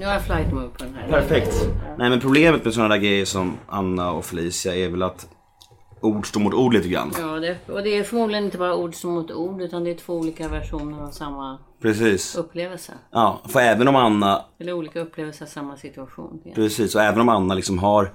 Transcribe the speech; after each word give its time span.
Nu 0.00 0.06
har 0.06 0.12
jag 0.12 0.24
flight 0.24 0.52
mode 0.52 0.68
på 0.68 0.84
den 0.84 0.94
här. 0.94 1.08
Perfekt. 1.08 1.68
Nej 1.98 2.10
men 2.10 2.20
problemet 2.20 2.64
med 2.64 2.74
sådana 2.74 2.94
där 2.94 3.02
grejer 3.02 3.24
som 3.24 3.58
Anna 3.66 4.12
och 4.12 4.24
Felicia 4.24 4.76
är 4.76 4.88
väl 4.88 5.02
att 5.02 5.28
ord 6.00 6.26
står 6.26 6.40
mot 6.40 6.54
ord 6.54 6.74
lite 6.74 6.88
grann. 6.88 7.12
Ja, 7.18 7.26
det, 7.26 7.56
och 7.68 7.82
det 7.82 7.96
är 7.96 8.04
förmodligen 8.04 8.44
inte 8.44 8.58
bara 8.58 8.76
ord 8.76 8.94
som 8.94 9.10
mot 9.10 9.30
ord 9.30 9.62
utan 9.62 9.84
det 9.84 9.90
är 9.90 9.94
två 9.94 10.14
olika 10.14 10.48
versioner 10.48 11.02
av 11.02 11.10
samma 11.10 11.58
Precis. 11.82 12.36
upplevelse. 12.36 12.92
Ja, 13.10 13.40
för 13.48 13.60
även 13.60 13.88
om 13.88 13.96
Anna, 13.96 14.44
Eller 14.58 14.72
olika 14.72 15.00
upplevelser 15.00 15.44
av 15.44 15.48
samma 15.48 15.76
situation. 15.76 16.40
Ja. 16.44 16.52
precis, 16.54 16.94
och 16.94 17.02
även 17.02 17.20
om 17.20 17.28
Anna 17.28 17.54
liksom 17.54 17.78
har 17.78 18.12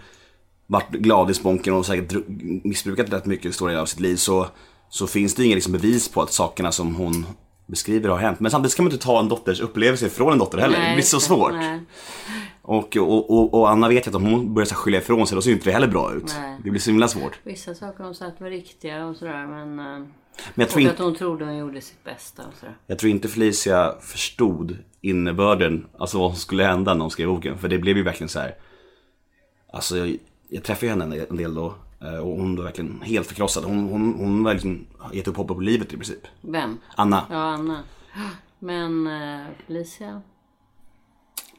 varit 0.67 0.89
glad 0.89 1.31
i 1.31 1.33
sponken 1.33 1.73
och 1.73 1.85
säkert 1.85 2.27
missbrukat 2.63 3.13
rätt 3.13 3.25
mycket 3.25 3.45
i 3.45 3.51
stora 3.51 3.69
delar 3.71 3.81
av 3.81 3.85
sitt 3.85 3.99
liv 3.99 4.15
så, 4.15 4.47
så 4.89 5.07
finns 5.07 5.35
det 5.35 5.45
inga 5.45 5.55
liksom 5.55 5.73
bevis 5.73 6.09
på 6.09 6.21
att 6.21 6.33
sakerna 6.33 6.71
som 6.71 6.95
hon 6.95 7.25
beskriver 7.65 8.09
har 8.09 8.17
hänt. 8.17 8.39
Men 8.39 8.51
samtidigt 8.51 8.71
ska 8.71 8.83
man 8.83 8.91
inte 8.91 9.05
ta 9.05 9.19
en 9.19 9.29
dotters 9.29 9.59
upplevelse 9.61 10.09
från 10.09 10.31
en 10.33 10.39
dotter 10.39 10.57
heller. 10.57 10.87
det 10.89 10.93
blir 10.93 11.03
så 11.03 11.19
svårt. 11.19 11.53
Nej. 11.53 11.79
Och, 12.61 12.97
och, 12.97 13.31
och, 13.31 13.53
och 13.53 13.69
Anna 13.69 13.87
vet 13.89 14.07
ju 14.07 14.09
att 14.09 14.15
om 14.15 14.23
hon 14.25 14.53
börjar 14.53 14.65
skylla 14.67 14.97
ifrån 14.97 15.27
sig 15.27 15.35
då 15.35 15.41
ser 15.41 15.51
inte 15.51 15.65
det 15.65 15.71
heller 15.73 15.87
bra 15.87 16.13
ut. 16.13 16.35
Nej. 16.39 16.59
Det 16.63 16.69
blir 16.69 16.81
så 16.81 16.89
himla 16.89 17.07
svårt. 17.07 17.39
Vissa 17.43 17.73
saker 17.73 18.03
hon 18.03 18.15
sagt 18.15 18.41
var 18.41 18.49
riktiga 18.49 19.05
och 19.05 19.15
sådär 19.15 19.47
men... 19.47 19.79
eh, 19.79 19.85
Men 19.85 20.07
jag 20.55 20.69
tror, 20.69 20.81
inte, 20.81 20.93
att 20.93 20.99
hon 20.99 21.15
trodde 21.15 21.45
hon 21.45 21.57
gjorde 21.57 21.81
sitt 21.81 22.03
bästa 22.03 22.43
och 22.47 22.53
sådär. 22.59 22.77
jag 22.87 22.99
tror 22.99 23.11
inte 23.11 23.27
Felicia 23.27 23.93
förstod 24.01 24.77
innebörden, 25.01 25.85
alltså 25.97 26.19
vad 26.19 26.31
som 26.31 26.39
skulle 26.39 26.63
hända 26.63 26.93
när 26.93 27.01
hon 27.01 27.11
skrev 27.11 27.27
boken. 27.27 27.57
För 27.57 27.67
det 27.67 27.77
blev 27.77 27.97
ju 27.97 28.03
verkligen 28.03 28.29
så 28.29 28.39
här. 28.39 28.55
Alltså 29.73 29.97
jag, 29.97 30.17
jag 30.49 30.63
träffade 30.63 30.85
ju 30.85 30.89
henne 30.99 31.25
en 31.29 31.37
del 31.37 31.53
då. 31.55 31.75
Eh, 32.13 32.19
Och 32.19 32.37
hon 32.37 32.55
var 32.55 32.63
verkligen 32.63 33.01
helt 33.01 33.27
förkrossad. 33.27 33.63
Hon, 33.63 33.89
hon, 33.89 34.13
hon 34.19 34.43
var 34.43 34.53
liksom 34.53 34.87
gett 35.13 35.27
upp 35.27 35.37
hoppet 35.37 35.55
på 35.55 35.61
livet 35.61 35.93
i 35.93 35.97
princip. 35.97 36.27
Vem? 36.41 36.77
Anna. 36.95 37.25
Ja, 37.29 37.37
Anna. 37.37 37.83
Men 38.59 39.07
eh, 39.07 39.45
Felicia. 39.67 40.21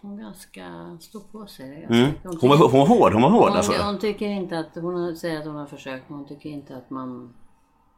Hon 0.00 0.16
ganska 0.18 0.96
står 1.00 1.20
på 1.20 1.46
sig. 1.46 1.68
Det 1.88 1.94
Mm. 1.94 2.06
mycket. 2.08 2.40
Hon, 2.40 2.50
var, 2.50 2.56
hon 2.56 2.80
var 2.80 2.86
hård, 2.86 3.12
hon 3.12 3.22
var 3.22 3.30
hård 3.30 3.48
hon, 3.48 3.56
alltså. 3.56 3.72
hon 3.82 3.98
tycker 3.98 4.28
inte 4.28 4.58
att, 4.58 4.74
hon 4.74 5.16
säger 5.16 5.38
att 5.40 5.46
hon 5.46 5.56
har 5.56 5.66
försökt 5.66 6.08
men 6.08 6.18
hon 6.18 6.28
tycker 6.28 6.50
inte 6.50 6.76
att 6.76 6.90
man 6.90 7.34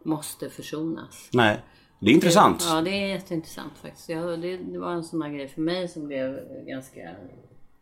måste 0.04 0.50
försonas. 0.50 1.28
Nej. 1.32 1.60
Det 2.00 2.10
är 2.10 2.14
intressant. 2.14 2.66
Ja, 2.70 2.80
det 2.80 2.90
är 2.90 3.06
jätteintressant 3.06 3.72
faktiskt. 3.82 4.08
Jag, 4.08 4.40
det, 4.40 4.56
det 4.56 4.78
var 4.78 4.92
en 4.92 5.04
sån 5.04 5.20
där 5.20 5.28
grej 5.28 5.48
för 5.48 5.60
mig 5.60 5.88
som 5.88 6.06
blev 6.06 6.38
ganska 6.66 7.00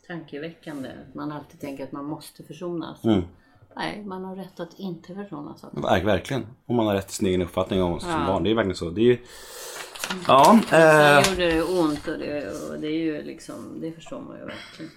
tankeväckande. 0.07 0.91
Man 1.15 1.33
alltid 1.33 1.61
tänker 1.61 1.85
att 1.85 1.93
man 1.93 2.05
måste 2.05 2.43
försonas. 2.43 3.05
Mm. 3.05 3.23
Nej, 3.77 4.03
man 4.07 4.25
har 4.25 4.37
rätt 4.37 4.61
att 4.61 4.79
inte 4.79 5.15
försonas. 5.15 5.65
också. 5.65 5.81
Verk, 5.81 6.05
verkligen. 6.05 6.47
Om 6.67 6.77
man 6.77 6.87
har 6.87 6.95
rätt 6.95 7.07
till 7.07 7.17
sin 7.17 7.27
egen 7.29 7.43
uppfattning 7.43 7.83
om 7.83 8.01
som 8.01 8.27
barn. 8.27 8.43
Det 8.43 8.51
är 8.51 8.55
verkligen 8.55 8.77
så. 8.77 8.91
Det 8.91 9.01
är 9.01 9.05
ju... 9.05 9.19
Ja, 10.27 10.59
eh, 10.71 11.23
Sen 11.23 11.33
gjorde 11.33 11.47
det 11.55 11.63
ont 11.63 12.09
och 12.09 12.19
det, 12.19 12.49
och 12.71 12.81
det 12.81 12.87
är 12.87 13.01
ju 13.05 13.23
liksom, 13.23 13.79
det 13.81 13.93
förstår 13.93 14.21
man 14.21 14.37
ju 14.39 14.45
verkligen. 14.45 14.91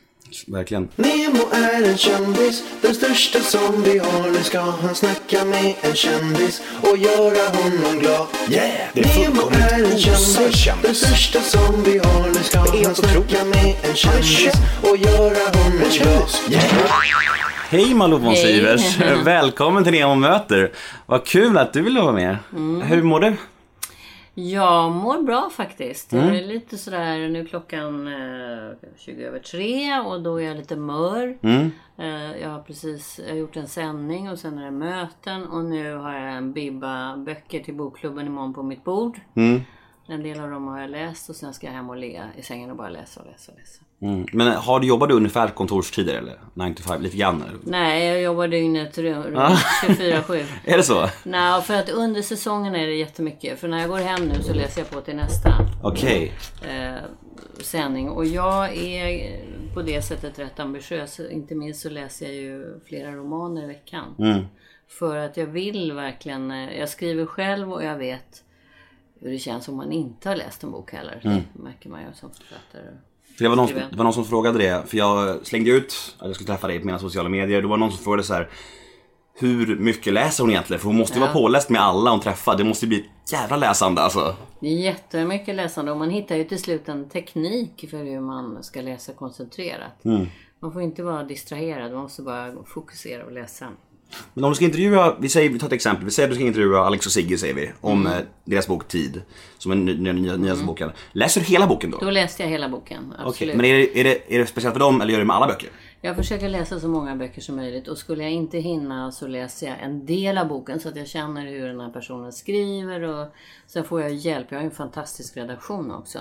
verkligen. 0.48 0.90
Nemo 0.96 1.44
är 1.52 1.90
en 1.90 1.98
kändis, 1.98 2.64
den 2.82 2.96
största 2.96 3.40
som 3.40 3.84
vi 3.84 3.98
har. 4.00 4.30
Nu 4.32 4.44
ska 4.44 4.60
han 4.60 4.96
snacka 4.96 5.46
med 5.46 5.76
en 5.82 5.96
kändis 5.96 6.62
och 6.82 6.98
göra 6.98 7.50
honom 7.58 8.00
glad. 8.00 8.28
Yeah! 8.50 8.90
Det 8.94 9.02
är 9.02 9.30
Nemo 9.30 9.42
är 9.52 9.84
en 9.92 9.98
kändis, 9.98 10.66
den 10.84 10.96
största 10.96 11.42
som 11.42 11.84
vi 11.84 11.98
har. 11.98 12.28
Nu 12.28 12.44
ska 12.44 12.60
han 12.60 12.96
snacka 12.96 13.46
med 13.46 13.76
en 13.90 13.96
kändis 13.96 14.54
och 14.82 14.98
göra 14.98 15.58
honom 15.58 15.90
glad. 15.92 16.30
Yeah! 16.50 17.49
Hej 17.72 17.94
Malou 17.94 18.18
von. 18.18 18.36
Sivers! 18.36 19.00
Välkommen 19.26 19.84
till 19.84 19.94
Nemo 19.94 20.16
möter. 20.16 20.72
Vad 21.06 21.26
kul 21.26 21.58
att 21.58 21.74
du 21.74 21.82
ville 21.82 22.02
vara 22.02 22.12
med. 22.12 22.38
Mm. 22.52 22.82
Hur 22.82 23.04
mår 23.04 23.20
du? 23.20 23.36
Jag 24.34 24.92
mår 24.92 25.22
bra 25.22 25.50
faktiskt. 25.50 26.14
Mm. 26.14 26.28
Jag 26.28 26.38
är 26.38 26.48
lite 26.48 26.78
sådär, 26.78 27.30
nu 27.30 27.40
är 27.40 27.46
klockan 27.46 28.08
eh, 28.08 28.74
20 28.98 29.24
över 29.24 29.40
tre 29.40 30.00
och 30.00 30.22
då 30.22 30.42
är 30.42 30.46
jag 30.46 30.58
lite 30.58 30.76
mör. 30.76 31.38
Mm. 31.42 31.72
Eh, 31.98 32.42
jag 32.42 32.50
har 32.50 32.60
precis 32.60 33.20
jag 33.24 33.30
har 33.30 33.40
gjort 33.40 33.58
en 33.58 33.68
sändning 33.68 34.30
och 34.30 34.40
sen 34.40 34.58
är 34.58 34.66
det 34.66 34.72
möten 34.72 35.48
och 35.48 35.66
nu 35.66 35.96
har 35.96 36.14
jag 36.14 36.34
en 36.34 36.54
bibba 36.54 37.18
böcker 37.18 37.60
till 37.60 37.76
bokklubben 37.76 38.28
imorgon 38.28 38.54
på 38.54 38.64
mitt 38.64 38.84
bord. 38.84 39.20
Mm. 39.36 39.62
En 40.08 40.24
del 40.24 40.40
av 40.40 40.50
dem 40.50 40.68
har 40.68 40.82
jag 40.82 40.90
läst 40.90 41.30
och 41.30 41.36
sen 41.36 41.54
ska 41.54 41.68
jag 41.68 41.74
hem 41.74 41.90
och 41.90 41.98
ligga 41.98 42.24
i 42.36 42.42
sängen 42.42 42.72
och 42.72 42.78
bara 42.78 42.90
läsa 42.90 43.20
och 43.20 43.26
läsa 43.26 43.52
och 43.52 43.58
läsa. 43.60 43.82
Mm. 44.02 44.26
Men 44.34 44.48
har 44.56 44.80
du 44.80 44.88
jobbat 44.88 45.12
ungefär 45.12 45.48
kontorstider 45.48 46.14
eller? 46.14 46.40
9 46.54 46.74
to 46.74 46.84
5, 46.84 47.02
lite 47.02 47.18
grann? 47.18 47.42
Eller? 47.42 47.60
Nej, 47.64 48.06
jag 48.08 48.22
jobbar 48.22 48.48
dygnet 48.48 48.98
runt, 48.98 49.38
Ah. 49.38 49.50
runt 49.88 50.00
24-7. 50.00 50.46
Är 50.66 50.78
det 50.78 50.84
så? 50.84 51.10
Nej, 51.24 51.62
för 51.62 51.74
att 51.74 51.90
under 51.90 52.22
säsongen 52.22 52.76
är 52.76 52.88
det 52.88 52.94
jättemycket. 52.94 53.60
För 53.60 53.68
när 53.68 53.80
jag 53.80 53.90
går 53.90 53.98
hem 53.98 54.26
nu 54.28 54.44
så 54.44 54.54
läser 54.54 54.82
jag 54.82 54.90
på 54.90 55.02
till 55.02 55.16
nästa 55.16 55.54
Okej. 55.84 56.34
eh, 56.70 56.96
sändning. 57.62 58.10
Och 58.10 58.26
jag 58.26 58.76
är 58.78 59.40
på 59.74 59.82
det 59.82 60.02
sättet 60.02 60.40
rätt 60.40 60.60
ambitiös. 60.60 61.20
Inte 61.20 61.56
minst 61.56 61.82
så 61.82 61.90
läser 61.90 62.26
jag 62.26 62.36
ju 62.36 62.80
flera 62.86 63.12
romaner 63.12 63.64
i 63.64 63.68
veckan. 63.68 64.16
Mm. 64.20 64.46
För 64.88 65.18
att 65.18 65.38
jag 65.38 65.46
vill 65.46 65.92
verkligen, 65.94 66.52
eh, 66.52 66.80
jag 66.80 66.90
skriver 66.90 67.26
själv 67.26 67.74
och 67.74 67.84
jag 67.84 67.96
vet 67.98 68.44
hur 69.22 69.32
det 69.32 69.40
känns 69.40 69.68
om 69.68 69.76
man 69.78 69.92
inte 69.92 70.30
har 70.30 70.36
läst 70.36 70.64
en 70.64 70.72
bok 70.72 70.92
heller. 70.94 71.22
Mm. 71.24 71.40
Det 71.54 71.64
märker 71.64 71.90
man 71.90 72.00
ju 72.02 72.08
som 72.14 72.30
författare. 72.32 72.94
För 73.40 73.44
det 73.44 73.50
var, 73.50 73.56
någon, 73.56 73.68
det 73.68 73.98
var 73.98 74.04
någon 74.04 74.14
som 74.14 74.26
frågade 74.26 74.58
det, 74.58 74.84
för 74.88 74.98
jag 74.98 75.48
slängde 75.48 75.72
ut 75.72 76.16
att 76.18 76.28
jag 76.28 76.36
skulle 76.36 76.48
träffa 76.48 76.68
dig 76.68 76.80
på 76.80 76.86
mina 76.86 77.00
sociala 77.00 77.30
medier. 77.30 77.62
Det 77.62 77.68
var 77.68 77.78
någon 77.78 77.92
som 77.92 78.04
frågade 78.04 78.24
så 78.24 78.34
här. 78.34 78.50
Hur 79.40 79.76
mycket 79.76 80.14
läser 80.14 80.44
hon 80.44 80.52
egentligen? 80.52 80.80
För 80.80 80.88
hon 80.88 80.98
måste 80.98 81.14
ju 81.14 81.20
vara 81.20 81.34
påläst 81.34 81.70
med 81.70 81.82
alla 81.82 82.12
hon 82.12 82.20
träffar. 82.20 82.58
Det 82.58 82.64
måste 82.64 82.86
ju 82.86 82.90
bli 82.90 83.00
ett 83.00 83.32
jävla 83.32 83.58
läsande 83.58 84.02
alltså. 84.02 84.36
Det 84.60 84.68
är 84.68 84.74
jättemycket 84.74 85.56
läsande 85.56 85.92
och 85.92 85.98
man 85.98 86.10
hittar 86.10 86.36
ju 86.36 86.44
till 86.44 86.62
slut 86.62 86.90
en 86.90 87.10
teknik 87.10 87.86
för 87.90 87.98
hur 87.98 88.20
man 88.20 88.64
ska 88.64 88.82
läsa 88.82 89.14
koncentrerat. 89.14 90.06
Mm. 90.06 90.28
Man 90.60 90.74
får 90.74 90.82
inte 90.82 91.04
vara 91.04 91.24
distraherad, 91.24 91.92
man 91.92 92.02
måste 92.02 92.22
bara 92.22 92.54
fokusera 92.66 93.26
och 93.26 93.32
läsa. 93.32 93.68
Men 94.34 94.44
om 94.44 94.52
du 94.52 94.56
ska 94.56 94.66
intervjua, 94.66 95.16
vi 95.20 95.30
säger, 95.30 95.50
vi 95.50 95.60
tar 95.60 95.68
ett 95.68 95.74
exempel. 95.74 96.06
Vi 96.06 96.12
säger 96.12 96.28
att 96.28 96.32
du 96.32 96.36
ska 96.36 96.46
intervjua 96.46 96.80
Alex 96.80 97.06
och 97.06 97.12
Sigge 97.12 97.38
säger 97.38 97.54
vi. 97.54 97.72
Om 97.82 98.02
Mm. 98.06 98.18
eh, 98.18 98.24
deras 98.46 98.68
bok 98.68 98.88
Tid. 98.88 99.22
Som 99.58 99.72
är 99.72 99.76
den 99.76 99.86
nya, 100.04 100.14
nya, 100.14 100.36
nyaste 100.38 100.66
boken. 100.66 100.92
Läser 101.12 101.42
du 101.42 101.48
hela 101.48 101.68
boken 101.68 101.92
då? 101.92 101.98
Då 101.98 102.10
läste 102.10 102.44
jag 102.44 102.50
hela 102.50 102.70
boken, 102.70 103.14
absolut. 103.26 103.56
men 103.56 103.66
är 103.66 103.74
det, 103.74 104.00
är, 104.00 104.04
det, 104.04 104.36
är 104.36 104.40
det 104.40 104.46
speciellt 104.46 104.74
för 104.74 104.80
dem 104.80 105.02
eller 105.02 105.12
gör 105.12 105.18
du 105.20 105.24
det 105.24 105.28
med 105.28 105.36
alla 105.36 105.48
böcker? 105.48 105.70
Jag 106.02 106.16
försöker 106.16 106.50
läsa 106.50 106.80
så 106.80 106.88
många 106.88 107.16
böcker 107.16 107.42
som 107.42 107.56
möjligt 107.56 107.88
och 107.88 107.98
skulle 107.98 108.24
jag 108.24 108.32
inte 108.32 108.58
hinna 108.58 109.12
så 109.12 109.28
läser 109.28 109.68
jag 109.68 109.80
en 109.84 110.06
del 110.06 110.38
av 110.38 110.48
boken 110.48 110.80
så 110.80 110.90
att 110.90 110.96
jag 110.96 111.08
känner 111.08 111.46
hur 111.46 111.68
den 111.68 111.80
här 111.80 111.90
personen 111.90 112.32
skriver 112.34 113.02
och 113.02 113.28
sen 113.68 113.84
får 113.84 114.02
jag 114.02 114.14
hjälp. 114.14 114.48
Jag 114.50 114.58
har 114.58 114.64
ju 114.64 114.70
en 114.70 114.76
fantastisk 114.76 115.38
redaktion 115.38 115.92
också. 115.92 116.20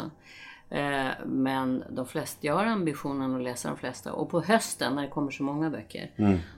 Eh, 0.70 1.06
Men 1.26 1.84
de 1.90 2.06
flesta, 2.06 2.38
jag 2.40 2.54
har 2.54 2.66
ambitionen 2.66 3.34
att 3.36 3.42
läsa 3.42 3.68
de 3.68 3.76
flesta 3.76 4.12
och 4.12 4.30
på 4.30 4.40
hösten 4.40 4.94
när 4.94 5.02
det 5.02 5.08
kommer 5.08 5.30
så 5.30 5.42
många 5.42 5.70
böcker 5.70 6.10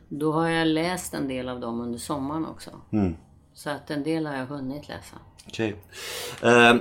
då 0.09 0.33
har 0.33 0.49
jag 0.49 0.67
läst 0.69 1.15
en 1.15 1.29
del 1.29 1.49
av 1.49 1.61
dem 1.61 1.81
under 1.81 1.99
sommaren 1.99 2.47
också. 2.47 2.71
Så 3.55 3.71
att 3.71 3.91
en 3.91 4.03
del 4.03 4.27
har 4.27 4.35
jag 4.37 4.47
hunnit 4.47 4.89
läsa. 4.89 5.17
Okej. 5.49 5.77
Eh, 6.43 6.75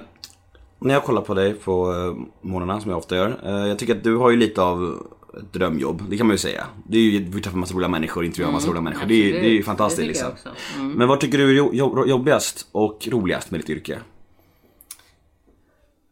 när 0.79 0.93
jag 0.93 1.03
kollar 1.03 1.21
på 1.21 1.33
dig 1.33 1.53
på 1.53 1.91
eh, 1.93 2.47
morgnarna 2.49 2.81
som 2.81 2.91
jag 2.91 2.97
ofta 2.97 3.15
gör. 3.15 3.39
Eh, 3.43 3.67
jag 3.67 3.79
tycker 3.79 3.95
att 3.95 4.03
du 4.03 4.15
har 4.17 4.29
ju 4.29 4.37
lite 4.37 4.61
av 4.61 5.07
ett 5.37 5.53
drömjobb. 5.53 6.03
Det 6.09 6.17
kan 6.17 6.27
man 6.27 6.33
ju 6.33 6.37
säga. 6.37 6.65
Det 6.87 6.97
är 6.97 7.01
ju, 7.01 7.19
vi 7.25 7.41
träffar 7.41 7.57
massa 7.57 7.73
roliga 7.75 7.89
människor, 7.89 8.25
intervjuar 8.25 8.51
massa 8.51 8.67
roliga 8.69 8.81
människor. 8.81 9.07
Det 9.07 9.13
är, 9.13 9.25
ju- 9.25 9.31
det 9.31 9.47
är 9.47 9.51
ju 9.51 9.63
fantastiskt 9.63 10.07
liksom. 10.07 10.31
Mm. 10.75 10.91
Men 10.91 11.07
vad 11.07 11.19
tycker 11.19 11.37
du 11.37 11.49
är 11.49 11.53
jo- 11.53 11.69
jo- 11.73 12.05
jobbigast 12.07 12.67
och 12.71 13.07
roligast 13.11 13.51
med 13.51 13.59
ditt 13.59 13.69
yrke? 13.69 13.99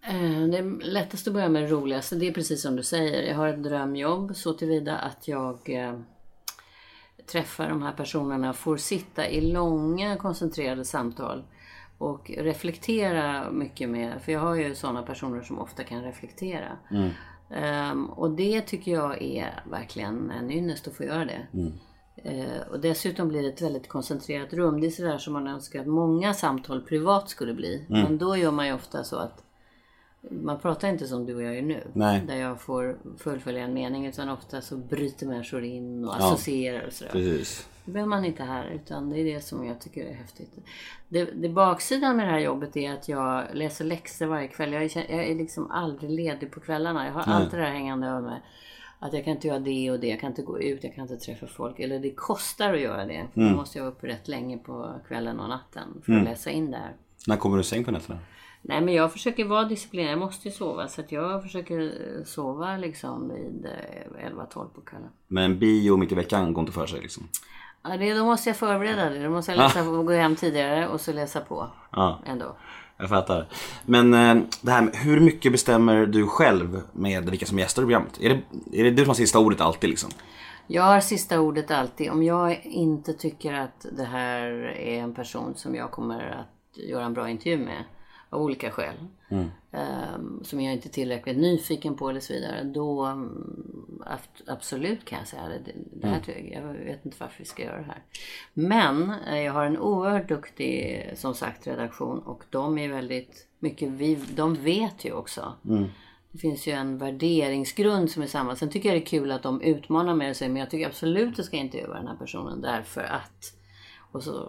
Eh, 0.07 0.47
Det 0.47 0.57
är 0.57 0.83
lättast 0.85 1.27
att 1.27 1.33
börja 1.33 1.49
med 1.49 1.63
det 1.63 1.69
roligaste. 1.69 2.15
Det 2.15 2.27
är 2.27 2.33
precis 2.33 2.61
som 2.61 2.75
du 2.75 2.83
säger. 2.83 3.23
Jag 3.23 3.35
har 3.35 3.47
ett 3.47 3.63
drömjobb 3.63 4.35
så 4.35 4.53
tillvida 4.53 4.97
att 4.97 5.27
jag 5.27 5.57
eh, 5.69 5.93
träffar 7.31 7.69
de 7.69 7.81
här 7.81 7.91
personerna, 7.93 8.53
får 8.53 8.77
sitta 8.77 9.27
i 9.29 9.41
långa 9.51 10.15
koncentrerade 10.17 10.85
samtal 10.85 11.43
och 11.97 12.31
reflektera 12.37 13.51
mycket 13.51 13.89
med, 13.89 14.21
för 14.21 14.31
jag 14.31 14.39
har 14.39 14.55
ju 14.55 14.75
sådana 14.75 15.01
personer 15.01 15.41
som 15.41 15.59
ofta 15.59 15.83
kan 15.83 16.03
reflektera. 16.03 16.77
Ehm, 17.55 18.05
och 18.05 18.31
det 18.31 18.61
tycker 18.61 18.91
jag 18.91 19.21
är 19.21 19.63
verkligen 19.71 20.31
en 20.31 20.51
ynnest 20.51 20.87
att 20.87 20.93
få 20.95 21.03
göra 21.03 21.25
det. 21.25 21.47
Eh, 22.23 22.67
och 22.71 22.79
dessutom 22.79 23.27
blir 23.27 23.41
det 23.41 23.47
ett 23.49 23.61
väldigt 23.61 23.87
koncentrerat 23.89 24.53
rum. 24.53 24.81
Det 24.81 24.87
är 24.87 24.91
sådär 24.91 25.17
som 25.17 25.33
man 25.33 25.47
önskar 25.47 25.81
att 25.81 25.87
många 25.87 26.33
samtal 26.33 26.81
privat 26.81 27.29
skulle 27.29 27.53
bli. 27.53 27.85
Men 28.03 28.17
då 28.17 28.37
gör 28.37 28.51
man 28.51 28.67
ju 28.67 28.73
ofta 28.73 29.03
så 29.03 29.15
att 29.15 29.43
man 30.29 30.59
pratar 30.59 30.89
inte 30.89 31.07
som 31.07 31.25
du 31.25 31.35
och 31.35 31.43
jag 31.43 31.55
gör 31.55 31.61
nu. 31.61 31.83
Nej. 31.93 32.21
Där 32.27 32.35
jag 32.35 32.61
får 32.61 32.97
fullfölja 33.17 33.63
en 33.63 33.73
mening. 33.73 34.05
Utan 34.05 34.29
ofta 34.29 34.61
så 34.61 34.77
bryter 34.77 35.27
människor 35.27 35.63
in 35.63 36.05
och 36.05 36.15
associerar 36.15 36.87
och 36.87 36.93
sådär. 36.93 37.11
Precis. 37.11 37.67
Det 37.85 37.91
behöver 37.91 38.09
man 38.09 38.25
inte 38.25 38.43
här. 38.43 38.69
Utan 38.69 39.09
det 39.09 39.19
är 39.19 39.25
det 39.25 39.41
som 39.41 39.65
jag 39.65 39.81
tycker 39.81 40.05
är 40.05 40.13
häftigt. 40.13 40.51
Det, 41.07 41.23
det 41.25 41.49
baksidan 41.49 42.17
med 42.17 42.27
det 42.27 42.31
här 42.31 42.39
jobbet 42.39 42.77
är 42.77 42.93
att 42.93 43.09
jag 43.09 43.45
läser 43.53 43.85
läxor 43.85 44.25
varje 44.25 44.47
kväll. 44.47 44.73
Jag 44.73 44.83
är, 44.83 45.11
jag 45.11 45.27
är 45.27 45.35
liksom 45.35 45.71
aldrig 45.71 46.11
ledig 46.11 46.51
på 46.51 46.59
kvällarna. 46.59 47.05
Jag 47.05 47.13
har 47.13 47.21
alltid 47.21 47.59
det 47.59 47.65
här 47.65 47.73
hängande 47.73 48.07
över 48.07 48.21
mig. 48.21 48.41
Att 48.99 49.13
jag 49.13 49.23
kan 49.23 49.33
inte 49.33 49.47
göra 49.47 49.59
det 49.59 49.91
och 49.91 49.99
det. 49.99 50.07
Jag 50.07 50.19
kan 50.19 50.29
inte 50.29 50.41
gå 50.41 50.59
ut. 50.59 50.83
Jag 50.83 50.95
kan 50.95 51.01
inte 51.01 51.17
träffa 51.17 51.47
folk. 51.47 51.79
Eller 51.79 51.99
det 51.99 52.11
kostar 52.11 52.73
att 52.73 52.81
göra 52.81 53.05
det. 53.05 53.27
För 53.33 53.41
då 53.41 53.55
måste 53.55 53.77
jag 53.77 53.85
vara 53.85 53.93
uppe 53.93 54.07
rätt 54.07 54.27
länge 54.27 54.57
på 54.57 54.91
kvällen 55.07 55.39
och 55.39 55.49
natten. 55.49 56.01
För 56.05 56.13
att 56.13 56.23
läsa 56.23 56.49
in 56.49 56.71
det 56.71 56.77
här. 56.77 56.95
När 57.27 57.37
kommer 57.37 57.57
du 57.57 57.61
i 57.61 57.63
säng 57.63 57.83
på 57.83 57.91
nätterna? 57.91 58.19
Nej 58.67 58.81
men 58.81 58.93
jag 58.93 59.11
försöker 59.11 59.45
vara 59.45 59.63
disciplinerad. 59.63 60.11
Jag 60.11 60.19
måste 60.19 60.47
ju 60.47 60.53
sova. 60.53 60.87
Så 60.87 61.01
att 61.01 61.11
jag 61.11 61.43
försöker 61.43 61.79
eh, 61.79 62.23
sova 62.25 62.77
liksom 62.77 63.29
vid 63.33 63.65
eh, 63.65 64.29
11-12 64.29 64.47
på 64.53 64.81
kvällen. 64.81 65.09
Men 65.27 65.59
bio 65.59 65.97
mitt 65.97 66.11
i 66.11 66.15
veckan 66.15 66.53
går 66.53 66.61
inte 66.61 66.71
för 66.71 66.87
sig 66.87 67.01
liksom. 67.01 67.27
Ja, 67.83 67.97
det, 67.97 68.13
då 68.13 68.25
måste 68.25 68.49
jag 68.49 68.57
förbereda 68.57 69.09
det. 69.09 69.23
Då 69.23 69.29
måste 69.29 69.51
jag 69.51 69.57
läsa, 69.57 69.83
gå 69.83 70.11
hem 70.11 70.35
tidigare 70.35 70.87
och 70.87 71.01
så 71.01 71.13
läsa 71.13 71.41
på. 71.41 71.69
Ja. 71.91 72.19
Ändå. 72.25 72.55
Jag 72.97 73.09
fattar. 73.09 73.47
Men 73.85 74.13
eh, 74.13 74.43
det 74.61 74.71
här 74.71 74.81
med, 74.81 74.95
hur 74.95 75.19
mycket 75.19 75.51
bestämmer 75.51 76.05
du 76.05 76.27
själv 76.27 76.81
med 76.93 77.29
vilka 77.29 77.45
som 77.45 77.59
gästar 77.59 77.81
i 77.81 77.85
programmet? 77.85 78.21
Är 78.21 78.29
det, 78.29 78.41
är 78.79 78.83
det 78.83 78.91
du 78.91 78.97
som 78.97 79.07
har 79.09 79.15
sista 79.15 79.39
ordet 79.39 79.61
alltid 79.61 79.89
liksom? 79.89 80.09
Jag 80.67 80.83
har 80.83 80.99
sista 80.99 81.39
ordet 81.39 81.71
alltid. 81.71 82.11
Om 82.11 82.23
jag 82.23 82.65
inte 82.65 83.13
tycker 83.13 83.53
att 83.53 83.85
det 83.91 84.03
här 84.03 84.51
är 84.77 84.99
en 84.99 85.13
person 85.13 85.53
som 85.55 85.75
jag 85.75 85.91
kommer 85.91 86.29
att 86.29 86.77
göra 86.77 87.05
en 87.05 87.13
bra 87.13 87.29
intervju 87.29 87.57
med 87.57 87.83
av 88.29 88.41
olika 88.41 88.71
skäl. 88.71 88.95
ehm, 89.71 90.39
som 90.43 90.61
jag 90.61 90.73
inte 90.73 90.87
är 90.87 90.91
tillräckligt 90.91 91.37
nyfiken 91.37 91.95
på 91.95 92.09
eller 92.09 92.19
så 92.19 92.33
vidare. 92.33 92.63
Då 92.63 93.05
mm, 93.05 94.01
ab- 94.05 94.43
absolut 94.47 95.05
kan 95.05 95.19
jag 95.19 95.27
säga 95.27 95.43
det. 95.49 95.59
Det- 95.65 96.07
här 96.07 96.19
tycker 96.19 96.53
jag, 96.53 96.63
jag 96.63 96.73
vet 96.85 97.05
inte 97.05 97.17
varför 97.19 97.39
vi 97.39 97.45
ska 97.45 97.63
göra 97.63 97.77
det 97.77 97.83
här. 97.87 98.01
Men 98.53 99.13
eh, 99.27 99.39
jag 99.41 99.53
har 99.53 99.65
en 99.65 99.77
oerhört 99.77 100.27
duktig 100.29 101.03
som 101.15 101.33
sagt 101.33 101.67
redaktion 101.67 102.19
och 102.19 102.43
de 102.49 102.77
är 102.77 102.89
väldigt 102.89 103.47
mycket, 103.59 103.89
vi, 103.89 104.15
de 104.35 104.55
vet 104.55 105.05
ju 105.05 105.11
också. 105.11 105.53
Det 106.31 106.37
finns 106.37 106.67
ju 106.67 106.71
en 106.71 106.97
värderingsgrund 106.97 108.11
som 108.11 108.23
är 108.23 108.27
samma. 108.27 108.55
Sen 108.55 108.69
tycker 108.69 108.89
jag 108.89 108.97
det 108.97 109.03
är 109.03 109.05
kul 109.05 109.31
att 109.31 109.43
de 109.43 109.61
utmanar 109.61 110.13
mig 110.15 110.29
och 110.29 110.35
säger 110.35 110.51
men 110.51 110.59
jag 110.59 110.69
tycker 110.69 110.87
absolut 110.87 111.35
du 111.35 111.43
ska 111.43 111.57
intervjua 111.57 111.93
den 111.93 112.07
här 112.07 112.15
personen 112.15 112.61
därför 112.61 113.01
att. 113.03 113.53
Och 114.17 114.23
så, 114.23 114.47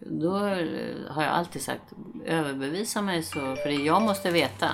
då 0.00 0.30
har 1.10 1.22
jag 1.22 1.32
alltid 1.32 1.62
sagt 1.62 1.82
överbevisa 2.26 3.02
mig 3.02 3.22
så, 3.22 3.34
för 3.34 3.68
det 3.68 3.74
jag 3.74 4.02
måste 4.02 4.30
veta. 4.30 4.68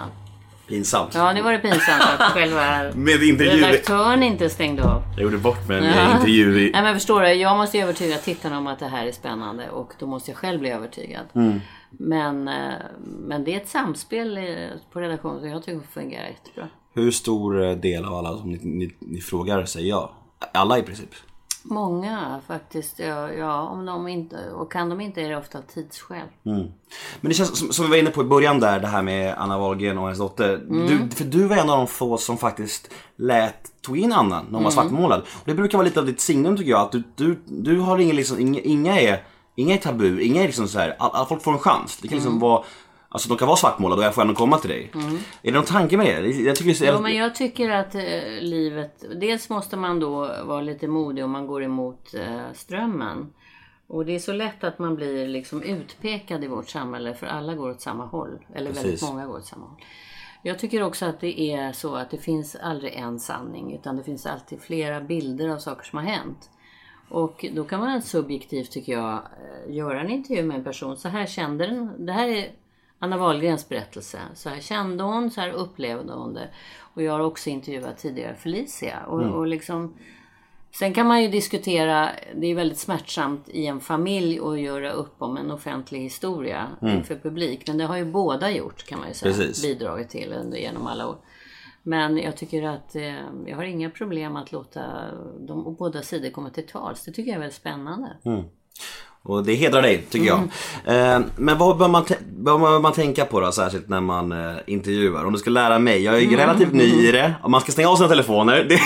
Pinsamt. 0.69 1.15
Ja, 1.15 1.33
nu 1.33 1.43
var 1.43 1.53
det 1.53 1.59
pinsamt 1.59 2.03
att 2.19 2.33
själva 2.33 2.93
Med 2.95 3.23
intervju. 3.23 3.51
redaktören 3.65 4.23
inte 4.23 4.51
stängde 4.51 4.85
av. 4.85 5.03
Jag 5.17 5.23
gjorde 5.23 5.39
bort 5.39 5.69
med 5.69 5.79
en 5.79 5.85
Ja. 5.85 6.13
intervju 6.15 6.61
i... 6.61 6.71
Nej 6.71 6.83
men 6.83 6.95
förstår 6.95 7.21
du, 7.21 7.33
jag 7.33 7.57
måste 7.57 7.79
övertyga 7.79 8.17
tittarna 8.17 8.59
om 8.59 8.67
att 8.67 8.79
det 8.79 8.87
här 8.89 9.07
är 9.07 9.13
spännande 9.13 9.71
och 9.71 9.93
då 9.99 10.07
måste 10.07 10.31
jag 10.31 10.39
själv 10.39 10.61
bli 10.61 10.71
övertygad. 10.71 11.25
Mm. 11.35 11.61
Men, 11.91 12.49
eh, 12.49 12.55
men 13.05 13.45
det 13.45 13.55
är 13.55 13.57
ett 13.57 13.69
samspel 13.69 14.39
på 14.93 15.01
redaktionen 15.01 15.41
som 15.41 15.49
jag 15.49 15.65
tycker 15.65 15.87
fungerar 15.87 16.27
jättebra. 16.27 16.69
Hur 16.95 17.11
stor 17.11 17.63
eh, 17.65 17.77
del 17.77 18.05
av 18.05 18.15
alla 18.15 18.37
som 18.39 18.51
ni, 18.51 18.59
ni, 18.63 18.95
ni 19.01 19.21
frågar 19.21 19.65
säger 19.65 19.89
ja? 19.89 20.13
Alla 20.55 20.79
i 20.79 20.83
princip? 20.83 21.11
Många 21.63 22.41
faktiskt. 22.47 22.99
Ja, 22.99 23.33
ja, 23.33 23.61
om 23.61 23.87
de 23.87 24.09
inte, 24.09 24.51
och 24.51 24.73
kan 24.73 24.89
de 24.89 25.01
inte 25.01 25.21
är 25.23 25.29
det 25.29 25.37
ofta 25.37 25.59
av 25.59 25.63
tidsskäl. 25.63 26.27
Men 26.43 26.73
det 27.21 27.35
känns 27.35 27.59
som, 27.59 27.73
som 27.73 27.85
vi 27.85 27.91
var 27.91 27.97
inne 27.97 28.11
på 28.11 28.21
i 28.21 28.25
början 28.25 28.61
där, 28.61 28.81
det 28.81 28.87
här 28.87 29.03
med 29.03 29.35
Anna 29.39 29.59
Wahlgren 29.59 29.99
och 29.99 30.05
hennes 30.05 30.19
dotter. 30.19 30.55
Mm. 30.55 30.87
Du, 30.87 31.17
för 31.17 31.25
du 31.25 31.45
var 31.47 31.57
en 31.57 31.71
av 31.71 31.79
de 31.79 31.87
få 31.87 32.17
som 32.19 32.39
faktiskt 32.39 32.91
lät, 33.17 33.83
tog 33.83 33.99
in 33.99 34.13
Anna 34.13 34.29
när 34.29 34.37
hon 34.45 34.49
Mm. 34.49 34.65
var 34.65 34.71
svartmålad. 34.71 35.21
Och 35.21 35.43
det 35.45 35.55
brukar 35.55 35.79
vara 35.79 35.85
lite 35.89 36.01
av 36.01 36.07
ditt 36.07 36.21
signum 36.21 36.57
tycker 36.57 36.71
jag, 36.71 36.81
att 36.81 36.93
du, 36.93 37.03
du, 37.17 37.39
du 37.47 37.79
har 37.81 37.99
ingen 37.99 38.17
liksom, 38.17 38.41
inga, 38.41 38.61
inga 38.61 39.01
är, 39.01 39.23
inga 39.55 39.75
är 39.75 39.79
tabu, 39.79 40.21
inga 40.23 40.43
är 40.43 40.47
liksom 40.47 40.69
så 40.69 40.79
här, 40.79 40.97
all, 40.99 41.11
all, 41.13 41.27
folk 41.27 41.43
får 41.43 41.53
en 41.53 41.59
chans. 41.59 41.99
Det 42.03 42.09
kan 42.09 42.17
liksom 42.17 42.33
Mm. 42.33 42.41
vara, 42.41 42.63
alltså 43.11 43.29
de 43.29 43.39
kan 43.39 43.49
vara 43.49 43.57
svartmålade 43.57 44.01
och 44.01 44.07
jag 44.07 44.15
får 44.15 44.23
ändå 44.23 44.35
komma 44.35 44.59
till 44.59 44.71
dig. 44.71 44.91
Är 44.95 45.21
det 45.43 45.53
någon 45.53 45.65
tanke 45.65 45.97
med 45.97 46.25
det? 46.25 46.31
Jag 46.31 46.57
tycker 46.57 46.75
så 46.75 46.85
Jo, 46.85 47.01
men 47.01 47.15
jag 47.15 47.35
tycker 47.35 47.71
att 47.71 47.95
eh, 47.95 48.03
livet... 48.41 49.05
Dels 49.21 49.49
måste 49.49 49.77
man 49.77 50.01
då 50.01 50.19
vara 50.45 50.61
lite 50.61 50.89
modig 50.89 51.25
om 51.25 51.31
man 51.31 51.47
går 51.47 51.63
emot 51.63 52.15
eh, 52.15 52.53
strömmen. 52.55 53.33
Och 53.87 54.07
det 54.07 54.15
är 54.15 54.19
så 54.19 54.33
lätt 54.33 54.65
att 54.65 54.79
man 54.79 54.97
blir 54.97 55.29
liksom 55.29 55.63
utpekad 55.63 56.45
i 56.45 56.47
vårt 56.47 56.69
samhälle 56.69 57.15
för 57.15 57.27
alla 57.27 57.55
går 57.55 57.71
åt 57.71 57.81
samma 57.81 58.07
håll. 58.07 58.39
Eller 58.55 58.73
väldigt 58.73 58.85
Precis. 58.85 59.03
många 59.03 59.27
går 59.27 59.37
åt 59.37 59.47
samma 59.47 59.67
håll. 59.67 59.81
Jag 60.43 60.59
tycker 60.59 60.83
också 60.83 61.07
att 61.07 61.21
det 61.21 61.41
är 61.41 61.73
så 61.73 61.95
att 61.95 62.11
det 62.11 62.19
finns 62.19 62.57
aldrig 62.57 62.95
en 62.95 63.21
sanning 63.21 63.75
utan 63.75 63.97
det 63.97 64.03
finns 64.03 64.27
alltid 64.27 64.61
flera 64.61 65.01
bilder 65.01 65.49
av 65.49 65.59
saker 65.59 65.85
som 65.85 65.99
har 65.99 66.07
hänt. 66.07 66.51
Och 67.09 67.47
då 67.53 67.65
kan 67.65 67.81
man 67.81 68.03
subjektivt 68.03 68.71
tycker 68.71 68.93
jag 68.93 69.13
eh, 69.15 69.75
göra 69.75 70.01
en 70.01 70.11
intervju 70.11 70.43
med 70.43 70.57
en 70.57 70.65
person. 70.65 70.97
Så 70.97 71.09
här 71.09 71.27
kände 71.27 71.67
den. 71.67 72.07
Det 72.07 72.13
här 72.13 72.29
är 72.29 72.51
Anna 73.03 73.17
Wahlgrens 73.17 73.69
berättelse. 73.69 74.19
Så 74.35 74.49
här 74.49 74.61
kände 74.61 75.05
hon, 75.05 75.31
så 75.31 75.41
här 75.41 75.51
upplevde 75.51 76.13
hon 76.13 76.35
det. 76.35 76.49
Och 76.95 77.03
jag 77.03 77.13
har 77.13 77.21
också 77.21 77.51
intervjuat 77.51 77.99
tidigare 77.99 78.35
Felicia. 78.35 78.99
Och, 79.07 79.21
och 79.21 79.47
liksom, 79.47 79.95
sen 80.73 80.95
kan 80.95 81.07
man 81.07 81.23
ju 81.23 81.29
diskutera, 81.29 82.11
det 82.35 82.47
är 82.47 82.55
väldigt 82.55 82.79
smärtsamt 82.79 83.49
i 83.49 83.67
en 83.67 83.81
familj 83.81 84.41
att 84.41 84.61
göra 84.61 84.93
upp 84.93 85.15
om 85.19 85.37
en 85.37 85.51
offentlig 85.51 86.01
historia 86.01 86.69
inför 86.83 87.17
publik. 87.17 87.67
Men 87.67 87.79
det 87.79 87.85
har 87.85 87.97
ju 87.97 88.05
båda 88.05 88.51
gjort 88.51 88.87
kan 88.87 88.99
man 88.99 89.09
ju 89.09 89.15
säga. 89.15 89.35
Precis. 89.35 89.63
Bidragit 89.63 90.09
till 90.09 90.33
under, 90.33 90.59
genom 90.59 90.87
alla 90.87 91.09
år. 91.09 91.17
Men 91.83 92.19
jag 92.19 92.37
tycker 92.37 92.63
att 92.63 92.97
eh, 92.97 93.15
jag 93.47 93.57
har 93.57 93.65
inga 93.65 93.91
problem 93.91 94.37
att 94.37 94.53
låta 94.53 94.83
de 95.39 95.77
båda 95.79 96.03
sidor 96.03 96.31
komma 96.31 96.51
till 96.51 96.67
tals. 96.67 97.05
Det 97.05 97.13
tycker 97.13 97.31
jag 97.31 97.37
är 97.37 97.41
väldigt 97.41 97.57
spännande. 97.57 98.17
Och 99.23 99.45
det 99.45 99.55
hedrar 99.55 99.83
dig, 99.83 100.07
tycker 100.11 100.27
jag. 100.27 100.39
Eh, 100.85 101.21
men 101.37 101.59
vad 101.59 101.79
bör, 101.79 101.89
man 101.89 102.05
vad 102.37 102.61
bör 102.61 102.81
man 102.81 102.93
tänka 102.93 103.25
på 103.25 103.41
då, 103.41 103.53
särskilt 103.53 103.89
när 103.89 104.01
man 104.01 104.33
eh, 104.33 104.57
intervjuar? 104.67 105.25
Om 105.25 105.33
du 105.33 105.39
ska 105.39 105.51
lära 105.51 105.79
mig, 105.79 106.03
jag 106.03 106.15
är 106.15 106.21
ju 106.21 106.37
relativt 106.37 106.73
ny 106.73 107.09
i 107.09 107.13
det. 107.13 107.35
Man 107.49 107.61
ska 107.61 107.73
stänga 107.73 107.89
av 107.89 107.97
sina 107.97 108.09
telefoner, 108.09 108.65
det, 108.69 108.81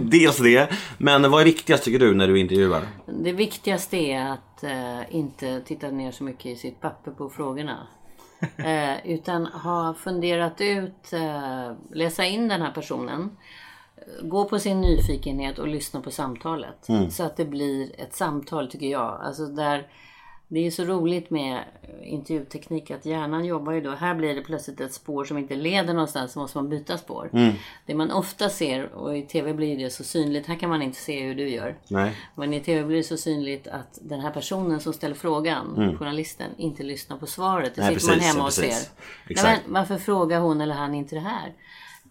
dels 0.16 0.36
det. 0.36 0.70
Men 0.98 1.30
vad 1.30 1.40
är 1.40 1.44
viktigast 1.44 1.84
tycker 1.84 1.98
du 1.98 2.14
när 2.14 2.28
du 2.28 2.38
intervjuar? 2.38 2.82
Det 3.06 3.32
viktigaste 3.32 3.96
är 3.96 4.32
att 4.32 4.64
eh, 4.64 5.16
inte 5.16 5.60
titta 5.60 5.90
ner 5.90 6.12
så 6.12 6.24
mycket 6.24 6.46
i 6.46 6.56
sitt 6.56 6.80
papper 6.80 7.10
på 7.10 7.30
frågorna. 7.30 7.76
Eh, 8.56 9.06
utan 9.06 9.46
ha 9.46 9.94
funderat 9.94 10.60
ut, 10.60 11.12
eh, 11.12 11.72
läsa 11.92 12.24
in 12.24 12.48
den 12.48 12.62
här 12.62 12.70
personen. 12.70 13.30
Gå 14.22 14.44
på 14.44 14.58
sin 14.58 14.80
nyfikenhet 14.80 15.58
och 15.58 15.68
lyssna 15.68 16.00
på 16.00 16.10
samtalet. 16.10 16.88
Så 17.10 17.22
att 17.22 17.36
det 17.36 17.44
blir 17.44 18.00
ett 18.00 18.14
samtal 18.14 18.70
tycker 18.70 18.86
jag. 18.86 19.20
Alltså 19.22 19.46
där, 19.46 19.86
det 20.48 20.66
är 20.66 20.70
så 20.70 20.84
roligt 20.84 21.30
med 21.30 21.54
eh, 21.82 22.12
intervjuteknik 22.12 22.90
att 22.90 23.06
hjärnan 23.06 23.44
jobbar 23.44 23.72
ju 23.72 23.80
då. 23.80 23.90
Här 23.90 24.14
blir 24.14 24.34
det 24.34 24.40
plötsligt 24.42 24.80
ett 24.80 24.94
spår 24.94 25.24
som 25.24 25.38
inte 25.38 25.54
leder 25.54 25.94
någonstans 25.94 26.32
så 26.32 26.38
måste 26.38 26.58
man 26.58 26.68
byta 26.68 26.98
spår. 26.98 27.30
Det 27.86 27.94
man 27.94 28.10
ofta 28.10 28.48
ser, 28.48 28.92
och 28.94 29.16
i 29.16 29.22
TV 29.22 29.52
blir 29.54 29.78
det 29.78 29.90
så 29.90 30.04
synligt, 30.04 30.46
här 30.46 30.56
kan 30.56 30.68
man 30.70 30.82
inte 30.82 30.98
se 30.98 31.22
hur 31.22 31.34
du 31.34 31.48
gör. 31.48 31.76
Nej. 31.88 32.16
Men 32.34 32.54
i 32.54 32.60
TV 32.60 32.84
blir 32.86 32.96
det 32.96 33.02
så 33.04 33.16
synligt 33.16 33.66
att 33.68 33.98
den 34.02 34.20
här 34.20 34.30
personen 34.30 34.80
som 34.80 34.92
ställer 34.92 35.14
frågan, 35.14 35.96
journalisten, 35.98 36.50
inte 36.56 36.82
lyssnar 36.82 37.16
på 37.16 37.26
svaret. 37.26 37.74
Det 37.74 37.80
Mm. 37.82 37.92
Nej, 37.92 38.00
sitter 38.00 38.16
man 38.16 38.24
hemma 38.24 38.44
och 38.44 38.52
ser. 38.52 38.62
precis. 38.62 38.90
Nej, 38.96 39.32
Exakt. 39.32 39.62
men 39.66 39.74
varför 39.74 39.96
frågar 39.96 40.40
hon 40.40 40.60
eller 40.60 40.74
han 40.74 40.94
inte 40.94 41.14
det 41.14 41.20
här? 41.20 41.52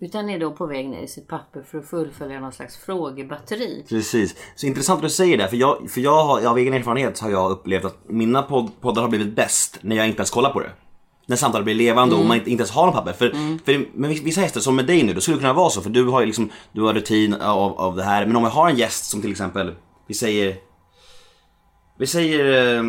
Utan 0.01 0.29
är 0.29 0.39
då 0.39 0.51
på 0.51 0.65
väg 0.65 0.89
ner 0.89 1.01
i 1.01 1.07
sitt 1.07 1.27
papper 1.27 1.61
för 1.61 1.77
att 1.77 1.85
fullfölja 1.85 2.39
någon 2.39 2.51
slags 2.51 2.77
frågebatteri. 2.77 3.85
Precis. 3.89 4.35
Så 4.55 4.65
intressant 4.65 4.97
att 4.97 5.03
du 5.03 5.09
säger 5.09 5.37
det, 5.37 5.47
för 5.47 5.57
jag, 5.57 5.89
för 5.89 6.01
jag 6.01 6.23
har, 6.25 6.45
av 6.45 6.57
egen 6.57 6.73
erfarenhet 6.73 7.19
har 7.19 7.29
jag 7.29 7.51
upplevt 7.51 7.85
att 7.85 7.97
mina 8.07 8.41
podd, 8.41 8.71
poddar 8.81 9.01
har 9.01 9.09
blivit 9.09 9.35
bäst 9.35 9.79
när 9.81 9.95
jag 9.95 10.07
inte 10.07 10.19
ens 10.19 10.29
kollar 10.29 10.49
på 10.49 10.59
det. 10.59 10.71
När 11.25 11.35
samtalet 11.35 11.65
blir 11.65 11.75
levande 11.75 12.15
och 12.15 12.25
man 12.25 12.37
inte, 12.37 12.49
inte 12.49 12.61
ens 12.61 12.71
har 12.71 12.85
någon 12.85 12.95
papper. 12.95 13.13
För, 13.13 13.29
för 13.65 13.97
med 13.99 14.09
vissa 14.09 14.41
gäster, 14.41 14.59
som 14.59 14.75
med 14.75 14.85
dig 14.85 15.03
nu, 15.03 15.13
då 15.13 15.21
skulle 15.21 15.37
det 15.37 15.41
kunna 15.41 15.53
vara 15.53 15.69
så. 15.69 15.81
För 15.81 15.89
du 15.89 16.05
har 16.05 16.19
ju 16.19 16.25
liksom, 16.25 16.49
du 16.71 16.81
har 16.81 16.93
rutin 16.93 17.33
av, 17.33 17.79
av 17.79 17.95
det 17.95 18.03
här. 18.03 18.25
Men 18.25 18.35
om 18.35 18.43
jag 18.43 18.51
har 18.51 18.69
en 18.69 18.77
gäst 18.77 19.05
som 19.05 19.21
till 19.21 19.31
exempel, 19.31 19.75
vi 20.07 20.13
säger 20.13 20.55
vi 21.99 22.07
säger 22.07 22.75
eh, 22.77 22.83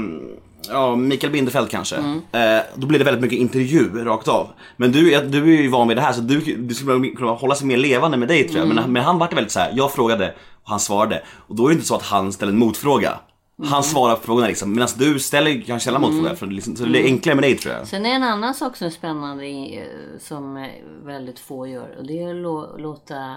ja, 0.68 0.96
Mikael 0.96 1.32
Bindefeld 1.32 1.70
kanske. 1.70 1.96
Eh, 2.32 2.60
då 2.74 2.86
blir 2.86 2.98
det 2.98 3.04
väldigt 3.04 3.22
mycket 3.22 3.38
intervju 3.38 4.04
rakt 4.04 4.28
av. 4.28 4.48
Men 4.76 4.92
du, 4.92 5.14
är- 5.14 5.24
du 5.24 5.56
är 5.58 5.62
ju 5.62 5.68
van 5.68 5.88
vid 5.88 5.96
det 5.96 6.00
här 6.00 6.12
så 6.12 6.20
du, 6.20 6.40
du 6.56 6.74
skulle 6.74 7.08
kunna 7.08 7.30
hålla 7.32 7.54
sig 7.54 7.66
mer 7.66 7.76
levande 7.76 8.16
med 8.16 8.28
dig 8.28 8.48
tror 8.48 8.58
jag. 8.66 8.74
Men, 8.74 8.92
men 8.92 9.02
han 9.04 9.18
var 9.18 9.28
väldigt 9.28 9.52
så 9.52 9.60
här. 9.60 9.72
jag 9.76 9.92
frågade 9.92 10.34
och 10.62 10.70
han 10.70 10.80
svarade. 10.80 11.22
Och 11.28 11.56
då 11.56 11.64
är 11.64 11.68
det 11.68 11.74
inte 11.74 11.86
så 11.86 11.94
att 11.94 12.02
han 12.02 12.32
ställer 12.32 12.52
en 12.52 12.58
motfråga. 12.58 13.20
Han 13.64 13.82
svarar 13.82 14.14
på 14.16 14.22
frågorna 14.22 14.46
liksom. 14.46 14.72
Medan 14.74 14.88
du 14.98 15.18
ställer 15.18 15.60
kanske 15.66 15.84
sällan 15.84 16.00
motfrågor. 16.00 16.34
För 16.34 16.46
det 16.46 16.52
liksom, 16.54 16.76
så 16.76 16.84
det 16.84 17.00
är 17.02 17.04
enklare 17.04 17.34
med 17.36 17.44
dig 17.44 17.56
tror 17.56 17.74
jag. 17.74 17.86
Sen 17.86 18.06
är 18.06 18.10
en 18.14 18.22
annan 18.22 18.54
sak 18.54 18.76
som 18.76 18.86
är 18.86 18.90
spännande 18.90 19.46
eh, 19.46 19.84
som 20.18 20.56
eh, 20.56 20.66
väldigt 21.04 21.38
få 21.38 21.66
gör 21.66 21.96
och 21.98 22.06
det 22.06 22.22
är 22.22 22.30
att 22.30 22.36
lå- 22.36 22.78
låta 22.78 23.36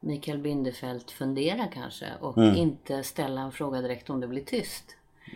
Mikael 0.00 0.38
Bindefeld 0.38 1.10
fundera 1.18 1.66
kanske 1.74 2.06
och 2.20 2.38
Mm. 2.38 2.56
inte 2.56 3.02
ställa 3.02 3.40
en 3.40 3.52
fråga 3.52 3.80
direkt 3.80 4.10
om 4.10 4.20
det 4.20 4.26
blir 4.28 4.44
tyst. 4.44 4.84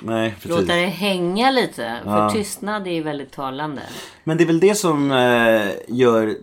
Nej, 0.02 0.34
precis. 0.34 0.50
Låta 0.50 0.74
det 0.74 0.86
hänga 0.86 1.50
lite. 1.50 2.00
För 2.04 2.30
tystnad 2.30 2.86
är 2.86 2.92
ju 2.92 3.02
väldigt 3.02 3.32
talande. 3.32 3.82
Men 4.24 4.36
det 4.36 4.44
är 4.44 4.46
väl 4.46 4.60
det 4.60 4.74
som 4.74 5.10
eh, 5.10 5.68
gör 5.88 6.34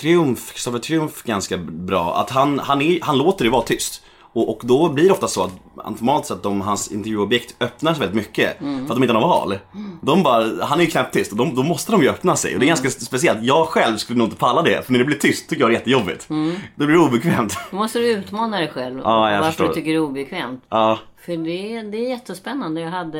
Triumf, 0.00 0.52
Kristoffer 0.52 0.78
Triumf 0.78 1.22
ganska 1.22 1.56
bra. 1.58 2.16
Att 2.16 2.30
han, 2.30 2.58
han, 2.58 2.82
är, 2.82 2.98
han 3.02 3.18
låter 3.18 3.44
det 3.44 3.50
vara 3.50 3.62
tyst. 3.62 4.02
Och, 4.20 4.50
och 4.50 4.60
då 4.64 4.88
blir 4.88 5.04
det 5.04 5.10
ofta 5.12 5.28
så 5.28 5.42
att 5.42 5.52
automatiskt 5.76 6.30
att 6.30 6.42
de, 6.42 6.60
hans 6.60 6.92
intervjuobjekt 6.92 7.54
öppnar 7.60 7.94
sig 7.94 8.00
väldigt 8.00 8.16
mycket. 8.16 8.58
För 8.58 8.82
att 8.82 8.88
de 8.88 9.02
inte 9.02 9.14
har 9.14 9.20
något 9.20 9.30
val. 9.30 9.58
De 10.02 10.22
bara, 10.22 10.64
han 10.64 10.80
är 10.80 10.84
ju 10.84 10.90
knappt 10.90 11.14
tyst 11.14 11.32
och 11.32 11.38
de, 11.38 11.54
då 11.54 11.62
måste 11.62 11.92
de 11.92 12.02
ju 12.02 12.08
öppna 12.08 12.36
sig. 12.36 12.54
Och 12.54 12.60
det 12.60 12.66
är 12.66 12.68
ganska 12.68 12.90
speciellt. 12.90 13.42
Jag 13.42 13.66
själv 13.66 13.96
skulle 13.96 14.18
nog 14.18 14.26
inte 14.26 14.36
palla 14.36 14.62
det. 14.62 14.86
För 14.86 14.92
när 14.92 14.98
det 14.98 15.04
blir 15.04 15.18
tyst 15.18 15.48
tycker 15.48 15.62
jag 15.62 15.70
det 15.70 15.74
är 15.74 15.78
jättejobbigt. 15.78 16.28
Då 16.74 16.86
blir 16.86 16.96
det 16.96 16.98
obekvämt. 16.98 17.58
Då 17.70 17.76
måste 17.76 17.98
du 17.98 18.06
utmana 18.06 18.58
dig 18.58 18.68
själv. 18.68 19.00
Ja, 19.04 19.30
jag 19.30 19.38
varför 19.38 19.50
förstår. 19.50 19.68
du 19.68 19.74
tycker 19.74 19.90
det 19.90 19.96
är 19.96 20.00
obekvämt. 20.00 20.64
ja, 20.68 20.98
För 21.26 21.36
det, 21.36 21.82
det 21.82 21.98
är 22.06 22.08
jättespännande. 22.08 22.80
Jag 22.80 22.90
hade 22.90 23.18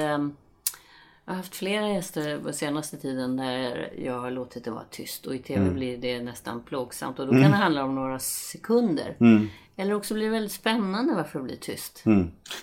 Jag 1.25 1.33
har 1.33 1.37
haft 1.37 1.57
flera 1.57 1.89
gäster 1.89 2.39
på 2.39 2.53
senaste 2.53 2.97
tiden 2.97 3.37
där 3.37 3.93
jag 4.05 4.21
har 4.21 4.31
låtit 4.31 4.65
det 4.65 4.71
vara 4.71 4.85
tyst 4.91 5.27
och 5.27 5.35
i 5.35 5.39
TV 5.39 5.61
Mm. 5.61 5.75
blir 5.75 5.97
det 5.99 6.23
nästan 6.23 6.63
plågsamt 6.63 7.19
och 7.19 7.27
då 7.27 7.33
kan 7.33 7.51
det 7.51 7.57
handla 7.57 7.85
om 7.85 7.95
några 7.95 8.19
sekunder. 8.19 9.17
Mm. 9.21 9.49
Eller 9.77 9.95
också 9.95 10.15
blir 10.15 10.25
det 10.25 10.31
väldigt 10.31 10.53
spännande 10.53 11.15
varför 11.15 11.39
det 11.39 11.45
blir 11.45 11.57
tyst. 11.57 12.03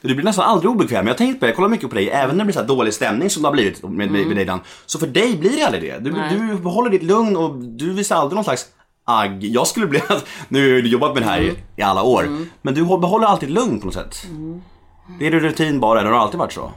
Du 0.02 0.16
blir 0.16 0.24
nästan 0.24 0.46
aldrig 0.46 0.72
obekväm. 0.72 1.08
Jag 1.08 1.14
har 1.14 1.18
tänkt 1.18 1.40
på 1.40 1.46
det, 1.46 1.50
jag 1.50 1.56
kollar 1.56 1.70
mycket 1.70 1.90
på 1.90 1.96
dig, 1.96 2.10
även 2.10 2.38
när 2.38 2.44
det 2.44 2.46
blir 2.46 2.62
så 2.62 2.64
dålig 2.64 2.94
stämning 2.94 3.30
som 3.30 3.42
det 3.44 3.48
har 3.48 3.54
blivit 3.54 3.84
med, 3.84 4.12
med, 4.12 4.28
med 4.28 4.38
dig 4.38 4.46
Dan. 4.46 4.60
Så 4.86 5.00
för 5.00 5.08
dig 5.08 5.38
blir 5.38 5.50
det 5.50 5.64
aldrig 5.64 5.84
det. 5.84 6.00
Du, 6.00 6.12
Nej. 6.12 6.38
du 6.38 6.58
behåller 6.58 6.90
ditt 6.90 7.04
lugn 7.04 7.38
och 7.38 7.56
du 7.58 7.94
visar 7.94 8.16
aldrig 8.16 8.36
någon 8.36 8.44
slags 8.44 8.66
agg. 9.04 9.44
Jag 9.44 9.68
skulle 9.68 9.88
bli, 9.88 10.02
nu 10.48 10.76
har 10.76 10.82
du 10.82 10.90
jobbat 10.90 11.14
med 11.14 11.24
det 11.24 11.28
här 11.28 11.42
i, 11.42 11.54
i 11.78 11.82
alla 11.82 12.04
år, 12.04 12.28
men 12.62 12.74
du 12.74 12.86
behåller 12.86 13.28
alltid 13.28 13.50
lugn 13.50 13.80
på 13.80 13.86
något 13.86 13.94
sätt. 13.96 14.28
Det 15.20 15.28
är 15.28 15.32
din 15.32 15.40
rutin 15.40 15.80
bara, 15.80 16.04
det 16.04 16.10
har 16.10 16.18
alltid 16.18 16.40
varit 16.40 16.54
så. 16.54 16.72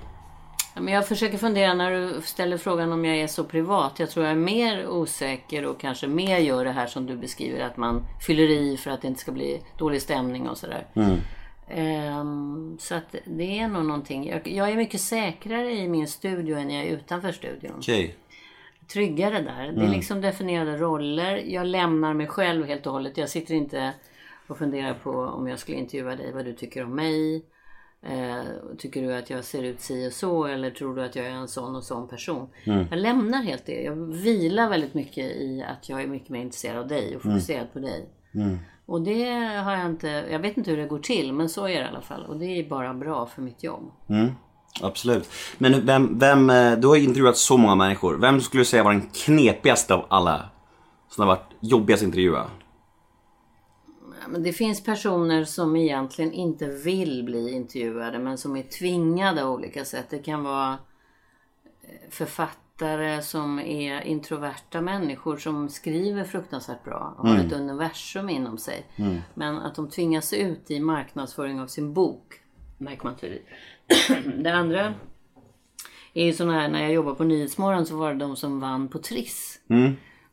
Men 0.75 0.95
jag 0.95 1.09
försöker 1.09 1.39
fundera 1.39 1.75
när 1.75 1.91
du 1.91 2.21
ställer 2.23 2.59
frågan 2.59 2.93
om 2.93 3.05
jag 3.05 3.17
är 3.17 3.27
så 3.27 3.45
privat. 3.45 3.99
Jag 3.99 4.11
tror 4.11 4.25
jag 4.27 4.33
är 4.33 4.39
mer 4.39 4.89
osäker 4.89 5.67
och 5.67 5.81
kanske 5.81 6.07
mer 6.07 6.39
gör 6.39 6.65
det 6.65 6.71
här 6.71 6.87
som 6.87 7.07
du 7.07 7.17
beskriver. 7.17 7.61
Att 7.61 7.77
man 7.77 8.03
fyller 8.27 8.51
i 8.51 8.77
för 8.77 8.91
att 8.91 9.03
det 9.03 9.09
inte 9.09 9.21
ska 9.21 9.33
bli 9.33 9.61
dålig 9.79 10.03
stämning 10.03 10.49
och 10.49 10.59
sådär. 10.59 10.87
Ehm, 11.69 12.77
så 12.81 12.95
att 12.95 13.15
det 13.25 13.59
är 13.59 13.69
nog 13.69 13.85
någonting. 13.85 14.29
Jag, 14.29 14.49
jag 14.49 14.71
är 14.71 14.77
mycket 14.77 15.01
säkrare 15.01 15.73
i 15.73 15.89
min 15.89 16.09
studio 16.09 16.57
än 16.57 16.71
jag 16.71 16.87
är 16.87 16.91
utanför 16.91 17.33
studion. 17.33 17.75
Okej. 17.77 18.17
Tryggare 18.93 19.41
där. 19.41 19.73
Det 19.73 19.85
är 19.85 19.89
liksom 19.89 20.21
definierade 20.21 20.77
roller. 20.77 21.37
Jag 21.37 21.67
lämnar 21.67 22.15
mig 22.15 22.27
själv 22.27 22.67
helt 22.67 22.87
och 22.87 22.93
hållet. 22.93 23.17
Jag 23.17 23.29
sitter 23.29 23.55
inte 23.55 23.93
och 24.47 24.59
funderar 24.59 24.95
på 24.95 25.11
om 25.11 25.49
jag 25.49 25.59
skulle 25.59 25.79
intervjua 25.79 26.17
dig, 26.17 26.33
vad 26.33 26.45
du 26.45 26.53
tycker 26.53 26.85
om 26.85 26.95
mig. 26.95 27.45
Eh, 28.03 28.45
tycker 28.79 29.03
du 29.03 29.15
att 29.15 29.31
jag 29.31 29.45
ser 29.45 29.63
ut 29.63 29.81
si 29.81 30.09
och 30.09 30.13
så 30.13 30.45
eller 30.45 30.71
tror 30.71 30.97
du 30.97 31.03
att 31.05 31.17
jag 31.17 31.27
är 31.27 31.31
en 31.31 31.49
sån 31.49 31.77
och 31.77 31.85
sån 31.85 32.09
person? 32.09 32.49
Jag 32.91 32.99
lämnar 32.99 33.43
helt 33.43 33.67
det. 33.67 33.83
Jag 33.83 33.97
vilar 34.13 34.69
väldigt 34.69 34.95
mycket 34.95 35.25
i 35.25 35.65
att 35.69 35.89
jag 35.89 36.03
är 36.03 36.07
mycket 36.07 36.29
mer 36.29 36.41
intresserad 36.41 36.77
av 36.79 36.89
dig 36.89 37.17
och 37.17 37.23
fokuserad 37.23 37.73
på 37.73 37.79
dig. 37.79 38.09
Och 38.87 39.03
det 39.03 39.25
har 39.65 39.73
jag 39.77 39.87
inte, 39.87 40.25
jag 40.31 40.39
vet 40.39 40.57
inte 40.57 40.71
hur 40.71 40.79
det 40.79 40.87
går 40.87 40.99
till 40.99 41.33
men 41.33 41.49
så 41.49 41.65
är 41.69 41.75
det 41.75 41.85
i 41.85 41.89
alla 41.89 42.01
fall. 42.01 42.25
Och 42.27 42.37
det 42.37 42.47
är 42.47 42.69
bara 42.69 42.95
bra 42.95 43.27
för 43.27 43.43
mitt 43.43 43.63
jobb. 43.65 43.91
Absolut. 44.83 45.29
Men 45.59 45.87
vem, 45.87 46.19
vem, 46.19 46.51
eh, 46.51 46.73
du 46.79 46.87
har 46.87 46.97
ju 46.97 47.05
intervjuat 47.05 47.37
så 47.37 47.57
många 47.57 47.75
människor. 47.75 48.19
Vem 48.19 48.41
skulle 48.41 48.61
du 48.61 48.65
säga 48.65 48.83
var 48.83 48.93
den 48.93 49.09
knepigaste 49.13 49.95
av 49.95 50.05
alla? 50.09 50.49
Som 51.09 51.23
har 51.23 51.37
varit 51.37 51.51
jobbigast 51.61 52.03
att 52.03 52.07
intervjua? 52.07 52.45
Men 54.29 54.43
det 54.43 54.53
finns 54.53 54.85
personer 54.85 55.45
som 55.45 55.77
egentligen 55.77 56.33
inte 56.33 56.67
vill 56.67 57.25
bli 57.25 57.51
intervjuade 57.51 58.19
men 58.19 58.39
som 58.39 58.57
är 58.57 58.63
tvingade 58.63 59.45
av 59.45 59.53
olika 59.53 59.85
sätt. 59.85 60.07
Det 60.11 60.19
kan 60.19 60.45
vara 60.45 60.73
eh, 60.73 62.11
författare 62.11 63.23
som 63.23 63.59
är 63.59 64.01
introverta 64.01 64.81
människor 64.81 65.37
som 65.37 65.69
skriver 65.69 66.25
fruktansvärt 66.25 66.85
bra 66.85 67.15
och 67.19 67.29
har 67.29 67.39
ett 67.39 67.53
universum 67.53 68.29
inom 68.29 68.59
sig. 68.59 68.87
Men 69.35 69.59
att 69.59 69.75
de 69.75 69.91
tvingas 69.91 70.33
ut 70.33 70.71
i 70.71 70.81
marknadsföring 70.81 71.61
av 71.61 71.67
sin 71.67 71.93
bok 71.93 72.41
märker 72.79 73.05
man 73.05 73.17
tydligt. 73.17 73.47
det 74.45 74.55
andra 74.55 74.95
är 76.15 76.25
ju 76.25 76.33
sådana 76.33 76.61
här, 76.61 76.69
när 76.69 76.83
jag 76.83 76.93
jobbade 76.93 77.17
på 77.17 77.25
Nyhetsmorgon 77.25 77.87
så 77.87 77.97
var 77.97 78.13
det 78.13 78.19
de 78.19 78.37
som 78.37 78.61
vann 78.61 78.89
på 78.89 78.99
Triss. 78.99 79.61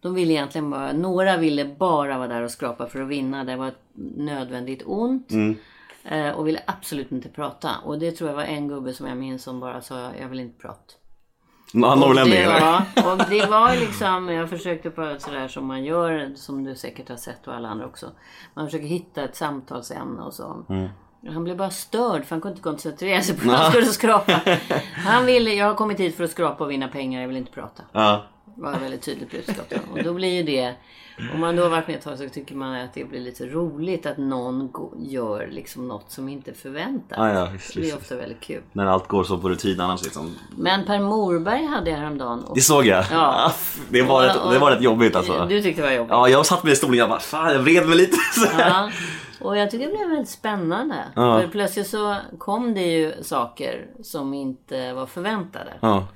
De 0.03 0.13
ville 0.13 0.33
egentligen 0.33 0.69
bara, 0.69 0.93
några 0.93 1.37
ville 1.37 1.65
bara 1.65 2.17
vara 2.17 2.27
där 2.27 2.41
och 2.41 2.51
skrapa 2.51 2.87
för 2.87 3.01
att 3.01 3.07
vinna. 3.07 3.43
Det 3.43 3.55
var 3.55 3.67
ett 3.67 3.83
nödvändigt 4.15 4.83
ont. 4.85 5.31
Eh, 6.03 6.29
och 6.29 6.47
ville 6.47 6.59
absolut 6.67 7.11
inte 7.11 7.29
prata. 7.29 7.69
Och 7.85 7.99
det 7.99 8.11
tror 8.11 8.29
jag 8.29 8.35
var 8.35 8.43
en 8.43 8.67
gubbe 8.67 8.93
som 8.93 9.07
jag 9.07 9.17
minns 9.17 9.43
som 9.43 9.59
bara 9.59 9.81
sa, 9.81 10.11
jag 10.21 10.27
vill 10.27 10.39
inte 10.39 10.61
prata. 10.61 10.93
Det, 12.29 12.37
eller? 12.37 12.59
ja, 12.59 12.85
och 12.95 13.17
det 13.29 13.45
var 13.45 13.75
liksom, 13.75 14.29
jag 14.29 14.49
försökte 14.49 14.89
på 14.89 15.15
sådär 15.19 15.47
som 15.47 15.65
man 15.65 15.83
gör, 15.83 16.31
som 16.35 16.63
du 16.63 16.75
säkert 16.75 17.09
har 17.09 17.15
sett 17.15 17.47
och 17.47 17.53
alla 17.55 17.67
andra 17.69 17.85
också. 17.85 18.11
Man 18.53 18.65
försöker 18.67 18.87
hitta 18.87 19.23
ett 19.23 19.35
samtalsämne 19.35 20.21
och 20.21 20.33
så. 20.33 20.65
Han 21.33 21.43
blev 21.43 21.57
bara 21.57 21.69
störd 21.69 22.25
för 22.25 22.29
han 22.35 22.41
kunde 22.41 22.53
inte 22.57 22.63
koncentrera 22.63 23.21
sig 23.21 23.37
på 23.37 23.51
att 23.51 23.59
han 23.59 23.71
skulle 23.71 23.85
skrapa. 23.85 24.41
Han 24.95 25.25
ville, 25.25 25.53
jag 25.53 25.65
har 25.65 25.73
kommit 25.73 25.99
hit 25.99 26.17
för 26.17 26.23
att 26.23 26.31
skrapa 26.31 26.63
och 26.63 26.71
vinna 26.71 26.87
pengar, 26.87 27.21
jag 27.21 27.27
vill 27.27 27.37
inte 27.37 27.51
prata. 27.51 27.83
Ja. 27.91 28.23
Var 28.55 28.73
ett 28.73 28.81
väldigt 28.81 29.01
tydligt 29.01 29.31
budskap. 29.31 29.65
då. 29.69 29.75
Och 29.91 30.03
då 30.03 30.13
blir 30.13 30.29
ju 30.29 30.43
det, 30.43 30.73
om 31.33 31.39
man 31.39 31.55
då 31.55 31.63
har 31.63 31.69
varit 31.69 31.87
med 31.87 31.95
ett 31.95 32.03
tag 32.03 32.17
så 32.17 32.29
tycker 32.29 32.55
man 32.55 32.75
att 32.75 32.93
det 32.93 33.03
blir 33.05 33.19
lite 33.19 33.45
roligt 33.45 34.05
att 34.05 34.17
någon 34.17 34.69
gör 34.99 35.47
liksom 35.51 35.87
något 35.87 36.11
som 36.11 36.29
inte 36.29 36.53
förväntas. 36.53 37.17
Ja, 37.17 37.33
ja, 37.33 37.49
det 37.73 37.79
blir 37.79 37.95
ofta 37.95 38.15
väldigt 38.15 38.41
kul. 38.41 38.61
När 38.71 38.85
allt 38.85 39.07
går 39.07 39.23
så 39.23 39.37
på 39.37 39.49
rutin 39.49 39.79
annars 39.81 40.03
liksom. 40.03 40.35
Men 40.57 40.85
Per 40.85 40.99
Morberg 40.99 41.65
hade 41.65 41.89
jag 41.89 41.97
häromdagen. 41.97 42.43
Och, 42.43 42.55
Det 42.55 42.61
såg 42.61 42.85
jag. 42.85 43.05
Ja. 43.11 43.51
Det 43.89 44.01
var 44.01 44.23
rätt, 44.23 44.37
det 44.51 44.59
var 44.59 44.71
rätt 44.71 44.81
jobbigt 44.81 45.15
alltså. 45.15 45.45
Du 45.49 45.61
tyckte 45.61 45.81
det 45.81 45.87
var 45.87 45.93
jobbigt? 45.95 46.11
Ja, 46.11 46.29
jag 46.29 46.45
satt 46.45 46.63
mig 46.63 46.73
i 46.73 46.75
stolen 46.75 46.91
och 46.93 46.97
jag 46.97 47.09
bara, 47.09 47.19
fan 47.19 47.53
jag 47.53 47.59
vred 47.59 47.87
mig 47.87 47.97
lite. 47.97 48.17
Ja. 48.59 48.91
Och 49.41 49.57
jag 49.57 49.71
tycker 49.71 49.87
det 49.87 49.97
blev 49.97 50.09
väldigt 50.09 50.29
spännande. 50.29 50.95
Ja. 51.15 51.41
För 51.41 51.47
plötsligt 51.47 51.87
så 51.87 52.15
kom 52.37 52.73
det 52.73 52.81
ju 52.81 53.13
saker 53.23 53.85
som 54.03 54.33
inte 54.33 54.93
var 54.93 55.05
förväntade 55.05 55.73
Ja. 55.79 56.07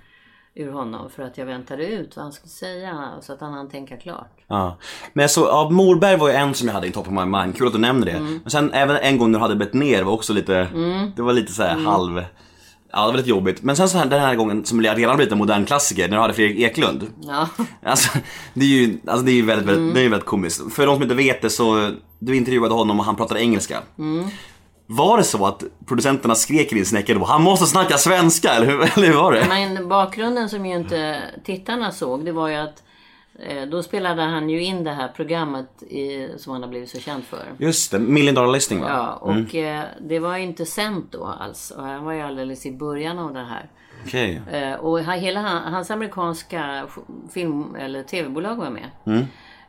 Ur 0.58 0.72
honom. 0.72 1.10
För 1.10 1.24
att 1.24 1.38
jag 1.38 1.46
väntade 1.46 1.88
ut 1.88 2.16
vad 2.16 2.24
han 2.26 2.34
skulle 2.34 2.50
säga. 2.50 3.10
Så 3.22 3.34
att 3.34 3.42
han 3.42 3.54
hann 3.54 3.70
tänka 3.70 3.98
klart. 3.98 4.32
Ja. 4.48 4.78
Men 5.14 5.30
så, 5.30 5.42
ja, 5.42 5.70
Morberg 5.70 6.18
var 6.18 6.28
ju 6.30 6.34
en 6.34 6.54
som 6.54 6.68
jag 6.68 6.76
hade 6.76 6.88
i 6.88 6.92
top 6.92 7.08
of 7.08 7.14
my 7.14 7.26
mind. 7.26 7.58
Kul 7.58 7.68
att 7.68 7.74
du 7.74 7.80
nämner 7.80 8.06
det. 8.06 8.12
Mm. 8.12 8.40
Men 8.44 8.52
sen 8.52 8.74
även 8.74 8.98
en 8.98 9.18
gång 9.18 9.32
när 9.32 9.40
du 9.40 9.44
hade 9.44 9.56
bett 9.56 9.74
ner 9.74 10.04
var 10.04 10.14
också 10.14 10.34
lite, 10.34 10.68
det 11.16 11.22
var 11.22 11.34
lite 11.34 11.54
så 11.54 11.64
här 11.64 11.74
Mm. 11.74 11.86
halv... 11.86 12.24
Ja, 12.92 13.06
det 13.06 13.12
var 13.12 13.18
lite 13.18 13.30
jobbigt. 13.30 13.64
Men 13.64 13.76
sen 13.76 13.90
så 13.90 13.98
här, 13.98 14.06
den 14.06 14.20
här 14.22 14.36
gången 14.36 14.66
som 14.66 14.82
redan 14.82 15.16
blivit 15.16 15.32
en 15.32 15.38
modern 15.38 15.66
klassiker, 15.66 16.08
när 16.08 16.16
du 16.18 16.22
hade 16.22 16.34
Fredrik 16.34 16.60
Eklund. 16.60 17.04
Ja. 17.22 17.48
Alltså, 17.86 18.18
det 18.54 18.66
är 18.66 18.70
ju, 18.70 18.98
alltså 19.08 19.26
det 19.26 19.32
är 19.32 19.36
ju 19.36 19.46
väldigt, 19.46 19.68
väldigt, 19.68 19.82
Mm. 19.82 19.94
det 19.94 20.02
är 20.02 20.10
väldigt 20.10 20.28
komiskt. 20.28 20.74
För 20.74 20.86
de 20.86 20.96
som 20.96 21.04
inte 21.04 21.16
vet 21.16 21.42
det 21.42 21.50
så, 21.50 21.92
du 22.20 22.36
intervjuade 22.38 22.74
honom 22.74 23.00
och 23.00 23.06
han 23.06 23.16
pratade 23.16 23.42
engelska. 23.42 23.80
Mm. 24.90 24.98
Var 24.98 25.18
det 25.18 25.24
så 25.24 25.46
att 25.46 25.64
producenterna 25.86 26.36
skrek 26.36 26.72
i 26.72 26.76
din 26.76 26.86
snäcka 26.86 27.20
han 27.20 27.44
måste 27.44 27.66
snacka 27.66 27.98
svenska, 27.98 28.50
eller 28.54 28.66
hur, 28.68 28.82
eller 28.98 29.08
hur 29.08 29.16
var 29.16 29.32
det? 29.32 29.46
Men 29.50 29.88
bakgrunden 29.88 30.50
som 30.50 30.66
ju 30.66 30.76
inte 30.76 31.22
tittarna 31.44 31.92
såg, 31.92 32.26
det 32.26 32.32
var 32.32 32.48
ju 32.48 32.56
att 32.56 32.84
eh, 33.40 33.62
då 33.62 33.84
spelade 33.84 34.22
han 34.22 34.50
ju 34.50 34.64
in 34.64 34.84
det 34.84 34.92
här 34.92 35.08
programmet 35.08 35.84
i, 35.84 36.30
som 36.38 36.54
han 36.54 36.62
har 36.62 36.70
blivit 36.70 36.90
så 36.90 37.00
känd 37.00 37.24
för. 37.24 37.44
Just 37.58 37.92
det, 37.92 38.00
Million 38.00 38.36
Dollar 38.36 38.54
Listing 38.54 38.82
va? 38.82 38.88
Ja, 38.90 39.14
och 39.14 39.56
eh, 39.56 39.84
det 40.02 40.20
var 40.20 40.38
ju 40.38 40.44
inte 40.44 40.66
sänt 40.66 41.12
då 41.12 41.26
alls. 41.26 41.72
Och 41.72 41.84
han 41.84 42.06
var 42.06 42.14
ju 42.14 42.22
alldeles 42.22 42.66
i 42.66 42.72
början 42.72 43.20
av 43.20 43.34
det 43.34 43.44
här. 43.44 43.70
Okej. 44.06 44.42
Eh, 44.52 44.74
och 44.74 45.00
hela 45.00 45.42
han, 45.42 45.74
hans 45.74 45.92
amerikanska 45.92 46.88
film 47.34 47.76
eller 47.76 48.04
tv-bolag 48.04 48.56
var 48.56 48.70
med. 48.70 48.90
Eh, 49.06 49.26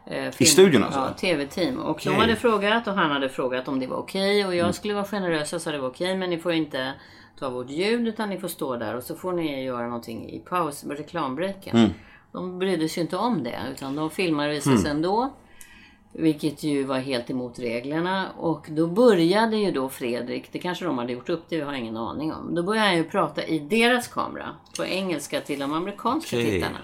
film, 0.09 0.47
studion 0.47 0.85
alltså? 0.85 1.01
Ja, 1.01 1.13
tv-team. 1.13 1.79
Och 1.79 1.91
Okej. 1.91 2.13
de 2.13 2.21
hade 2.21 2.37
frågat 2.37 2.87
och 2.87 2.95
han 2.95 3.11
hade 3.11 3.29
frågat 3.29 3.69
om 3.69 3.81
det 3.81 3.87
var 3.87 3.97
okej. 3.97 4.47
Och 4.47 4.55
jag 4.55 4.75
skulle 4.75 4.95
vara 4.95 5.05
generös 5.05 5.53
och 5.53 5.63
sa 5.63 5.73
det 5.73 5.79
var 5.79 5.89
okej 5.89 6.17
men 6.17 6.31
ni 6.31 6.39
får 6.39 6.53
inte 6.53 6.93
ta 7.39 7.51
vårt 7.51 7.71
ljud 7.71 8.09
utan 8.09 8.31
ni 8.31 8.39
får 8.39 8.49
stå 8.49 8.77
där 8.77 8.97
och 8.97 9.03
så 9.03 9.15
får 9.15 9.33
ni 9.33 9.65
göra 9.65 9.87
någonting 9.87 10.31
i 10.31 10.39
paus, 10.39 10.85
reklambreaken. 10.85 11.95
De 12.33 12.59
brydde 12.59 12.89
sig 12.89 13.01
inte 13.01 13.17
om 13.17 13.43
det 13.45 13.59
utan 13.73 13.97
de 13.97 14.11
filmade 14.11 14.51
visade 14.51 14.79
sig 14.79 14.91
ändå. 14.91 15.31
Vilket 16.13 16.63
ju 16.63 16.85
var 16.85 16.99
helt 16.99 17.31
emot 17.31 17.59
reglerna. 17.59 18.29
Och 18.37 18.67
då 18.71 18.87
började 18.87 19.57
ju 19.57 19.71
då 19.71 19.89
Fredrik, 19.89 20.53
det 20.53 20.59
kanske 20.59 20.85
de 20.85 20.99
hade 20.99 21.13
gjort 21.13 21.29
upp, 21.29 21.45
det 21.49 21.61
har 21.61 21.73
jag 21.73 21.81
ingen 21.81 21.97
aning 21.97 22.33
om. 22.33 22.55
Då 22.55 22.63
började 22.63 22.89
han 22.89 22.97
ju 22.97 23.05
prata 23.05 23.45
i 23.45 23.59
deras 23.59 24.09
kamera 24.09 24.49
på 24.77 24.85
engelska 24.85 25.41
till 25.41 25.59
de 25.59 25.73
amerikanska 25.73 26.37
Okej. 26.37 26.51
tittarna. 26.51 26.79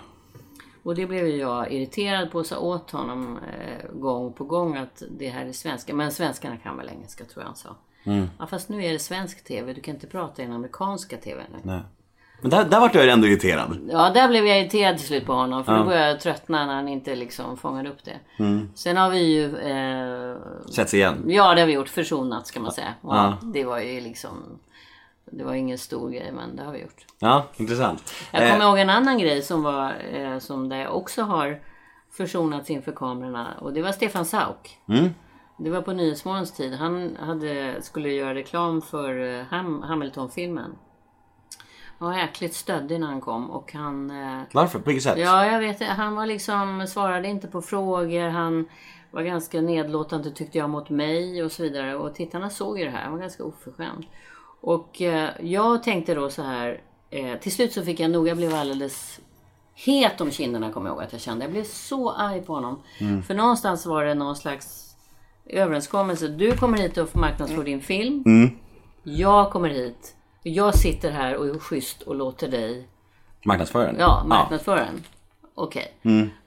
Och 0.84 0.94
det 0.94 1.06
blev 1.06 1.26
jag 1.26 1.72
irriterad 1.72 2.30
på 2.30 2.38
och 2.38 2.46
sa 2.46 2.58
åt 2.58 2.90
honom 2.90 3.38
eh, 3.38 3.90
gång 3.92 4.32
på 4.32 4.44
gång 4.44 4.76
att 4.76 5.02
det 5.10 5.28
här 5.28 5.46
är 5.46 5.52
svenska. 5.52 5.94
Men 5.94 6.12
svenskarna 6.12 6.56
kan 6.56 6.76
väl 6.76 6.88
engelska 6.88 7.24
tror 7.24 7.42
jag 7.42 7.46
han 7.46 7.56
sa. 7.56 7.76
Ja, 8.38 8.46
fast 8.46 8.68
nu 8.68 8.84
är 8.84 8.92
det 8.92 8.98
svensk 8.98 9.44
TV, 9.44 9.72
du 9.72 9.80
kan 9.80 9.94
inte 9.94 10.06
prata 10.06 10.42
i 10.42 10.44
den 10.44 10.54
amerikanska 10.54 11.16
TV 11.16 11.42
nu. 11.52 11.58
Nej. 11.62 11.80
Men 12.40 12.50
där, 12.50 12.64
där 12.64 12.80
vart 12.80 12.94
jag 12.94 13.08
ändå 13.08 13.26
irriterad. 13.26 13.78
Ja, 13.90 14.10
där 14.10 14.28
blev 14.28 14.46
jag 14.46 14.60
irriterad 14.60 14.98
till 14.98 15.06
slut 15.06 15.26
på 15.26 15.32
honom. 15.32 15.64
För 15.64 15.78
då 15.78 15.84
började 15.84 16.08
jag 16.08 16.20
tröttna 16.20 16.66
när 16.66 16.74
han 16.74 16.88
inte 16.88 17.14
liksom 17.14 17.56
fångade 17.56 17.88
upp 17.90 18.04
det. 18.04 18.18
Sen 18.74 18.96
har 18.96 19.10
vi 19.10 19.18
ju... 19.18 19.56
Eh, 19.56 20.36
Sätts 20.70 20.94
igen. 20.94 21.24
ja, 21.26 21.54
det 21.54 21.60
har 21.60 21.66
vi 21.66 21.72
gjort. 21.72 21.88
Försonats 21.88 22.50
kan 22.50 22.62
man 22.62 22.72
säga. 22.72 22.94
Och 23.00 23.46
Det 23.46 23.64
var 23.64 23.80
ju 23.80 24.00
liksom... 24.00 24.58
Det 25.30 25.44
var 25.44 25.54
ingen 25.54 25.78
stor 25.78 26.10
grej, 26.10 26.32
men 26.32 26.56
det 26.56 26.62
har 26.62 26.72
vi 26.72 26.80
gjort. 26.80 27.06
Ja, 27.18 27.44
intressant. 27.56 28.14
Jag 28.32 28.42
Eh, 28.42 28.52
kommer 28.52 28.64
ihåg 28.64 28.78
en 28.78 28.90
annan 28.90 29.18
grej 29.18 29.42
som 29.42 29.62
var... 29.62 29.94
Eh, 30.12 30.38
som 30.38 30.68
där 30.68 30.76
jag 30.76 30.96
också 30.96 31.22
har 31.22 31.60
försonats 32.16 32.70
inför 32.70 32.92
kamerorna. 32.92 33.54
Och 33.60 33.72
det 33.72 33.82
var 33.82 33.92
Stefan 33.92 34.24
Sauk. 34.24 34.78
Det 35.58 35.70
var 35.70 35.82
på 35.82 35.92
Nyhetsmorgons 35.92 36.52
tid. 36.52 36.74
Han 36.74 37.16
hade, 37.20 37.82
skulle 37.82 38.08
göra 38.12 38.34
reklam 38.34 38.82
för 38.82 39.38
eh, 39.38 39.44
Ham, 39.44 39.82
Hamilton-filmen. 39.82 40.74
Han 41.98 42.08
var 42.08 42.16
jäkligt 42.18 42.54
stöddig 42.54 43.00
när 43.00 43.06
han 43.06 43.20
kom 43.20 43.50
och 43.50 43.72
han... 43.72 44.10
Eh, 44.10 44.42
Varför? 44.52 44.78
På 44.78 44.84
vilket 44.86 45.02
sätt? 45.04 45.18
Ja, 45.18 45.46
jag 45.46 45.60
vet. 45.60 45.82
Han 45.82 46.16
var 46.16 46.26
liksom, 46.26 46.86
svarade 46.88 47.28
inte 47.28 47.46
på 47.48 47.62
frågor. 47.62 48.28
Han 48.28 48.68
var 49.10 49.22
ganska 49.22 49.60
nedlåtande 49.60 50.30
tyckte 50.30 50.58
jag 50.58 50.70
mot 50.70 50.90
mig 50.90 51.42
och 51.42 51.52
så 51.52 51.62
vidare. 51.62 51.96
Och 51.96 52.14
tittarna 52.14 52.50
såg 52.50 52.78
ju 52.78 52.84
det 52.84 52.90
här. 52.90 53.02
Han 53.02 53.12
var 53.12 53.20
ganska 53.20 53.44
oförskämd. 53.44 54.04
Och 54.66 55.02
eh, 55.02 55.30
jag 55.40 55.82
tänkte 55.82 56.14
då 56.14 56.30
så 56.30 56.42
här. 56.42 56.80
Eh, 57.10 57.38
till 57.38 57.52
slut 57.52 57.72
så 57.72 57.82
fick 57.82 58.00
jag 58.00 58.10
nog, 58.10 58.28
jag 58.28 58.36
blev 58.36 58.54
alldeles 58.54 59.20
het 59.74 60.20
om 60.20 60.30
kinderna 60.30 60.72
kommer 60.72 60.88
jag 60.88 60.94
ihåg 60.94 61.04
att 61.04 61.12
jag 61.12 61.20
kände. 61.20 61.44
Jag 61.44 61.52
blev 61.52 61.64
så 61.64 62.10
arg 62.10 62.40
på 62.40 62.54
honom. 62.54 62.82
För 63.26 63.34
någonstans 63.34 63.86
var 63.86 64.04
det 64.04 64.14
någon 64.14 64.36
slags 64.36 64.96
överenskommelse. 65.46 66.28
Du 66.28 66.56
kommer 66.56 66.78
hit 66.78 66.98
och 66.98 67.08
får 67.08 67.20
marknadsföra 67.20 67.64
din 67.64 67.80
film. 67.80 68.24
Jag 69.02 69.50
kommer 69.50 69.68
hit. 69.68 70.16
Jag 70.42 70.74
sitter 70.74 71.10
här 71.10 71.36
och 71.36 71.46
är 71.46 71.58
schysst 71.58 72.02
och 72.02 72.14
låter 72.14 72.48
dig 72.48 72.88
Marknadsföraren? 73.44 73.96
Ja, 73.98 74.24
marknadsföraren. 74.26 75.04
Okej. 75.54 75.94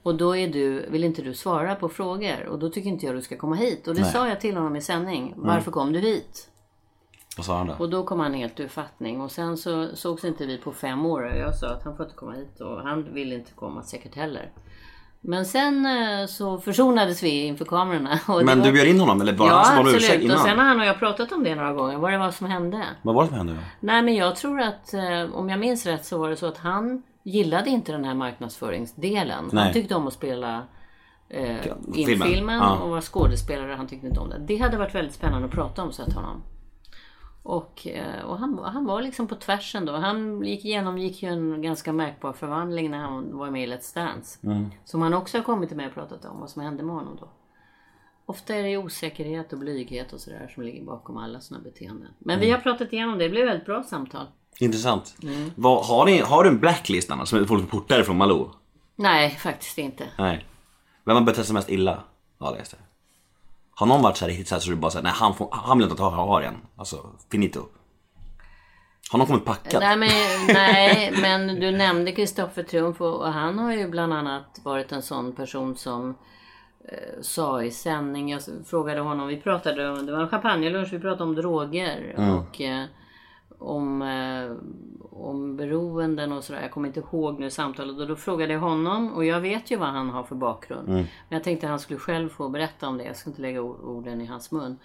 Och 0.02 0.14
då 0.14 0.36
är 0.36 0.48
du, 0.48 0.86
vill 0.90 1.04
inte 1.04 1.22
du 1.22 1.34
svara 1.34 1.74
på 1.74 1.88
frågor 1.88 2.46
och 2.46 2.58
då 2.58 2.68
tycker 2.68 2.88
inte 2.88 3.06
jag 3.06 3.14
du 3.14 3.22
ska 3.22 3.36
komma 3.36 3.56
hit. 3.56 3.88
Och 3.88 3.94
det 3.94 4.00
Nej. 4.00 4.12
sa 4.12 4.28
jag 4.28 4.40
till 4.40 4.56
honom 4.56 4.76
i 4.76 4.80
sändning. 4.80 5.34
Varför 5.36 5.70
kom 5.70 5.92
du 5.92 5.98
hit? 5.98 6.48
Vad 7.38 7.44
sa 7.44 7.58
han 7.58 7.66
då? 7.66 7.74
Och 7.78 7.90
då 7.90 8.04
kom 8.04 8.20
han 8.20 8.34
helt 8.34 8.60
ur 8.60 8.68
fattning. 8.68 9.20
Och 9.20 9.30
sen 9.30 9.56
så 9.56 9.88
sågs 9.96 10.24
inte 10.24 10.46
vi 10.46 10.58
på 10.58 10.72
fem 10.72 11.06
år. 11.06 11.22
Och 11.22 11.38
jag 11.38 11.54
sa 11.54 11.68
att 11.68 11.84
han 11.84 11.96
får 11.96 12.06
inte 12.06 12.16
komma 12.16 12.32
hit 12.32 12.60
och 12.60 12.82
han 12.82 13.14
vill 13.14 13.32
inte 13.32 13.52
komma 13.52 13.82
säkert 13.82 14.14
heller. 14.14 14.50
Men 15.20 15.44
sen 15.44 15.86
eh, 15.86 16.26
så 16.26 16.58
försonades 16.58 17.22
vi 17.22 17.46
inför 17.46 17.64
kamerorna. 17.64 18.18
Men 18.28 18.58
var... 18.58 18.66
du 18.66 18.72
bjöd 18.72 18.86
in 18.86 19.00
honom 19.00 19.20
eller 19.20 19.32
var 19.32 19.46
det 19.46 19.52
Ja 19.52 19.62
han 19.66 19.76
som 19.76 19.94
ursäkt 19.94 20.04
absolut. 20.04 20.24
innan? 20.24 20.36
Och 20.36 20.42
sen 20.42 20.58
har 20.58 20.64
han 20.64 20.80
och 20.80 20.86
jag 20.86 20.98
pratat 20.98 21.32
om 21.32 21.44
det 21.44 21.54
några 21.54 21.72
gånger. 21.72 21.98
Vad 21.98 22.12
det 22.12 22.18
var 22.18 22.30
som 22.30 22.46
hände. 22.46 22.84
Vad 23.02 23.14
var 23.14 23.22
det 23.22 23.28
som 23.28 23.36
hände 23.36 23.52
då? 23.52 23.58
Nej 23.80 24.02
men 24.02 24.14
jag 24.14 24.36
tror 24.36 24.60
att 24.60 24.94
eh, 24.94 25.34
om 25.34 25.48
jag 25.48 25.60
minns 25.60 25.86
rätt 25.86 26.04
så 26.04 26.18
var 26.18 26.30
det 26.30 26.36
så 26.36 26.46
att 26.46 26.58
han 26.58 27.02
gillade 27.22 27.70
inte 27.70 27.92
den 27.92 28.04
här 28.04 28.14
marknadsföringsdelen. 28.14 29.44
Nej. 29.52 29.64
Han 29.64 29.72
tyckte 29.72 29.94
om 29.94 30.06
att 30.06 30.12
spela 30.12 30.62
eh, 31.28 31.66
in 31.94 32.06
filmen. 32.06 32.28
filmen, 32.28 32.58
Ja. 32.58 32.76
och 32.76 32.90
vara 32.90 33.00
skådespelare. 33.00 33.74
Han 33.74 33.86
tyckte 33.86 34.06
inte 34.06 34.20
om 34.20 34.28
det. 34.30 34.38
Det 34.38 34.56
hade 34.56 34.76
varit 34.76 34.94
väldigt 34.94 35.14
spännande 35.14 35.48
att 35.48 35.54
prata 35.54 35.82
om, 35.82 35.92
jag 35.98 36.06
till 36.06 36.14
honom. 36.14 36.42
Och, 37.48 37.86
eh, 37.86 38.24
och 38.24 38.38
han, 38.38 38.58
han 38.58 38.84
var 38.84 39.02
liksom 39.02 39.26
på 39.26 39.34
tvärsen 39.34 39.84
då. 39.84 39.92
Han 39.92 40.44
gick, 40.44 40.64
genomgick 40.64 41.22
ju 41.22 41.28
en 41.28 41.62
ganska 41.62 41.92
märkbar 41.92 42.32
förvandling 42.32 42.90
när 42.90 42.98
han 42.98 43.36
var 43.38 43.50
med 43.50 43.62
i 43.68 43.72
Let's 43.72 43.94
Dance. 43.94 44.38
Mm. 44.46 44.70
Som 44.84 45.02
han 45.02 45.14
också 45.14 45.38
har 45.38 45.42
kommit 45.42 45.70
mig 45.70 45.86
och 45.86 45.94
pratat 45.94 46.24
om, 46.24 46.40
vad 46.40 46.50
som 46.50 46.62
hände 46.62 46.82
med 46.82 46.94
honom 46.94 47.16
då. 47.20 47.28
Ofta 48.26 48.54
är 48.54 48.62
det 48.62 48.76
osäkerhet 48.76 49.52
och 49.52 49.58
blyghet 49.58 50.12
och 50.12 50.20
sådär 50.20 50.50
som 50.54 50.62
ligger 50.62 50.84
bakom 50.84 51.16
alla 51.16 51.40
sådana 51.40 51.64
beteenden. 51.64 52.08
Men 52.18 52.34
Mm. 52.36 52.46
vi 52.46 52.50
har 52.52 52.58
pratat 52.58 52.92
igenom 52.92 53.18
det, 53.18 53.24
det 53.24 53.30
blev 53.30 53.46
väldigt 53.46 53.66
bra 53.66 53.82
samtal. 53.82 54.26
Intressant. 54.60 55.14
Mm. 55.22 55.50
Vad, 55.56 55.86
har, 55.86 56.06
ni, 56.06 56.18
har 56.18 56.44
du 56.44 56.50
en 56.50 56.58
blacklist 56.58 57.10
annars 57.10 57.28
som 57.28 57.46
folk 57.46 57.70
portar 57.70 58.02
från 58.02 58.16
Malou? 58.16 58.48
Nej, 58.96 59.30
faktiskt 59.30 59.78
inte. 59.78 60.04
Nej. 60.18 60.46
Vem 61.04 61.16
har 61.16 61.22
betett 61.22 61.46
sig 61.46 61.54
mest 61.54 61.70
illa? 61.70 62.02
Ja, 62.38 62.50
det 62.50 62.58
är 62.58 62.64
det. 62.70 62.76
Har 63.78 63.86
någon 63.86 64.02
varit 64.02 64.16
så 64.16 64.24
här 64.24 64.30
riktigt 64.30 64.48
så 64.48 64.54
här 64.54 64.60
så 64.60 64.70
du 64.70 64.76
bara 64.76 64.90
säger 64.90 65.02
nej 65.02 65.12
han, 65.14 65.34
får, 65.34 65.48
han 65.52 65.78
vill 65.78 65.90
inte 65.90 66.02
ha, 66.02 66.10
ha 66.10 66.42
en. 66.42 66.54
Alltså, 66.76 67.10
finito. 67.30 67.62
Har 69.10 69.18
någon 69.18 69.26
kommit 69.26 69.44
packat? 69.44 69.80
Nej 69.80 69.96
men, 69.96 70.08
nej, 70.54 71.12
men 71.22 71.60
du 71.60 71.70
nämnde 71.70 72.12
Kristoffer 72.12 72.62
Triumf 72.62 73.00
och 73.00 73.32
han 73.32 73.58
har 73.58 73.72
ju 73.72 73.88
bland 73.88 74.12
annat 74.12 74.60
varit 74.62 74.92
en 74.92 75.02
sån 75.02 75.32
person 75.32 75.76
som 75.76 76.14
eh, 76.88 77.22
sa 77.22 77.62
i 77.62 77.70
sändning, 77.70 78.30
jag 78.30 78.42
frågade 78.66 79.00
honom, 79.00 79.28
vi 79.28 79.36
pratade 79.36 79.90
om, 79.90 80.06
det 80.06 80.12
var 80.12 80.20
en 80.20 80.28
champagnelunch, 80.28 80.92
vi 80.92 80.98
pratade 80.98 81.24
om 81.24 81.34
droger 81.34 82.14
och 82.18 82.60
eh, 82.60 82.84
om, 83.58 84.02
eh, 84.02 84.52
om 85.10 85.56
beroenden 85.56 86.32
och 86.32 86.44
sådär. 86.44 86.62
Jag 86.62 86.70
kommer 86.70 86.88
inte 86.88 87.00
ihåg 87.00 87.40
nu 87.40 87.50
samtalet 87.50 87.98
och 87.98 88.06
då 88.06 88.16
frågade 88.16 88.52
jag 88.52 88.60
honom 88.60 89.12
och 89.12 89.24
jag 89.24 89.40
vet 89.40 89.70
ju 89.70 89.76
vad 89.76 89.88
han 89.88 90.10
har 90.10 90.22
för 90.22 90.34
bakgrund. 90.34 90.88
Men 90.88 91.06
jag 91.28 91.44
tänkte 91.44 91.66
att 91.66 91.70
han 91.70 91.80
skulle 91.80 92.00
själv 92.00 92.28
få 92.28 92.48
berätta 92.48 92.88
om 92.88 92.98
det, 92.98 93.04
jag 93.04 93.16
ska 93.16 93.30
inte 93.30 93.42
lägga 93.42 93.62
orden 93.62 94.20
i 94.20 94.26
hans 94.26 94.50
mun. 94.52 94.78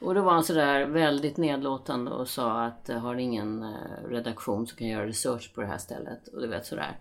Och 0.00 0.14
då 0.14 0.22
var 0.22 0.32
han 0.32 0.44
sådär 0.44 0.86
väldigt 0.86 1.36
nedlåtande 1.36 2.10
och 2.10 2.28
sa 2.28 2.64
att 2.64 2.90
har 3.02 3.14
ingen 3.14 3.62
eh, 3.62 4.08
redaktion 4.08 4.66
som 4.66 4.78
kan 4.78 4.88
göra 4.88 5.06
research 5.06 5.54
på 5.54 5.60
det 5.60 5.66
här 5.66 5.78
stället. 5.78 6.28
Och 6.28 6.40
du 6.40 6.46
vet 6.46 6.66
sådär. 6.66 6.98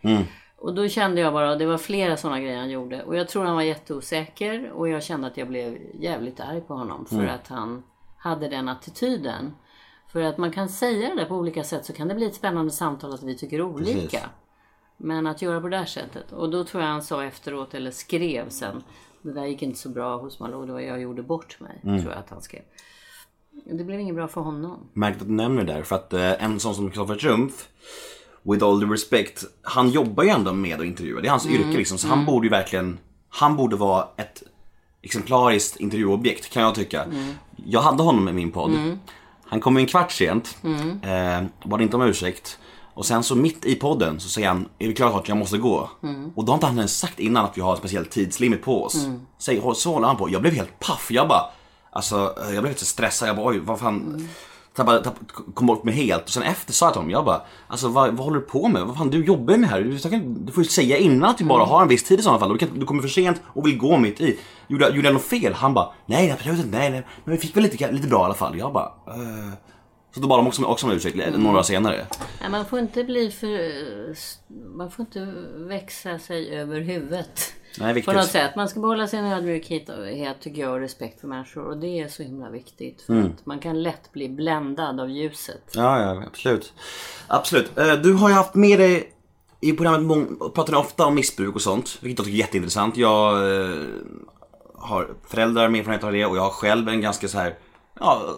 Och 0.57 0.73
då 0.73 0.87
kände 0.87 1.21
jag 1.21 1.33
bara, 1.33 1.55
det 1.55 1.65
var 1.65 1.77
flera 1.77 2.17
sådana 2.17 2.39
grejer 2.39 2.57
han 2.57 2.69
gjorde. 2.69 3.03
Och 3.03 3.15
jag 3.15 3.27
tror 3.27 3.45
han 3.45 3.55
var 3.55 3.61
jätteosäker 3.61 4.71
och 4.71 4.89
jag 4.89 5.03
kände 5.03 5.27
att 5.27 5.37
jag 5.37 5.47
blev 5.47 5.77
jävligt 5.99 6.39
arg 6.39 6.61
på 6.61 6.73
honom 6.73 7.05
för 7.05 7.15
att 7.27 7.47
han 7.47 7.83
hade 8.17 8.47
den 8.47 8.69
attityden. 8.69 9.53
För 10.11 10.21
att 10.21 10.37
man 10.37 10.51
kan 10.51 10.69
säga 10.69 11.15
det 11.15 11.25
på 11.25 11.35
olika 11.35 11.63
sätt 11.63 11.85
så 11.85 11.93
kan 11.93 12.07
det 12.07 12.15
bli 12.15 12.25
ett 12.25 12.35
spännande 12.35 12.71
samtal 12.71 13.13
att 13.13 13.23
vi 13.23 13.37
tycker 13.37 13.61
olika. 13.61 13.99
Precis. 14.01 14.19
Men 14.97 15.27
att 15.27 15.41
göra 15.41 15.61
på 15.61 15.67
det 15.69 15.77
här 15.77 15.85
sättet. 15.85 16.31
Och 16.31 16.49
då 16.49 16.63
tror 16.63 16.83
jag 16.83 16.89
han 16.89 17.03
sa 17.03 17.23
efteråt, 17.23 17.73
eller 17.73 17.91
skrev 17.91 18.49
sen. 18.49 18.83
Det 19.21 19.33
där 19.33 19.45
gick 19.45 19.61
inte 19.61 19.79
så 19.79 19.89
bra 19.89 20.17
hos 20.17 20.39
Malou, 20.39 20.65
det 20.65 20.73
var 20.73 20.79
jag 20.79 21.01
gjorde 21.01 21.23
bort 21.23 21.59
mig. 21.59 21.79
Tror 21.81 22.11
jag 22.11 22.19
att 22.19 22.29
han 22.29 22.41
skrev. 22.41 22.61
Det 23.65 23.83
blev 23.83 23.99
inget 23.99 24.15
bra 24.15 24.27
för 24.27 24.41
honom. 24.41 24.79
Märkligt 24.93 25.21
att 25.21 25.27
du 25.27 25.33
nämner 25.33 25.63
det 25.63 25.73
där 25.73 25.83
för 25.83 25.95
att 25.95 26.13
eh, 26.13 26.43
en 26.43 26.59
sån 26.59 26.75
som 26.75 26.87
Kristoffer 26.89 27.15
Triumf 27.15 27.69
With 28.43 28.65
all 28.65 28.79
the 28.81 28.85
respect, 28.85 29.43
han 29.61 29.89
jobbar 29.89 30.23
ju 30.23 30.29
ändå 30.29 30.53
med 30.53 30.79
att 30.79 30.85
intervjua. 30.85 31.21
Det 31.21 31.27
är 31.27 31.31
hans 31.31 31.45
Mm. 31.45 31.61
yrke 31.61 31.77
liksom. 31.77 31.97
Så 31.97 32.07
han 32.07 32.25
borde 32.25 32.45
ju 32.45 32.51
verkligen, 32.51 32.99
han 33.29 33.55
borde 33.55 33.75
vara 33.75 34.07
ett 34.17 34.43
exemplariskt 35.01 35.79
intervjuobjekt 35.79 36.49
kan 36.53 36.63
jag 36.63 36.75
tycka. 36.75 37.03
Mm. 37.03 37.33
Jag 37.65 37.81
hade 37.81 38.03
honom 38.03 38.29
i 38.29 38.33
min 38.33 38.51
podd. 38.51 38.71
Han 39.49 39.59
kom 39.59 39.77
en 39.77 39.85
kvart 39.85 40.11
sent, 40.11 40.57
Mm. 40.63 40.99
eh, 41.03 41.47
bad 41.69 41.81
inte 41.81 41.95
om 41.95 42.01
ursäkt. 42.01 42.57
Och 42.93 43.05
sen 43.05 43.23
så 43.23 43.35
mitt 43.35 43.65
i 43.65 43.75
podden 43.75 44.19
så 44.19 44.29
säger 44.29 44.47
han, 44.47 44.69
är 44.79 44.87
det 44.87 44.93
klart 44.93 45.15
att 45.15 45.27
jag 45.27 45.37
måste 45.37 45.57
gå? 45.57 45.89
Mm. 46.03 46.31
Och 46.35 46.45
då 46.45 46.51
har 46.51 46.57
inte 46.57 46.67
han 46.67 46.77
ens 46.77 46.97
sagt 46.99 47.19
innan 47.19 47.45
att 47.45 47.57
vi 47.57 47.61
har 47.61 47.71
en 47.71 47.77
speciell 47.77 48.05
tidslimit 48.05 48.63
på 48.63 48.83
oss. 48.83 49.05
Säg, 49.37 49.61
så 49.75 49.93
håller 49.93 50.07
han 50.07 50.17
på. 50.17 50.29
Jag 50.29 50.41
blev 50.41 50.53
helt 50.53 50.79
paff. 50.79 51.11
Jag 51.11 51.27
bara, 51.27 51.41
alltså 51.91 52.35
eh, 52.47 52.53
jag 52.53 52.63
blev 52.63 52.73
lite 52.73 52.85
stressad. 52.85 53.29
Jag 53.29 53.35
bara, 53.35 53.47
oj 53.47 53.59
vad 53.59 53.79
fan. 53.79 54.29
Tappade, 54.77 55.03
tappade, 55.03 55.25
kom 55.53 55.67
bort 55.67 55.83
mig 55.83 55.93
helt. 55.93 56.23
Och 56.23 56.29
sen 56.29 56.43
efter 56.43 56.73
sa 56.73 56.85
jag 56.85 56.93
till 56.93 56.99
honom, 56.99 57.11
jag 57.11 57.25
bara, 57.25 57.41
alltså 57.67 57.87
vad, 57.87 58.09
vad 58.13 58.25
håller 58.25 58.39
du 58.39 58.45
på 58.45 58.67
med? 58.67 58.81
Vad 58.85 58.97
fan, 58.97 59.09
du 59.09 59.25
jobbar 59.25 59.53
ju 59.53 59.59
med 59.59 59.69
det 59.69 59.73
här. 59.73 59.81
Du, 59.81 59.99
kan- 59.99 60.45
du 60.45 60.51
får 60.51 60.63
ju 60.63 60.69
säga 60.69 60.97
innan 60.97 61.29
att 61.29 61.37
du 61.37 61.45
bara 61.45 61.65
har 61.65 61.81
en 61.81 61.87
viss 61.87 62.03
tid 62.03 62.19
i 62.19 62.23
sådana 62.23 62.39
fall. 62.39 62.49
Du, 62.51 62.57
kan, 62.57 62.79
du 62.79 62.85
kommer 62.85 63.01
för 63.01 63.09
sent 63.09 63.41
och 63.45 63.67
vill 63.67 63.77
gå 63.77 63.97
mitt 63.97 64.21
i. 64.21 64.39
Gjorde, 64.67 64.89
gjorde 64.89 65.07
jag 65.07 65.13
något 65.13 65.23
fel? 65.23 65.53
Han 65.53 65.73
bara, 65.73 65.89
nej 66.05 66.31
absolut 66.31 66.65
inte, 66.65 66.77
nej, 66.77 66.89
nej. 66.89 67.07
Men 67.23 67.35
vi 67.35 67.41
fick 67.41 67.55
väl 67.55 67.63
lite, 67.63 67.91
lite 67.91 68.07
bra 68.07 68.21
i 68.21 68.25
alla 68.25 68.33
fall. 68.33 68.57
Jag 68.57 68.73
bara, 68.73 68.85
eh. 69.07 69.53
Så 70.15 70.19
då 70.19 70.27
bad 70.27 70.39
de 70.39 70.47
också, 70.47 70.63
också 70.65 70.85
om 70.85 70.91
ursäkt 70.91 71.15
några 71.15 71.51
dagar 71.51 71.63
senare. 71.63 72.05
Nej, 72.41 72.49
man 72.49 72.65
får 72.65 72.79
inte 72.79 73.03
bli 73.03 73.31
för... 73.31 73.71
Man 74.77 74.91
får 74.91 75.05
inte 75.05 75.33
växa 75.55 76.19
sig 76.19 76.59
över 76.59 76.81
huvudet. 76.81 77.53
Nej, 77.79 77.93
viktigt. 77.93 78.13
På 78.13 78.19
något 78.19 78.29
sätt. 78.29 78.55
Man 78.55 78.69
ska 78.69 78.79
behålla 78.79 79.07
sin 79.07 79.25
ödmjukhet 79.25 79.89
tycker 80.39 80.61
jag 80.61 80.73
och 80.73 80.79
respekt 80.79 81.21
för 81.21 81.27
människor. 81.27 81.63
Och 81.67 81.77
det 81.77 81.99
är 81.99 82.07
så 82.07 82.23
himla 82.23 82.49
viktigt. 82.49 83.01
För 83.01 83.19
att 83.19 83.45
man 83.45 83.59
kan 83.59 83.83
lätt 83.83 84.11
bli 84.11 84.29
bländad 84.29 84.99
av 84.99 85.09
ljuset. 85.09 85.61
Ja, 85.73 86.01
ja, 86.01 86.23
absolut. 86.27 86.73
Absolut. 87.27 87.77
Eh, 87.77 87.93
Du 87.93 88.13
har 88.13 88.29
ju 88.29 88.35
haft 88.35 88.55
med 88.55 88.79
dig 88.79 89.13
i 89.61 89.73
programmet 89.73 90.29
pratar 90.55 90.73
ni 90.73 90.79
ofta 90.79 91.05
om 91.05 91.15
missbruk 91.15 91.55
och 91.55 91.61
sånt, 91.61 91.97
vilket 92.01 92.19
jag 92.19 92.25
tycker 92.25 92.37
är 92.37 92.41
jätteintressant. 92.41 92.97
Jag 92.97 93.33
eh, 93.61 93.77
har 94.75 95.09
föräldrar 95.27 95.69
med 95.69 95.79
erfarenhet 95.79 96.03
av 96.03 96.11
det 96.11 96.25
och 96.25 96.37
jag 96.37 96.41
har 96.41 96.49
själv 96.49 96.89
en 96.89 97.01
ganska 97.01 97.27
så 97.27 97.37
här, 97.37 97.55
ja, 97.99 98.37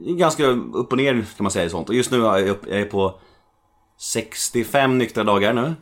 ganska 0.00 0.46
upp 0.46 0.92
och 0.92 0.96
ner 0.98 1.12
kan 1.12 1.24
man 1.44 1.50
säga 1.50 1.64
i 1.64 1.70
sånt. 1.70 1.88
Och 1.88 1.94
just 1.94 2.10
nu 2.10 2.26
är 2.26 2.56
jag, 2.76 2.90
på 2.90 3.14
65 4.02 4.98
nyktra 4.98 5.24
dagar 5.24 5.52
nu. 5.52 5.74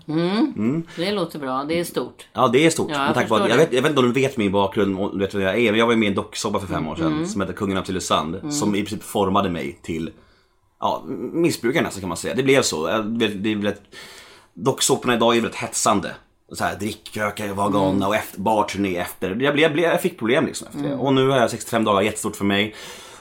Det 0.96 1.12
låter 1.12 1.38
bra. 1.38 1.64
Det 1.64 1.80
är 1.80 1.85
stort. 1.85 2.28
Ja 2.33 2.48
det 2.48 2.66
är 2.66 2.70
stort. 2.70 2.90
Ja, 2.90 3.06
jag 3.06 3.11
att, 3.11 3.18
förstår 3.18 3.48
jag, 3.48 3.56
vet, 3.56 3.72
jag 3.72 3.83
vet 3.83 3.90
inte 3.90 4.00
om 4.00 4.12
du 4.12 4.20
vet 4.20 4.37
min 4.37 4.52
bakgrund, 4.52 4.98
och 4.98 5.20
vet 5.20 5.35
vad 5.35 5.42
jag 5.42 5.59
är. 5.59 5.70
Men 5.70 5.78
jag 5.78 5.87
var 5.87 5.96
med 5.96 6.06
i 6.06 6.09
en 6.09 6.14
docksåpa 6.14 6.61
för 6.61 6.66
fem 6.66 6.88
år 6.88 6.96
sedan 6.96 7.28
som 7.28 7.40
heter 7.40 7.54
Kungen 7.54 7.76
av 7.76 7.83
Tylösand. 7.83 8.52
Som 8.54 8.74
i 8.74 8.83
princip 8.85 9.02
formade 9.02 9.50
mig 9.50 9.78
till 9.83 10.11
ja, 10.80 11.02
missbrukare 11.33 11.83
nästan 11.83 12.00
kan 12.00 12.09
man 12.09 12.16
säga. 12.16 12.35
Det 12.35 12.42
blev 12.42 12.62
så. 12.62 12.88
Jag 12.88 13.04
Det 13.04 13.83
docksåporna 14.54 15.14
idag 15.14 15.37
är 15.37 15.40
väldigt 15.40 15.61
hetsande. 15.61 16.14
Så 16.52 16.64
här, 16.64 17.54
var 17.54 17.70
galna 17.70 18.09
och 18.09 18.16
efter, 18.16 18.40
barturné 18.40 18.96
efter. 18.96 19.28
Jag, 19.28 19.37
blev, 19.38 19.59
jag, 19.59 19.72
blev, 19.72 19.85
jag 19.85 20.02
fick 20.02 20.18
problem 20.18 20.46
liksom 20.46 20.66
efter 20.66 20.83
det. 20.83 20.94
Och 20.94 21.14
nu 21.14 21.28
har 21.28 21.38
jag 21.38 21.50
65 21.50 21.85
dagar, 21.85 22.02
jättestort 22.02 22.37
för 22.37 22.44
mig. 22.44 22.74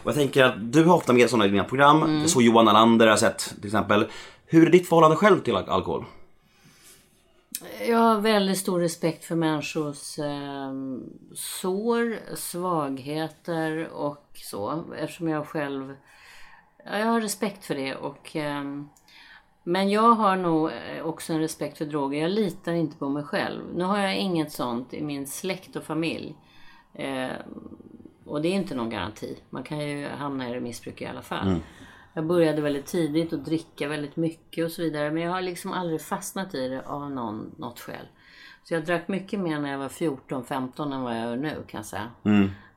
Och 0.03 0.07
jag 0.07 0.15
tänker 0.15 0.43
att 0.43 0.73
du 0.73 0.83
har 0.83 0.95
ofta 0.95 1.13
med 1.13 1.29
sådana 1.29 1.45
i 1.45 1.49
dina 1.49 1.63
program. 1.63 2.27
Så 2.27 2.41
Johan 2.41 2.67
Alander 2.67 3.05
har 3.05 3.11
jag 3.11 3.19
sett 3.19 3.53
till 3.55 3.65
exempel. 3.65 4.05
Hur 4.51 4.67
är 4.67 4.71
ditt 4.71 4.89
förhållande 4.89 5.15
själv 5.17 5.39
till 5.39 5.55
al- 5.55 5.69
alkohol? 5.69 6.05
Jag 7.87 7.97
har 7.97 8.21
väldigt 8.21 8.57
stor 8.57 8.79
respekt 8.79 9.25
för 9.25 9.35
människors 9.35 10.19
eh, 10.19 10.73
sår, 11.35 12.35
svagheter 12.35 13.89
och 13.89 14.29
så. 14.33 14.83
Eftersom 14.97 15.29
jag 15.29 15.47
själv... 15.47 15.95
Ja, 16.85 16.97
jag 16.99 17.05
har 17.05 17.21
respekt 17.21 17.65
för 17.65 17.75
det. 17.75 17.95
Och, 17.95 18.35
ehm, 18.35 18.89
men 19.63 19.89
jag 19.89 20.11
har 20.13 20.35
nog 20.35 20.71
eh, 20.71 21.05
också 21.05 21.33
en 21.33 21.39
respekt 21.39 21.77
för 21.77 21.85
droger. 21.85 22.21
Jag 22.21 22.31
litar 22.31 22.71
inte 22.73 22.97
på 22.97 23.09
mig 23.09 23.23
själv. 23.23 23.61
Nu 23.75 23.83
har 23.83 23.97
jag 23.97 24.17
inget 24.17 24.51
sånt 24.51 24.93
i 24.93 25.01
min 25.03 25.27
släkt 25.27 25.75
och 25.75 25.83
familj. 25.83 26.35
Eh, 26.93 27.29
och 28.25 28.41
det 28.41 28.47
är 28.47 28.53
inte 28.53 28.75
någon 28.75 28.89
garanti. 28.89 29.37
Man 29.49 29.63
kan 29.63 29.79
ju 29.79 30.07
hamna 30.07 30.49
i 30.49 30.59
missbruk 30.59 31.01
i 31.01 31.05
alla 31.05 31.21
fall. 31.21 31.47
Jag 32.19 32.25
började 32.25 32.61
väldigt 32.61 32.85
tidigt 32.85 33.33
och 33.33 33.39
dricka 33.39 33.87
väldigt 33.87 34.15
mycket 34.15 34.65
och 34.65 34.71
så 34.71 34.81
vidare. 34.81 35.11
Men 35.11 35.23
jag 35.23 35.31
har 35.31 35.41
liksom 35.41 35.73
aldrig 35.73 36.01
fastnat 36.01 36.55
i 36.55 36.67
det 36.67 36.81
av 36.85 37.11
någon, 37.11 37.55
något 37.57 37.79
skäl. 37.79 38.05
Så 38.63 38.73
jag 38.73 38.85
drack 38.85 39.07
mycket 39.07 39.39
mer 39.39 39.59
när 39.59 39.71
jag 39.71 39.77
var 39.77 39.89
14-15 39.89 40.93
än 40.93 41.01
vad 41.01 41.17
jag 41.17 41.21
gör 41.21 41.35
nu 41.35 41.63
kan 41.67 41.77
jag 41.77 41.85
säga. 41.85 42.11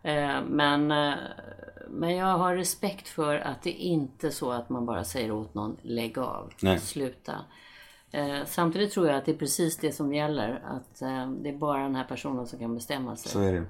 Eh, 0.03 0.45
men, 0.49 0.91
eh, 0.91 1.15
men 1.89 2.17
jag 2.17 2.39
har 2.39 2.57
respekt 2.57 3.09
för 3.09 3.39
att 3.39 3.63
det 3.63 3.71
inte 3.71 4.27
är 4.27 4.31
så 4.31 4.53
att 4.53 4.69
man 4.71 4.87
bara 4.87 5.05
säger 5.05 5.31
åt 5.31 5.55
någon 5.55 5.77
lägg 5.83 6.19
av, 6.19 6.53
Nej. 6.61 6.79
sluta. 6.79 7.35
Eh, 8.11 8.45
samtidigt 8.47 8.93
tror 8.93 9.07
jag 9.07 9.17
att 9.17 9.25
det 9.25 9.33
är 9.33 9.37
precis 9.37 9.77
det 9.77 9.93
som 9.93 10.15
gäller. 10.15 10.63
Att 10.65 10.99
det 11.43 11.49
är 11.49 11.59
bara 11.59 11.83
den 11.83 11.95
här 11.97 12.05
personen 12.05 12.47
som 12.47 12.59
kan 12.59 12.75
bestämma 12.75 13.17
sig. 13.17 13.33
Så 13.33 13.41
är 13.41 13.53
det. 13.53 13.65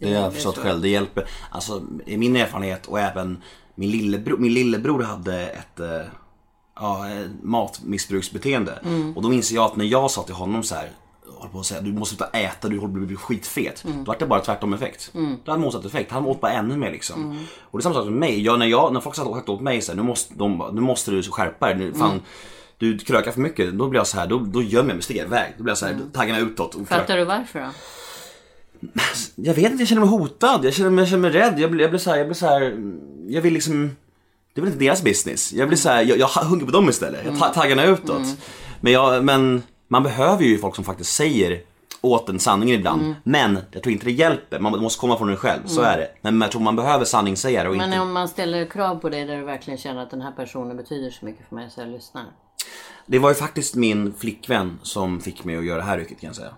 Det 0.00 0.06
har 0.06 0.14
jag 0.14 0.30
det 0.30 0.34
förstått 0.34 0.58
själv. 0.58 0.82
Det 0.82 0.88
hjälper. 0.88 1.28
Alltså 1.50 1.82
i 2.06 2.16
min 2.16 2.36
erfarenhet 2.36 2.86
och 2.86 3.00
även 3.00 3.42
min 3.74 3.90
lillebror, 3.90 4.38
min 4.38 4.54
lillebror 4.54 5.02
hade 5.02 5.48
ett 5.48 5.80
eh, 5.80 6.00
ja, 6.76 7.06
matmissbruksbeteende. 7.42 8.78
Mm. 8.84 9.16
Och 9.16 9.22
då 9.22 9.28
minns 9.28 9.52
jag 9.52 9.64
att 9.64 9.76
när 9.76 9.84
jag 9.84 10.10
sa 10.10 10.22
till 10.22 10.34
honom 10.34 10.62
så 10.62 10.74
här 10.74 10.90
håller 11.42 11.52
på 11.52 11.60
att 11.60 11.66
säga 11.66 11.80
du 11.80 11.92
måste 11.92 12.16
sluta 12.16 12.38
äta, 12.38 12.68
du 12.68 12.78
håller 12.78 12.94
på 12.94 13.00
att 13.00 13.06
bli 13.06 13.16
skitfet. 13.16 13.84
Mm. 13.84 14.04
Då 14.04 14.12
var 14.12 14.18
det 14.18 14.26
bara 14.26 14.40
tvärtom 14.40 14.72
effekt. 14.72 15.10
Då 15.44 15.52
hade 15.52 15.62
motsatt 15.62 15.84
effekt. 15.84 16.12
Han 16.12 16.26
åt 16.26 16.40
bara 16.40 16.52
ännu 16.52 16.76
mer 16.76 16.90
liksom. 16.90 17.22
Mm. 17.24 17.44
Och 17.60 17.78
det 17.78 17.80
är 17.80 17.82
samma 17.82 17.94
sak 17.94 18.04
med 18.04 18.12
mig. 18.12 18.42
Jag, 18.42 18.58
när, 18.58 18.66
jag, 18.66 18.92
när 18.92 19.00
folk 19.00 19.18
har 19.18 19.34
sagt 19.34 19.48
åt 19.48 19.60
mig 19.60 19.80
så 19.80 19.92
här, 19.92 19.96
nu 19.96 20.02
måste, 20.02 20.34
de, 20.34 20.70
nu 20.72 20.80
måste 20.80 21.10
du 21.10 21.22
skärpa 21.22 21.66
dig. 21.66 21.76
Nu, 21.76 21.92
fan, 21.94 22.10
Mm. 22.10 22.22
Du 22.78 22.98
krökar 22.98 23.32
för 23.32 23.40
mycket, 23.40 23.72
då 23.72 23.88
blir 23.88 24.00
jag 24.00 24.06
så 24.06 24.18
här, 24.18 24.26
då, 24.26 24.38
då 24.38 24.62
gömmer 24.62 24.88
jag 24.90 24.96
mig, 24.96 25.02
stiger 25.02 25.24
iväg. 25.24 25.54
Då 25.56 25.62
blir 25.62 25.70
jag 25.70 25.78
så 25.78 25.86
här, 25.86 25.98
taggarna 26.12 26.38
utåt. 26.40 26.74
Och. 26.74 26.88
Fattar 26.88 27.16
du 27.16 27.24
varför 27.24 27.60
då? 27.60 27.66
Jag 29.34 29.54
vet 29.54 29.70
inte, 29.70 29.82
jag 29.82 29.88
känner 29.88 30.00
mig 30.00 30.10
hotad. 30.10 30.64
Jag 30.64 30.74
känner 30.74 30.90
mig, 30.90 31.02
jag 31.02 31.08
känner 31.08 31.20
mig 31.20 31.30
rädd. 31.30 31.58
Jag 31.58 31.70
blir, 31.70 31.80
jag 31.82 31.90
blir 31.90 32.00
så 32.00 32.10
här, 32.10 32.16
jag 32.18 32.26
blir 32.26 32.34
så 32.34 32.46
här, 32.46 32.76
jag 33.28 33.42
vill 33.42 33.52
liksom, 33.54 33.96
det 34.54 34.60
är 34.60 34.62
väl 34.62 34.72
inte 34.72 34.84
deras 34.84 35.02
business. 35.02 35.52
Jag 35.52 35.68
blir 35.68 35.78
så 35.78 35.88
här, 35.88 36.02
jag, 36.02 36.18
jag 36.18 36.26
hugger 36.28 36.66
på 36.66 36.72
dem 36.72 36.88
istället. 36.88 37.20
Jag 37.26 37.38
ta- 37.38 37.48
taggarna 37.48 37.84
utåt. 37.84 38.22
Men, 38.80 38.92
jag, 38.92 39.24
men 39.24 39.62
man 39.88 40.02
behöver 40.02 40.44
ju 40.44 40.58
folk 40.58 40.74
som 40.74 40.84
faktiskt 40.84 41.14
säger 41.14 41.60
åt 42.00 42.28
en 42.28 42.38
sanningen 42.38 42.74
ibland. 42.78 43.14
Men 43.24 43.58
jag 43.70 43.82
tror 43.82 43.92
inte 43.92 44.04
det 44.04 44.12
hjälper. 44.12 44.58
Man 44.58 44.80
måste 44.80 45.00
komma 45.00 45.18
från 45.18 45.28
en 45.30 45.36
själv, 45.36 45.60
så 45.66 45.80
är 45.80 45.98
det. 45.98 46.08
Men 46.22 46.40
jag 46.40 46.50
tror 46.50 46.62
man 46.62 46.76
behöver 46.76 47.04
sanningssägare 47.04 47.68
och 47.68 47.74
inte... 47.74 47.86
Men 47.86 48.00
om 48.00 48.12
man 48.12 48.28
ställer 48.28 48.64
krav 48.66 48.96
på 48.96 49.08
dig 49.08 49.24
där 49.24 49.36
du 49.36 49.44
verkligen 49.44 49.78
känner 49.78 50.02
att 50.02 50.10
den 50.10 50.20
här 50.20 50.32
personen 50.32 50.76
betyder 50.76 51.10
så 51.10 51.24
mycket 51.24 51.48
för 51.48 51.54
mig 51.54 51.70
så 51.70 51.80
jag 51.80 51.88
lyssnar. 51.88 52.24
Det 53.06 53.18
var 53.18 53.28
ju 53.28 53.34
faktiskt 53.34 53.74
min 53.74 54.14
flickvän 54.18 54.78
som 54.82 55.20
fick 55.20 55.44
mig 55.44 55.56
att 55.56 55.64
göra 55.64 55.76
det 55.78 55.84
här 55.84 55.98
yrket 56.00 56.20
kan 56.20 56.26
jag 56.26 56.36
säga. 56.36 56.54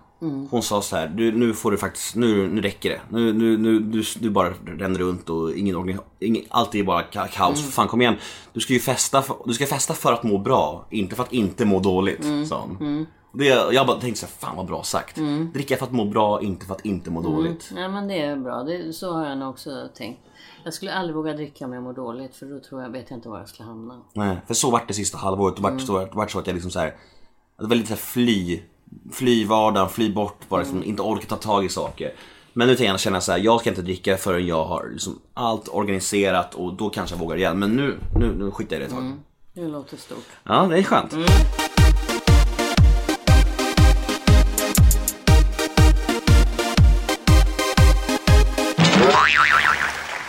Hon 0.49 0.61
sa 0.63 0.81
så 0.81 0.95
här, 0.95 1.07
du, 1.07 1.31
nu 1.31 1.53
får 1.53 1.71
du 1.71 1.77
faktiskt, 1.77 2.15
nu, 2.15 2.47
nu 2.47 2.61
räcker 2.61 2.89
det. 2.89 3.01
Nu, 3.09 3.33
nu, 3.33 3.57
nu, 3.57 3.79
du, 3.79 4.03
du 4.19 4.29
bara 4.29 4.49
ränner 4.65 4.99
runt 4.99 5.29
och 5.29 5.53
ingen, 5.55 5.99
ingen, 6.19 6.43
allt 6.49 6.75
är 6.75 6.83
bara 6.83 7.01
ka- 7.01 7.27
kaos. 7.27 7.71
Fan 7.71 7.87
kom 7.87 8.01
igen. 8.01 8.15
Du 8.53 8.59
ska 8.59 8.73
ju 8.73 8.79
festa 8.79 9.21
för, 9.21 9.35
du 9.45 9.53
ska 9.53 9.65
festa 9.65 9.93
för 9.93 10.13
att 10.13 10.23
må 10.23 10.37
bra, 10.37 10.87
inte 10.91 11.15
för 11.15 11.23
att 11.23 11.33
inte 11.33 11.65
må 11.65 11.79
dåligt. 11.79 12.25
Sa 12.47 12.61
hon. 12.61 13.05
Det, 13.33 13.45
jag 13.47 13.87
bara 13.87 13.99
tänkte 13.99 14.19
så 14.19 14.25
här, 14.25 14.33
fan 14.33 14.55
vad 14.57 14.65
bra 14.65 14.83
sagt. 14.83 15.15
Dricka 15.53 15.77
för 15.77 15.85
att 15.85 15.91
må 15.91 16.05
bra, 16.05 16.41
inte 16.41 16.65
för 16.65 16.73
att 16.75 16.85
inte 16.85 17.11
må 17.11 17.21
dåligt. 17.21 17.71
Nej 17.73 17.89
men 17.89 18.07
det 18.07 18.21
är 18.21 18.35
bra. 18.35 18.63
Det, 18.63 18.93
så 18.93 19.13
har 19.13 19.25
jag 19.25 19.37
nog 19.37 19.49
också 19.49 19.69
tänkt. 19.97 20.19
Jag 20.63 20.73
skulle 20.73 20.93
aldrig 20.93 21.15
våga 21.15 21.33
dricka 21.33 21.65
om 21.65 21.73
jag 21.73 21.83
mår 21.83 21.93
dåligt 21.93 22.35
för 22.35 22.45
då 22.45 22.59
tror 22.59 22.81
jag, 22.81 22.89
vet 22.89 23.05
jag 23.09 23.17
inte 23.17 23.29
var 23.29 23.39
jag 23.39 23.49
skulle 23.49 23.67
hamna. 23.69 24.01
Nej, 24.13 24.37
för 24.47 24.53
så 24.53 24.71
vart 24.71 24.87
det 24.87 24.93
sista 24.93 25.17
halvåret. 25.17 25.55
Det 25.55 25.61
vart 25.61 25.81
så, 25.81 25.99
det 25.99 26.09
vart 26.13 26.31
så 26.31 26.39
att 26.39 26.47
jag 26.47 26.53
liksom 26.53 26.71
så 26.71 26.79
här, 26.79 26.95
det 27.59 27.67
var 27.67 27.75
lite 27.75 27.87
så 27.87 27.93
här 27.93 28.01
fly, 28.01 28.61
fly 29.13 29.45
vardagen, 29.45 29.89
fly 29.89 30.13
bort, 30.13 30.49
bara 30.49 30.61
liksom, 30.61 30.83
inte 30.83 31.01
orka 31.01 31.25
ta 31.27 31.35
tag 31.35 31.65
i 31.65 31.69
saker. 31.69 32.13
Men 32.53 32.67
nu 32.67 32.75
tänker 32.75 32.91
jag 32.91 32.99
känna 32.99 33.21
så 33.21 33.31
här, 33.31 33.39
jag 33.39 33.59
ska 33.59 33.69
inte 33.69 33.81
dricka 33.81 34.17
förrän 34.17 34.47
jag 34.47 34.65
har 34.65 34.89
liksom 34.91 35.19
allt 35.33 35.67
organiserat 35.67 36.55
och 36.55 36.73
då 36.73 36.89
kanske 36.89 37.15
jag 37.15 37.19
vågar 37.19 37.37
igen. 37.37 37.59
Men 37.59 37.75
nu, 37.75 37.97
nu, 38.19 38.35
nu 38.35 38.51
skiter 38.51 38.75
jag 38.75 38.85
i 38.85 38.87
det 38.87 38.95
ett 38.95 38.99
tag. 38.99 39.13
Det 39.53 39.67
låter 39.67 39.97
stort. 39.97 40.25
Ja, 40.43 40.67
det 40.69 40.77
är 40.77 40.83
skönt. 40.83 41.15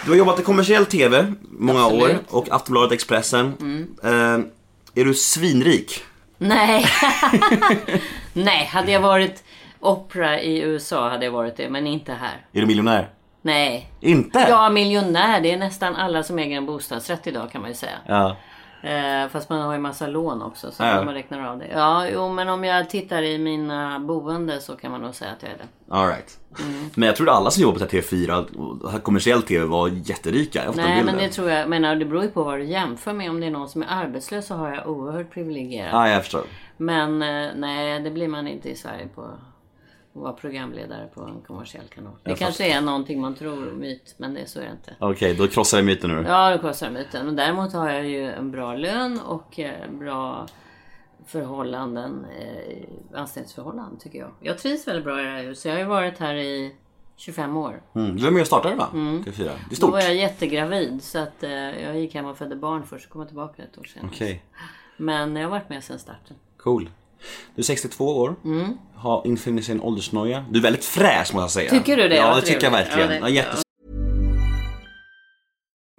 Du 0.04 0.10
har 0.10 0.18
jobbat 0.18 0.40
i 0.40 0.42
kommersiell 0.42 0.86
TV 0.86 1.32
många 1.40 1.84
Absolut. 1.84 2.02
år 2.04 2.18
och 2.28 2.48
Aftonbladet 2.50 2.92
Expressen. 2.92 3.52
Eh, 4.02 4.10
är 5.00 5.04
du 5.04 5.14
svinrik? 5.14 6.02
Nej. 6.38 6.86
Nej, 8.36 8.66
hade 8.66 8.92
jag 8.92 9.00
varit 9.00 9.44
Opera 9.80 10.40
i 10.40 10.60
USA 10.60 11.08
hade 11.08 11.24
jag 11.24 11.32
varit 11.32 11.56
det, 11.56 11.70
men 11.70 11.86
inte 11.86 12.12
här. 12.12 12.46
Är 12.52 12.60
du 12.60 12.66
miljonär? 12.66 13.08
Nej. 13.42 13.90
Inte? 14.00 14.46
Ja, 14.48 14.70
miljonär. 14.70 15.40
Det 15.40 15.52
är 15.52 15.56
nästan 15.56 15.96
alla 15.96 16.22
som 16.22 16.38
äger 16.38 16.56
en 16.56 16.66
bostadsrätt 16.66 17.26
idag 17.26 17.50
kan 17.52 17.60
man 17.60 17.70
ju 17.70 17.76
säga. 17.76 17.92
Ja. 18.06 18.36
Eh, 18.82 19.28
fast 19.28 19.50
man 19.50 19.60
har 19.60 19.72
ju 19.72 19.78
massa 19.78 20.06
lån 20.06 20.42
också 20.42 20.70
så 20.70 20.82
Ja. 20.82 21.04
man 21.04 21.14
räknar 21.14 21.46
av 21.52 21.58
det. 21.58 21.66
Ja, 21.74 22.08
jo, 22.08 22.28
men 22.28 22.48
om 22.48 22.64
jag 22.64 22.90
tittar 22.90 23.22
i 23.22 23.38
mina 23.38 23.98
boende 23.98 24.60
så 24.60 24.76
kan 24.76 24.90
man 24.90 25.00
nog 25.00 25.14
säga 25.14 25.30
att 25.30 25.42
jag 25.42 25.52
är 25.52 25.56
det. 25.56 25.94
All 25.94 26.06
right. 26.06 26.38
Mm. 26.60 26.90
Men 26.94 27.06
jag 27.06 27.16
trodde 27.16 27.32
alla 27.32 27.50
som 27.50 27.62
jobbar 27.62 27.78
på 27.78 27.84
TV4 27.86 28.46
och 28.82 29.02
kommersiell 29.02 29.42
TV 29.42 29.64
var 29.64 29.88
jätterika. 29.88 30.64
Jag 30.64 30.76
Nej, 30.76 31.04
men 31.04 31.16
det 31.16 31.28
tror 31.28 31.50
jag. 31.50 31.68
Men 31.68 31.98
det 31.98 32.04
beror 32.04 32.22
ju 32.22 32.28
på 32.28 32.42
vad 32.44 32.58
du 32.58 32.64
jämför 32.64 33.12
med. 33.12 33.30
Om 33.30 33.40
det 33.40 33.46
är 33.46 33.50
någon 33.50 33.68
som 33.68 33.82
är 33.82 33.86
arbetslös 33.90 34.46
så 34.46 34.54
har 34.54 34.74
jag 34.74 34.88
oerhört 34.88 35.30
privilegierat. 35.30 35.90
Ja, 35.92 36.08
jag 36.08 36.22
förstår. 36.22 36.42
Men 36.76 37.22
eh, 37.22 37.50
nej, 37.56 38.00
det 38.00 38.10
blir 38.10 38.28
man 38.28 38.48
inte 38.48 38.70
i 38.70 38.74
Sverige 38.74 39.08
på 39.14 39.22
att 39.22 39.38
vara 40.12 40.32
programledare 40.32 41.06
på 41.14 41.22
en 41.22 41.40
kommersiell 41.46 41.84
kanal. 41.88 42.12
Det 42.22 42.30
Jag 42.30 42.38
kanske 42.38 42.72
är 42.72 42.80
någonting 42.80 43.20
man 43.20 43.34
tror 43.34 43.56
myt, 43.72 44.14
men 44.16 44.34
det 44.34 44.46
så 44.46 44.58
är 44.60 44.64
det 44.64 44.70
inte. 44.70 44.96
Okej, 45.00 45.34
då 45.34 45.48
krossar 45.48 45.78
jag 45.78 45.84
myten 45.84 46.10
nu. 46.10 46.24
Ja, 46.28 46.50
det 46.50 46.58
kostar 46.58 46.90
myten. 46.90 47.26
Men 47.26 47.36
däremot 47.36 47.72
har 47.72 47.90
jag 47.90 48.06
ju 48.08 48.30
en 48.30 48.50
bra 48.50 48.74
lön 48.74 49.20
och 49.20 49.58
eh, 49.60 49.90
bra 49.90 50.46
förhållanden, 51.26 52.26
eh, 52.38 53.18
anställningsförhållanden 53.20 53.98
tycker 53.98 54.18
jag. 54.18 54.30
Jag 54.40 54.58
trivs 54.58 54.88
väldigt 54.88 55.04
bra 55.04 55.20
i 55.20 55.24
det 55.24 55.30
här 55.30 55.42
huset. 55.42 55.64
Jag 55.64 55.72
har 55.72 55.78
ju 55.78 55.84
varit 55.86 56.18
här 56.18 56.34
i 56.34 56.74
25 57.16 57.56
år. 57.56 57.82
Mm. 57.94 58.16
Du 58.16 58.22
var 58.22 58.30
med 58.30 58.40
och 58.40 58.46
startade 58.46 58.74
va? 58.74 58.88
TV4. 58.92 59.22
Det 59.36 59.42
är 59.44 59.58
Då 59.70 59.76
stort. 59.76 59.90
var 59.92 60.00
jag 60.00 60.14
jättegravid 60.14 61.02
så 61.02 61.18
att 61.18 61.42
eh, 61.42 61.50
jag 61.50 61.98
gick 61.98 62.14
hem 62.14 62.26
och 62.26 62.38
födde 62.38 62.56
barn 62.56 62.82
först 62.86 63.06
och 63.06 63.12
kom 63.12 63.26
tillbaka 63.26 63.62
ett 63.62 63.78
år 63.78 63.84
senare. 63.84 64.10
Okej, 64.12 64.44
Men 64.96 65.36
jag 65.36 65.42
har 65.44 65.50
varit 65.50 65.68
med 65.68 65.84
sedan 65.84 65.98
starten. 65.98 66.36
Cool. 66.66 66.90
Du 67.54 67.60
är 67.60 67.64
62 67.64 68.16
år. 68.18 68.34
Mm. 68.44 68.78
Har 68.94 69.26
infunnit 69.26 69.64
sig 69.64 69.74
en 69.74 69.80
åldersnoja. 69.80 70.44
Du 70.50 70.58
är 70.58 70.62
väldigt 70.62 70.84
fräsch 70.84 71.34
måste 71.34 71.38
jag 71.38 71.50
säga. 71.50 71.70
Tycker 71.70 71.96
du 71.96 72.08
det? 72.08 72.16
Ja, 72.16 72.34
det 72.34 72.42
tycker 72.42 72.64
jag 72.64 72.70
verkligen. 72.70 73.10
Ja, 73.10 73.16
Ja, 73.16 73.24
det- 73.24 73.30
jättes- 73.30 73.62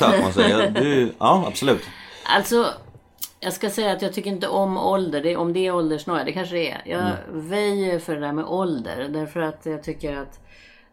Man 0.00 0.32
säger. 0.32 0.70
Du, 0.70 1.12
ja, 1.18 1.44
absolut. 1.48 1.82
Alltså, 2.24 2.66
jag 3.40 3.52
ska 3.52 3.70
säga 3.70 3.92
att 3.92 4.02
jag 4.02 4.12
tycker 4.12 4.30
inte 4.30 4.48
om 4.48 4.78
ålder. 4.78 5.22
Det, 5.22 5.36
om 5.36 5.52
det 5.52 5.66
är 5.66 5.74
åldersnoja, 5.74 6.24
det 6.24 6.32
kanske 6.32 6.54
det 6.54 6.70
är. 6.70 6.82
Jag 6.84 7.12
väjer 7.28 7.98
för 7.98 8.14
det 8.14 8.20
där 8.20 8.32
med 8.32 8.44
ålder. 8.44 9.08
Därför 9.08 9.40
att 9.40 9.66
jag 9.66 9.82
tycker 9.82 10.16
att 10.16 10.40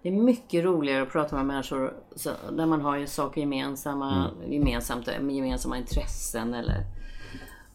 det 0.02 0.10
är 0.10 0.14
mycket 0.14 0.64
roligare 0.64 1.02
att 1.02 1.12
prata 1.12 1.36
med 1.36 1.46
människor 1.46 1.94
så, 2.16 2.32
där 2.52 2.66
man 2.66 2.82
har 2.82 2.98
ju 2.98 3.08
saker 3.08 3.42
gemensamma, 3.42 4.32
gemensamt, 4.50 5.08
med 5.22 5.36
gemensamma 5.36 5.78
intressen. 5.78 6.54
Eller. 6.54 6.84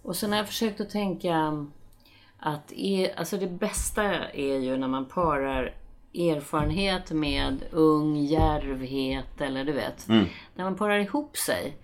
Och 0.03 0.17
sen 0.17 0.31
har 0.31 0.39
jag 0.39 0.47
försökt 0.47 0.81
att 0.81 0.91
tänka 0.91 1.67
att 2.39 2.73
är, 2.73 3.19
alltså 3.19 3.37
det 3.37 3.47
bästa 3.47 4.05
är 4.31 4.59
ju 4.59 4.77
när 4.77 4.89
man 4.89 5.05
parar 5.05 5.75
erfarenhet 6.15 7.11
med 7.11 7.65
ung 7.71 8.17
djärvhet 8.17 9.41
eller 9.41 9.65
du 9.65 9.73
vet. 9.73 10.09
När 10.55 10.65
man 10.65 10.77
parar 10.77 10.99
ihop 10.99 11.37
sig. 11.37 11.77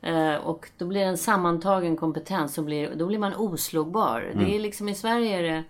Eh, 0.00 0.34
och 0.34 0.70
då 0.78 0.86
blir 0.86 1.00
det 1.00 1.06
en 1.06 1.18
sammantagen 1.18 1.96
kompetens. 1.96 2.54
Så 2.54 2.62
blir, 2.62 2.94
då 2.94 3.06
blir 3.06 3.18
man 3.18 3.34
oslagbar. 3.34 4.32
Det 4.34 4.56
är 4.56 4.60
liksom 4.60 4.88
i 4.88 4.94
Sverige 4.94 5.38
är 5.38 5.42
det 5.42 5.64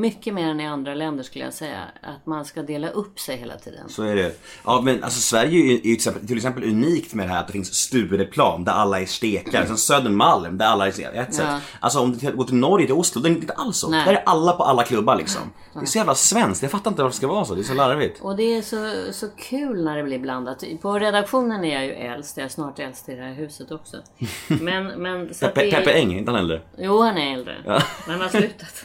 mycket 0.00 0.34
mer 0.34 0.48
än 0.48 0.60
i 0.60 0.66
andra 0.66 0.94
länder 0.94 1.24
skulle 1.24 1.44
jag 1.44 1.54
säga. 1.54 1.80
Att 2.02 2.26
man 2.26 2.44
ska 2.44 2.62
dela 2.62 2.88
upp 2.88 3.20
sig 3.20 3.36
hela 3.36 3.56
tiden. 3.56 3.88
Så 3.88 4.02
är 4.02 4.16
det. 4.16 4.40
Ja 4.64 4.80
men 4.84 5.04
alltså 5.04 5.20
Sverige 5.20 5.58
är 5.58 5.72
ju 5.72 5.78
till 5.78 5.92
exempel, 5.94 6.26
till 6.26 6.36
exempel 6.36 6.64
unikt 6.64 7.14
med 7.14 7.26
det 7.28 7.32
här 7.32 7.40
att 7.40 7.46
det 7.46 7.52
finns 7.52 7.74
Stureplan 7.74 8.64
där 8.64 8.72
alla 8.72 9.00
är 9.00 9.06
stekare. 9.06 9.66
Sen 9.66 9.76
Södermalm 9.76 10.58
där 10.58 10.66
alla 10.66 10.86
är 10.86 11.14
ett 11.14 11.34
sätt. 11.34 11.46
Alltså 11.80 12.00
om 12.00 12.18
du 12.18 12.32
går 12.32 12.44
till 12.44 12.54
Norge, 12.54 12.86
till 12.86 12.94
Oslo, 12.94 13.22
det 13.22 13.28
är 13.28 13.30
inte 13.30 13.52
alls 13.52 13.76
så. 13.78 13.90
Nej. 13.90 14.04
Där 14.06 14.12
är 14.14 14.22
alla 14.26 14.52
på 14.52 14.62
alla 14.64 14.84
klubbar 14.84 15.16
liksom. 15.16 15.42
Det 15.74 15.80
är 15.80 15.86
så 15.86 15.98
jävla 15.98 16.14
svenskt, 16.14 16.62
jag 16.62 16.70
fattar 16.70 16.90
inte 16.90 17.02
varför 17.02 17.14
det 17.14 17.16
ska 17.16 17.26
vara 17.26 17.44
så. 17.44 17.54
Det 17.54 17.60
är 17.60 17.62
så 17.64 17.74
larvigt. 17.74 18.20
Och 18.20 18.36
det 18.36 18.42
är 18.42 18.62
så, 18.62 19.12
så 19.12 19.28
kul 19.28 19.84
när 19.84 19.96
det 19.96 20.02
blir 20.02 20.18
blandat. 20.18 20.64
På 20.82 20.98
redaktionen 20.98 21.64
är 21.64 21.74
jag 21.74 21.84
ju 21.84 21.92
äldst. 21.92 22.36
Jag 22.36 22.44
är 22.44 22.48
snart 22.48 22.78
äldst 22.78 23.08
i 23.08 23.14
det 23.14 23.22
här 23.22 23.34
huset 23.34 23.72
också. 23.72 23.96
Men, 24.48 24.86
men, 24.86 25.34
så 25.34 25.46
Peppe, 25.46 25.60
det 25.60 25.70
är- 25.70 25.78
Peppe 25.78 25.92
Eng, 25.92 26.18
inte 26.18 26.30
han 26.30 26.40
äldre? 26.40 26.60
Jo, 26.78 27.02
han 27.02 27.18
är 27.18 27.34
äldre. 27.34 27.56
Men 27.64 27.80
han 28.06 28.20
har 28.20 28.28
slutat. 28.28 28.84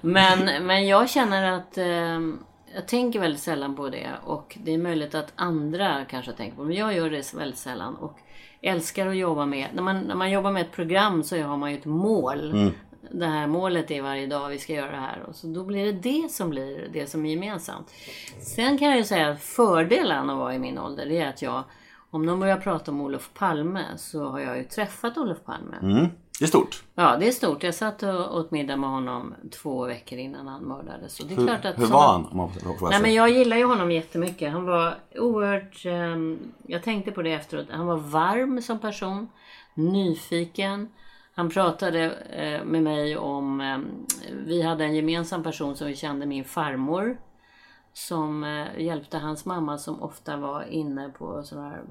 Men, 0.00 0.66
men 0.66 0.86
jag 0.86 1.10
känner 1.10 1.52
att 1.52 1.78
eh, 1.78 2.20
jag 2.74 2.86
tänker 2.86 3.20
väldigt 3.20 3.40
sällan 3.40 3.76
på 3.76 3.88
det 3.88 4.10
och 4.24 4.58
det 4.64 4.74
är 4.74 4.78
möjligt 4.78 5.14
att 5.14 5.32
andra 5.36 6.04
kanske 6.04 6.32
tänker 6.32 6.56
på 6.56 6.62
det. 6.62 6.68
Men 6.68 6.76
jag 6.76 6.94
gör 6.94 7.10
det 7.10 7.34
väldigt 7.34 7.58
sällan 7.58 7.94
och 7.96 8.18
älskar 8.62 9.06
att 9.06 9.16
jobba 9.16 9.46
med. 9.46 9.68
När 9.74 9.82
man, 9.82 10.00
när 10.00 10.14
man 10.14 10.30
jobbar 10.30 10.52
med 10.52 10.62
ett 10.62 10.72
program 10.72 11.22
så 11.22 11.42
har 11.42 11.56
man 11.56 11.70
ju 11.70 11.78
ett 11.78 11.84
mål. 11.84 12.72
Det 13.10 13.26
här 13.26 13.46
målet 13.46 13.90
är 13.90 14.02
varje 14.02 14.26
dag 14.26 14.48
vi 14.48 14.58
ska 14.58 14.72
göra 14.72 14.90
det 14.90 14.96
här. 14.96 15.22
Och 15.28 15.34
så 15.34 15.46
då 15.46 15.64
blir 15.64 15.92
det 15.92 15.92
det 15.92 16.30
som 16.30 16.50
blir 16.50 16.88
det 16.92 17.06
som 17.06 17.26
är 17.26 17.30
gemensamt. 17.30 17.90
Sen 18.40 18.78
kan 18.78 18.88
jag 18.88 18.96
ju 18.96 19.04
säga 19.04 19.28
att 19.28 19.42
fördelen 19.42 20.30
att 20.30 20.38
vara 20.38 20.54
i 20.54 20.58
min 20.58 20.78
ålder 20.78 21.06
det 21.06 21.18
är 21.18 21.28
att 21.28 21.42
jag 21.42 21.64
om 22.10 22.26
någon 22.26 22.40
börjar 22.40 22.56
prata 22.56 22.90
om 22.90 23.00
Olof 23.00 23.30
Palme 23.34 23.84
så 23.96 24.28
har 24.28 24.40
jag 24.40 24.56
ju 24.56 24.64
träffat 24.64 25.18
Olof 25.18 25.44
Palme. 25.44 25.76
Mm. 25.82 26.08
Det 26.38 26.44
är 26.44 26.48
stort. 26.48 26.82
Ja, 26.94 27.16
det 27.20 27.28
är 27.28 27.32
stort. 27.32 27.62
Jag 27.62 27.74
satt 27.74 28.02
och 28.02 28.36
åt 28.36 28.50
middag 28.50 28.76
med 28.76 28.90
honom 28.90 29.34
två 29.50 29.86
veckor 29.86 30.18
innan 30.18 30.48
han 30.48 30.62
mördades. 30.62 31.20
Och 31.20 31.26
det 31.26 31.34
är 31.34 31.38
Hur, 31.38 31.46
klart 31.46 31.64
att 31.64 31.78
hur 31.78 31.86
var 31.86 32.12
han? 32.12 32.26
Om 32.26 32.36
man 32.36 32.50
får 32.52 32.90
Nej 32.90 33.02
men 33.02 33.14
jag 33.14 33.30
gillar 33.30 33.56
ju 33.56 33.64
honom 33.64 33.90
jättemycket. 33.90 34.52
Han 34.52 34.64
var 34.64 34.98
oerhört... 35.14 35.86
ehm, 35.86 36.38
jag 36.66 36.82
tänkte 36.82 37.12
på 37.12 37.22
det 37.22 37.32
efteråt. 37.32 37.66
Han 37.70 37.86
var 37.86 37.96
varm 37.96 38.62
som 38.62 38.78
person. 38.78 39.28
Nyfiken. 39.74 40.88
Han 41.34 41.50
pratade 41.50 42.10
eh, 42.10 42.64
med 42.64 42.82
mig 42.82 43.16
om... 43.16 43.60
ehm, 43.60 43.86
vi 44.46 44.62
hade 44.62 44.84
en 44.84 44.94
gemensam 44.94 45.42
person 45.42 45.76
som 45.76 45.86
vi 45.86 45.96
kände, 45.96 46.26
min 46.26 46.44
farmor. 46.44 47.16
Som 47.92 48.44
eh, 48.44 48.84
hjälpte 48.84 49.18
hans 49.18 49.44
mamma 49.44 49.78
som 49.78 50.02
ofta 50.02 50.36
var 50.36 50.62
inne 50.62 51.08
på 51.08 51.42
sådana 51.42 51.68
här... 51.68 51.82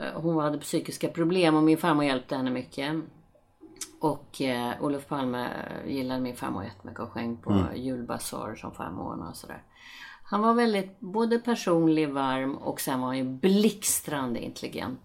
eh, 0.00 0.20
Hon 0.20 0.36
hade 0.44 0.58
psykiska 0.58 1.08
problem 1.08 1.54
och 1.54 1.62
min 1.62 1.78
farmor 1.78 2.04
hjälpte 2.04 2.36
henne 2.36 2.50
mycket. 2.50 2.96
Och 4.00 4.40
eh, 4.40 4.72
Olof 4.80 5.06
Palme 5.06 5.48
gillade 5.86 6.20
min 6.20 6.36
farmor 6.36 6.64
jättemycket 6.64 7.00
och 7.02 7.10
sjöng 7.12 7.36
på 7.36 7.64
julbasar 7.74 8.54
som 8.54 8.72
farmor 8.72 9.28
och 9.30 9.36
sådär. 9.36 9.62
Han 10.22 10.42
var 10.42 10.54
väldigt 10.54 11.00
både 11.00 11.38
personlig, 11.38 12.08
varm 12.08 12.54
och 12.54 12.80
sen 12.80 13.00
var 13.00 13.06
han 13.06 13.18
ju 13.18 13.24
blixtrande 13.24 14.40
intelligent. 14.40 15.00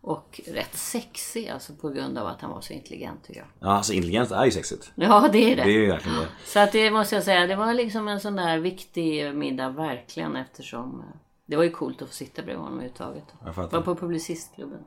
Och 0.00 0.40
rätt 0.46 0.74
sexig 0.74 1.48
alltså 1.48 1.72
på 1.74 1.88
grund 1.88 2.18
av 2.18 2.26
att 2.26 2.40
han 2.40 2.50
var 2.50 2.60
så 2.60 2.72
intelligent 2.72 3.24
tycker 3.24 3.40
jag. 3.40 3.48
Ja, 3.60 3.76
alltså 3.76 3.92
intelligens 3.92 4.32
är 4.32 4.44
ju 4.44 4.50
sexigt. 4.50 4.92
Ja 4.94 5.28
det 5.32 5.52
är 5.52 5.56
det. 5.56 5.62
Det 5.64 5.70
är 5.70 5.80
ju 5.80 5.86
verkligen 5.86 6.18
det. 6.18 6.28
Så 6.44 6.58
att 6.58 6.72
det 6.72 6.90
måste 6.90 7.14
jag 7.14 7.24
säga, 7.24 7.46
det 7.46 7.56
var 7.56 7.74
liksom 7.74 8.08
en 8.08 8.20
sån 8.20 8.36
där 8.36 8.58
viktig 8.58 9.34
middag 9.34 9.68
verkligen 9.68 10.36
eftersom 10.36 11.00
eh, 11.00 11.16
det 11.48 11.56
var 11.56 11.64
ju 11.64 11.70
coolt 11.70 12.02
att 12.02 12.08
få 12.08 12.14
sitta 12.14 12.42
bredvid 12.42 12.56
honom 12.56 12.72
överhuvudtaget. 12.72 13.24
Jag 13.44 13.54
fattar. 13.54 13.76
Var 13.76 13.84
på 13.84 13.94
Publicistklubben. 13.94 14.78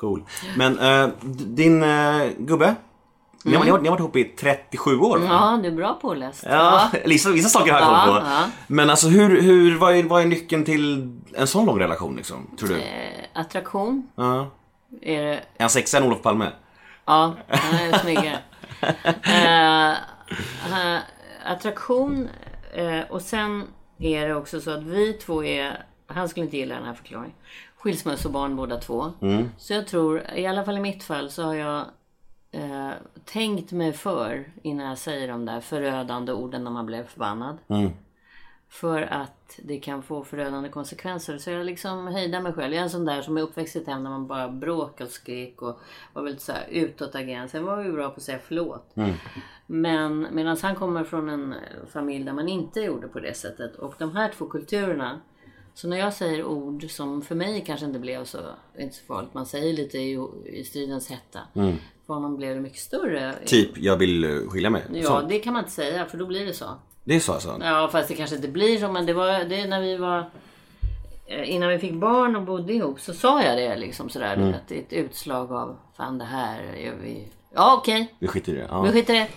Cool. 0.00 0.24
Men 0.56 0.76
d- 0.76 1.12
din 1.46 1.82
eh, 1.82 2.28
gubbe? 2.38 2.74
Ni, 3.44 3.54
har, 3.54 3.64
ni, 3.64 3.70
har, 3.70 3.78
ni 3.78 3.88
har 3.88 3.96
varit 3.96 4.00
ihop 4.00 4.16
i 4.16 4.24
37 4.24 4.98
år 4.98 5.18
va? 5.18 5.24
Ja, 5.28 5.58
du 5.62 5.68
är 5.68 5.72
bra 5.72 5.98
påläst. 6.02 6.44
Ja, 6.50 6.90
vissa, 7.04 7.30
vissa 7.30 7.48
saker 7.48 7.72
har 7.72 7.80
jag 7.80 7.88
Ja, 7.88 8.04
koll 8.06 8.20
på. 8.20 8.26
ja. 8.26 8.44
Men 8.66 8.90
alltså 8.90 9.08
hur, 9.08 9.42
hur, 9.42 9.78
vad, 9.78 9.94
är, 9.96 10.02
vad 10.02 10.22
är 10.22 10.26
nyckeln 10.26 10.64
till 10.64 11.12
en 11.34 11.46
sån 11.46 11.66
lång 11.66 11.78
relation 11.80 12.16
liksom? 12.16 12.50
Tror 12.58 12.68
du? 12.68 12.76
Eh, 12.76 13.24
attraktion. 13.34 14.08
Ja. 14.14 14.50
Är 15.02 15.22
det, 15.22 15.34
Är 15.34 15.40
han 15.60 15.70
sexigare 15.70 16.04
än 16.04 16.10
Olof 16.10 16.22
Palme? 16.22 16.52
ja, 17.04 17.34
han 17.48 17.74
är 17.74 17.98
snyggare. 17.98 18.38
attraktion 21.44 22.28
och 23.10 23.22
sen 23.22 23.64
är 23.98 24.28
det 24.28 24.34
också 24.34 24.60
så 24.60 24.70
att 24.70 24.82
vi 24.82 25.12
två 25.12 25.44
är, 25.44 25.84
han 26.06 26.28
skulle 26.28 26.44
inte 26.44 26.56
gilla 26.56 26.74
den 26.74 26.84
här 26.84 26.94
förklaringen, 26.94 27.36
skilsmässobarn 27.76 28.56
båda 28.56 28.76
två. 28.76 29.12
Så 29.58 29.72
jag 29.72 29.86
tror, 29.86 30.22
i 30.34 30.46
alla 30.46 30.64
fall 30.64 30.76
i 30.76 30.80
mitt 30.80 31.04
fall 31.04 31.30
så 31.30 31.42
har 31.42 31.54
jag 31.54 31.84
eh, 32.50 32.90
tänkt 33.24 33.72
mig 33.72 33.92
för 33.92 34.52
innan 34.62 34.86
jag 34.86 34.98
säger 34.98 35.28
de 35.28 35.44
där 35.44 35.60
förödande 35.60 36.32
orden 36.32 36.64
när 36.64 36.70
man 36.70 36.86
blev 36.86 37.06
förbannad. 37.06 37.58
För 38.68 39.02
att 39.02 39.60
det 39.62 39.78
kan 39.78 40.02
få 40.02 40.24
förödande 40.24 40.68
konsekvenser. 40.68 41.38
Så 41.38 41.50
jag 41.50 41.66
liksom 41.66 42.06
hejdar 42.06 42.40
mig 42.40 42.52
själv. 42.52 42.74
Jag 42.74 42.80
är 42.80 42.84
en 42.84 42.90
sån 42.90 43.04
där 43.04 43.22
som 43.22 43.36
är 43.36 43.42
uppväxt 43.42 43.76
i 43.76 43.78
ett 43.78 43.86
hem 43.86 44.02
där 44.04 44.10
man 44.10 44.26
bara 44.26 44.48
bråkade 44.48 45.08
och 45.08 45.14
skrek 45.14 45.62
och 45.62 45.80
var 46.12 46.22
väldigt 46.22 46.42
så 46.42 46.52
här 46.52 46.66
utåtagerande. 46.70 47.48
Sen 47.48 47.64
var 47.64 47.82
vi 47.82 47.92
bra 47.92 48.10
på 48.10 48.16
att 48.16 48.22
säga 48.22 48.38
förlåt. 48.44 48.92
Men 49.66 50.26
medan 50.32 50.56
han 50.62 50.74
kommer 50.74 51.04
från 51.04 51.28
en 51.28 51.54
familj 51.92 52.24
där 52.24 52.32
man 52.32 52.48
inte 52.48 52.80
gjorde 52.80 53.08
på 53.08 53.20
det 53.20 53.36
sättet. 53.36 53.76
Och 53.76 53.94
de 53.98 54.16
här 54.16 54.32
två 54.38 54.46
kulturerna. 54.46 55.20
Så 55.76 55.88
när 55.88 55.96
jag 55.96 56.12
säger 56.14 56.44
ord 56.44 56.90
som 56.90 57.22
för 57.22 57.34
mig 57.34 57.64
kanske 57.66 57.86
inte 57.86 57.98
blev 57.98 58.24
så, 58.24 58.38
inte 58.78 58.96
så 58.96 59.04
farligt. 59.04 59.34
Man 59.34 59.46
säger 59.46 59.72
lite 59.72 59.98
i, 59.98 60.18
i 60.44 60.64
stridens 60.64 61.10
hetta. 61.10 61.40
För 62.06 62.14
honom 62.14 62.36
blev 62.36 62.54
det 62.54 62.60
mycket 62.60 62.78
större. 62.78 63.34
Typ, 63.46 63.78
jag 63.78 63.96
vill 63.96 64.24
eh, 64.24 64.48
skilja 64.50 64.70
mig. 64.70 64.82
Ja, 64.92 65.02
Sånt. 65.04 65.28
det 65.28 65.38
kan 65.38 65.52
man 65.52 65.60
inte 65.62 65.72
säga 65.74 66.06
för 66.06 66.18
då 66.18 66.26
blir 66.26 66.46
det 66.46 66.52
så. 66.54 66.64
Det 67.04 67.14
är 67.14 67.20
så 67.20 67.32
alltså? 67.32 67.56
Ja, 67.60 67.88
fast 67.92 68.08
det 68.08 68.14
kanske 68.14 68.36
inte 68.36 68.48
blir 68.48 68.78
så. 68.78 68.92
Men 68.92 69.06
det 69.06 69.12
var 69.12 69.44
det 69.44 69.60
är 69.60 69.68
när 69.68 69.80
vi 69.80 69.96
var... 69.96 70.30
eh, 71.26 71.50
Innan 71.54 71.68
vi 71.68 71.78
fick 71.78 71.94
barn 71.94 72.36
och 72.36 72.42
bodde 72.42 72.72
ihop 72.72 73.00
så 73.00 73.12
sa 73.12 73.42
jag 73.42 73.56
det 73.58 73.76
liksom 73.76 74.08
sådär. 74.08 74.36
Du 74.36 74.42
vet, 74.44 74.70
ett 74.86 74.92
utslag 74.92 75.52
av 75.52 75.76
fan 75.96 76.18
det 76.18 76.24
här 76.24 76.62
gör 76.76 76.94
vi... 77.02 77.28
Ja 77.54 77.76
okej, 77.78 78.14
Vi 78.18 78.26
skiter 78.28 78.52
i 78.52 78.56
det. 78.56 78.66
Ja, 78.70 78.82
vi 78.82 78.92
skiter 78.92 79.14
i 79.14 79.18
det. 79.18 79.28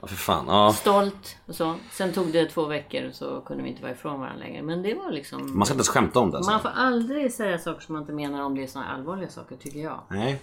Ja 0.00 0.06
för 0.06 0.16
fan. 0.16 0.44
Ja. 0.48 0.72
Stolt 0.72 1.36
och 1.46 1.54
så. 1.54 1.74
Sen 1.92 2.12
tog 2.12 2.32
det 2.32 2.46
två 2.46 2.64
veckor 2.66 3.10
så 3.12 3.40
kunde 3.40 3.62
vi 3.62 3.68
inte 3.68 3.82
vara 3.82 3.92
ifrån 3.92 4.20
varandra 4.20 4.38
längre. 4.44 4.62
Men 4.62 4.82
det 4.82 4.94
var 4.94 5.10
liksom... 5.10 5.58
Man 5.58 5.66
ska 5.66 5.72
inte 5.72 5.78
ens 5.78 5.88
skämta 5.88 6.20
om 6.20 6.30
det 6.30 6.36
alltså. 6.36 6.52
Man 6.52 6.60
får 6.62 6.70
aldrig 6.74 7.32
säga 7.32 7.58
saker 7.58 7.80
som 7.80 7.92
man 7.92 8.02
inte 8.02 8.12
menar 8.12 8.42
om 8.42 8.54
det 8.54 8.62
är 8.62 8.66
såna 8.66 8.84
allvarliga 8.94 9.28
saker 9.28 9.56
tycker 9.56 9.78
jag. 9.80 10.00
Nej, 10.10 10.40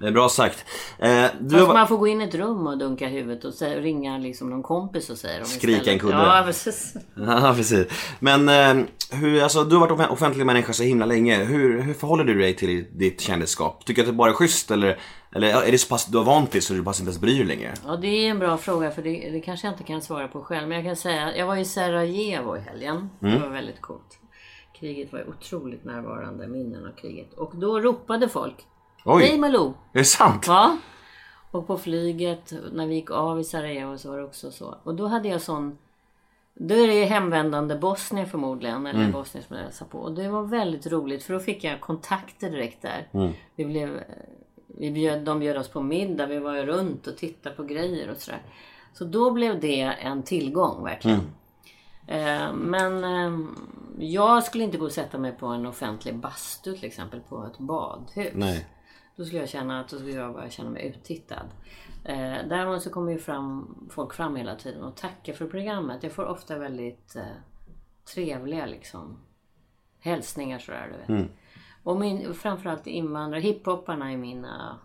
det 0.00 0.06
är 0.06 0.12
bra 0.12 0.28
sagt. 0.28 0.64
Eh, 0.98 1.24
du 1.40 1.58
Fast 1.58 1.72
man 1.72 1.88
får 1.88 1.96
gå 1.98 2.06
in 2.06 2.20
i 2.22 2.24
ett 2.24 2.34
rum 2.34 2.66
och 2.66 2.78
dunka 2.78 3.08
huvudet 3.08 3.44
och 3.44 3.54
säga, 3.54 3.80
ringa 3.80 4.18
liksom 4.18 4.50
någon 4.50 4.62
kompis 4.62 5.10
och 5.10 5.18
säga 5.18 5.38
dem 5.38 5.46
Skrika 5.46 5.92
en 5.92 5.98
kudde. 5.98 6.16
Ja, 6.16 6.42
precis. 6.46 6.94
Ja, 7.14 7.52
precis. 7.56 7.86
Men 8.20 8.48
eh, 8.48 8.86
hur, 9.10 9.42
alltså, 9.42 9.64
du 9.64 9.76
har 9.76 9.80
varit 9.88 10.00
off- 10.00 10.10
offentlig 10.12 10.46
människa 10.46 10.72
så 10.72 10.82
himla 10.82 11.06
länge. 11.06 11.44
Hur, 11.44 11.80
hur 11.80 11.94
förhåller 11.94 12.24
du 12.24 12.38
dig 12.38 12.56
till 12.56 12.86
ditt 12.92 13.20
kändisskap? 13.20 13.84
Tycker 13.84 14.02
du 14.02 14.08
att 14.08 14.12
det 14.12 14.16
bara 14.18 14.30
är 14.30 14.34
schysst 14.34 14.70
eller, 14.70 14.98
eller 15.32 15.62
är 15.62 15.72
det 15.72 15.78
så 15.78 15.88
pass 15.88 16.06
du 16.06 16.18
har 16.18 16.24
vant 16.24 16.52
dig 16.52 16.60
så 16.60 16.74
du 16.74 16.82
bara 16.82 16.90
inte 16.90 17.02
ens 17.02 17.20
bryr 17.20 17.36
dig 17.36 17.56
längre? 17.56 17.74
Ja, 17.86 17.96
det 17.96 18.08
är 18.08 18.30
en 18.30 18.38
bra 18.38 18.56
fråga 18.56 18.90
för 18.90 19.02
det, 19.02 19.30
det 19.30 19.40
kanske 19.40 19.66
jag 19.66 19.74
inte 19.74 19.84
kan 19.84 20.02
svara 20.02 20.28
på 20.28 20.42
själv. 20.42 20.68
Men 20.68 20.76
jag 20.76 20.86
kan 20.86 20.96
säga, 20.96 21.36
jag 21.36 21.46
var 21.46 21.56
i 21.56 21.64
Sarajevo 21.64 22.56
i 22.56 22.60
helgen. 22.60 23.10
Mm. 23.22 23.34
Det 23.34 23.40
var 23.40 23.48
väldigt 23.48 23.80
coolt. 23.80 24.18
Kriget 24.80 25.12
var 25.12 25.18
ju 25.18 25.26
otroligt 25.26 25.84
närvarande, 25.84 26.46
minnen 26.46 26.86
av 26.86 26.90
kriget. 26.90 27.34
Och 27.34 27.56
då 27.56 27.80
ropade 27.80 28.28
folk 28.28 28.66
Oj. 29.08 29.22
Hej 29.22 29.38
Malou! 29.38 29.68
Är 29.92 29.98
det 29.98 30.04
sant? 30.04 30.44
Ja. 30.46 30.78
Och 31.50 31.66
på 31.66 31.78
flyget, 31.78 32.52
när 32.72 32.86
vi 32.86 32.94
gick 32.94 33.10
av 33.10 33.40
i 33.40 33.44
Sarajevo 33.44 33.98
så 33.98 34.10
var 34.10 34.18
det 34.18 34.24
också 34.24 34.50
så. 34.50 34.74
Och 34.82 34.94
då 34.94 35.06
hade 35.06 35.28
jag 35.28 35.40
sån... 35.40 35.78
Då 36.54 36.74
är 36.74 36.88
det 36.88 37.04
hemvändande 37.04 37.74
bosnier 37.74 38.26
förmodligen, 38.26 38.86
eller 38.86 39.12
bosnier 39.12 39.44
som 39.46 39.56
jag 39.56 39.62
hälsade 39.62 39.90
på. 39.90 39.98
Och 39.98 40.12
det 40.12 40.28
var 40.28 40.42
väldigt 40.42 40.86
roligt 40.86 41.22
för 41.22 41.34
då 41.34 41.40
fick 41.40 41.64
jag 41.64 41.80
kontakter 41.80 42.50
direkt 42.50 42.82
där. 42.82 43.08
Vi 43.56 43.64
blev... 43.64 44.00
Vi 44.78 44.90
bjöd, 44.90 45.24
de 45.24 45.40
bjöd 45.40 45.56
oss 45.56 45.68
på 45.68 45.82
middag, 45.82 46.26
vi 46.26 46.38
var 46.38 46.56
ju 46.56 46.66
runt 46.66 47.06
och 47.06 47.16
tittade 47.16 47.56
på 47.56 47.62
grejer 47.62 48.10
och 48.10 48.16
sådär. 48.16 48.42
Så 48.92 49.04
då 49.04 49.30
blev 49.30 49.60
det 49.60 49.80
en 49.80 50.22
tillgång 50.22 50.84
verkligen. 50.84 51.20
Eh, 52.06 52.52
Men 52.54 53.04
eh, 53.04 53.48
jag 53.98 54.44
skulle 54.44 54.64
inte 54.64 54.78
gå 54.78 54.84
och 54.84 54.92
sätta 54.92 55.18
mig 55.18 55.32
på 55.32 55.46
en 55.46 55.66
offentlig 55.66 56.14
bastu 56.16 56.72
till 56.72 56.84
exempel 56.84 57.20
på 57.20 57.46
ett 57.46 57.58
badhus. 57.58 58.32
Nej. 58.34 58.66
Då 59.16 59.24
skulle 59.24 59.40
jag 59.40 59.48
känna 59.48 59.80
att 59.80 59.88
då 59.88 59.96
skulle 59.96 60.12
jag 60.12 60.32
bara 60.32 60.50
känna 60.50 60.70
mig 60.70 60.86
uttittad. 60.86 61.46
Eh, 62.04 62.34
däremot 62.48 62.82
så 62.82 62.90
kommer 62.90 63.12
ju 63.12 63.18
fram, 63.18 63.74
folk 63.90 64.14
fram 64.14 64.36
hela 64.36 64.54
tiden 64.56 64.82
och 64.82 64.96
tackar 64.96 65.32
för 65.32 65.46
programmet. 65.46 66.02
Jag 66.02 66.12
får 66.12 66.24
ofta 66.26 66.58
väldigt 66.58 67.16
eh, 67.16 67.22
trevliga 68.14 68.66
liksom 68.66 69.18
hälsningar 70.00 70.58
sådär 70.58 70.92
du 70.92 70.98
vet. 70.98 71.22
Och 71.86 71.96
min, 71.96 72.34
framförallt 72.34 72.86
invandrare, 72.86 73.40
hiphopparna 73.40 74.12
är 74.12 74.16
mina 74.16 74.78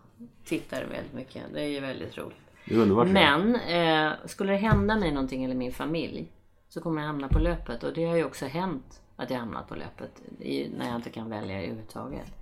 tittare 0.44 0.86
väldigt 0.86 1.12
mycket. 1.12 1.42
Det 1.52 1.60
är 1.62 1.66
ju 1.68 1.80
väldigt 1.80 2.18
roligt. 2.18 2.36
Det 2.64 2.74
är 2.74 2.78
underbart. 2.78 3.08
Men 3.08 3.54
eh, 3.54 4.12
skulle 4.26 4.52
det 4.52 4.58
hända 4.58 4.96
mig 4.96 5.12
någonting 5.12 5.44
eller 5.44 5.54
min 5.54 5.72
familj 5.72 6.32
så 6.68 6.80
kommer 6.80 7.00
jag 7.00 7.06
hamna 7.06 7.28
på 7.28 7.38
löpet. 7.38 7.82
Och 7.84 7.92
det 7.92 8.04
har 8.04 8.16
ju 8.16 8.24
också 8.24 8.46
hänt 8.46 9.02
att 9.16 9.30
jag 9.30 9.38
hamnat 9.38 9.68
på 9.68 9.74
löpet 9.74 10.22
i, 10.40 10.68
när 10.78 10.86
jag 10.86 10.96
inte 10.96 11.10
kan 11.10 11.30
välja 11.30 11.56
överhuvudtaget. 11.58 12.32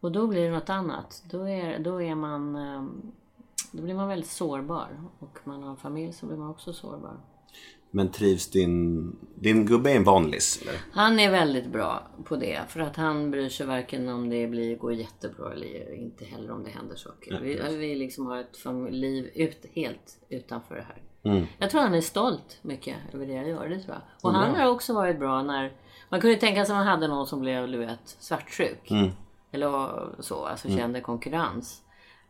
Och 0.00 0.12
då 0.12 0.26
blir 0.26 0.44
det 0.50 0.54
något 0.54 0.70
annat. 0.70 1.22
Då 1.30 1.48
är, 1.48 1.78
då 1.78 2.02
är 2.02 2.14
man... 2.14 2.56
eh, 2.56 2.84
Då 3.72 3.82
blir 3.82 3.94
man 3.94 4.08
väldigt 4.08 4.30
sårbar. 4.30 4.88
Och 5.18 5.38
man 5.44 5.62
har 5.62 5.70
en 5.70 5.76
familj 5.76 6.12
så 6.12 6.26
blir 6.26 6.36
man 6.36 6.50
också 6.50 6.72
sårbar. 6.72 7.16
Men 7.90 8.10
trivs 8.10 8.50
din... 8.50 9.16
Din 9.34 9.66
gubbe 9.66 9.90
är 9.90 9.96
en 9.96 10.04
vanlis 10.04 10.62
eller? 10.62 10.74
Han 10.92 11.20
är 11.20 11.30
väldigt 11.30 11.66
bra 11.66 12.08
på 12.24 12.36
det. 12.36 12.60
För 12.68 12.80
att 12.80 12.96
han 12.96 13.30
bryr 13.30 13.48
sig 13.48 13.66
varken 13.66 14.08
om 14.08 14.30
det 14.30 14.46
blir, 14.46 14.76
går 14.76 14.92
jättebra 14.92 15.52
eller 15.52 15.94
inte 15.94 16.24
heller 16.24 16.50
om 16.50 16.64
det 16.64 16.70
händer 16.70 16.96
saker. 16.96 17.40
Vi, 17.42 17.76
vi 17.76 17.94
liksom 17.94 18.26
har 18.26 18.38
ett 18.38 18.92
liv 18.92 19.30
ut, 19.34 19.66
helt 19.74 20.18
utanför 20.28 20.74
det 20.74 20.86
här. 20.88 21.02
Jag 21.58 21.70
tror 21.70 21.80
han 21.80 21.94
är 21.94 22.00
stolt 22.00 22.58
mycket 22.62 22.96
över 23.12 23.26
det 23.26 23.32
jag 23.32 23.48
gör. 23.48 23.68
Det 23.68 23.78
tror 23.78 23.94
jag. 23.94 24.02
Och 24.22 24.32
han 24.36 24.54
har 24.54 24.70
också 24.70 24.94
varit 24.94 25.18
bra 25.18 25.42
när... 25.42 25.72
Man 26.08 26.20
kunde 26.20 26.36
tänka 26.36 26.64
sig 26.64 26.72
att 26.72 26.78
man 26.78 26.86
hade 26.86 27.08
någon 27.08 27.26
som 27.26 27.40
blev, 27.40 27.70
du 27.70 27.78
vet, 27.78 28.16
svartsjuk. 28.18 28.90
Eller 29.52 29.98
så, 30.20 30.44
alltså 30.44 30.68
kände 30.68 31.00
konkurrens. 31.00 31.82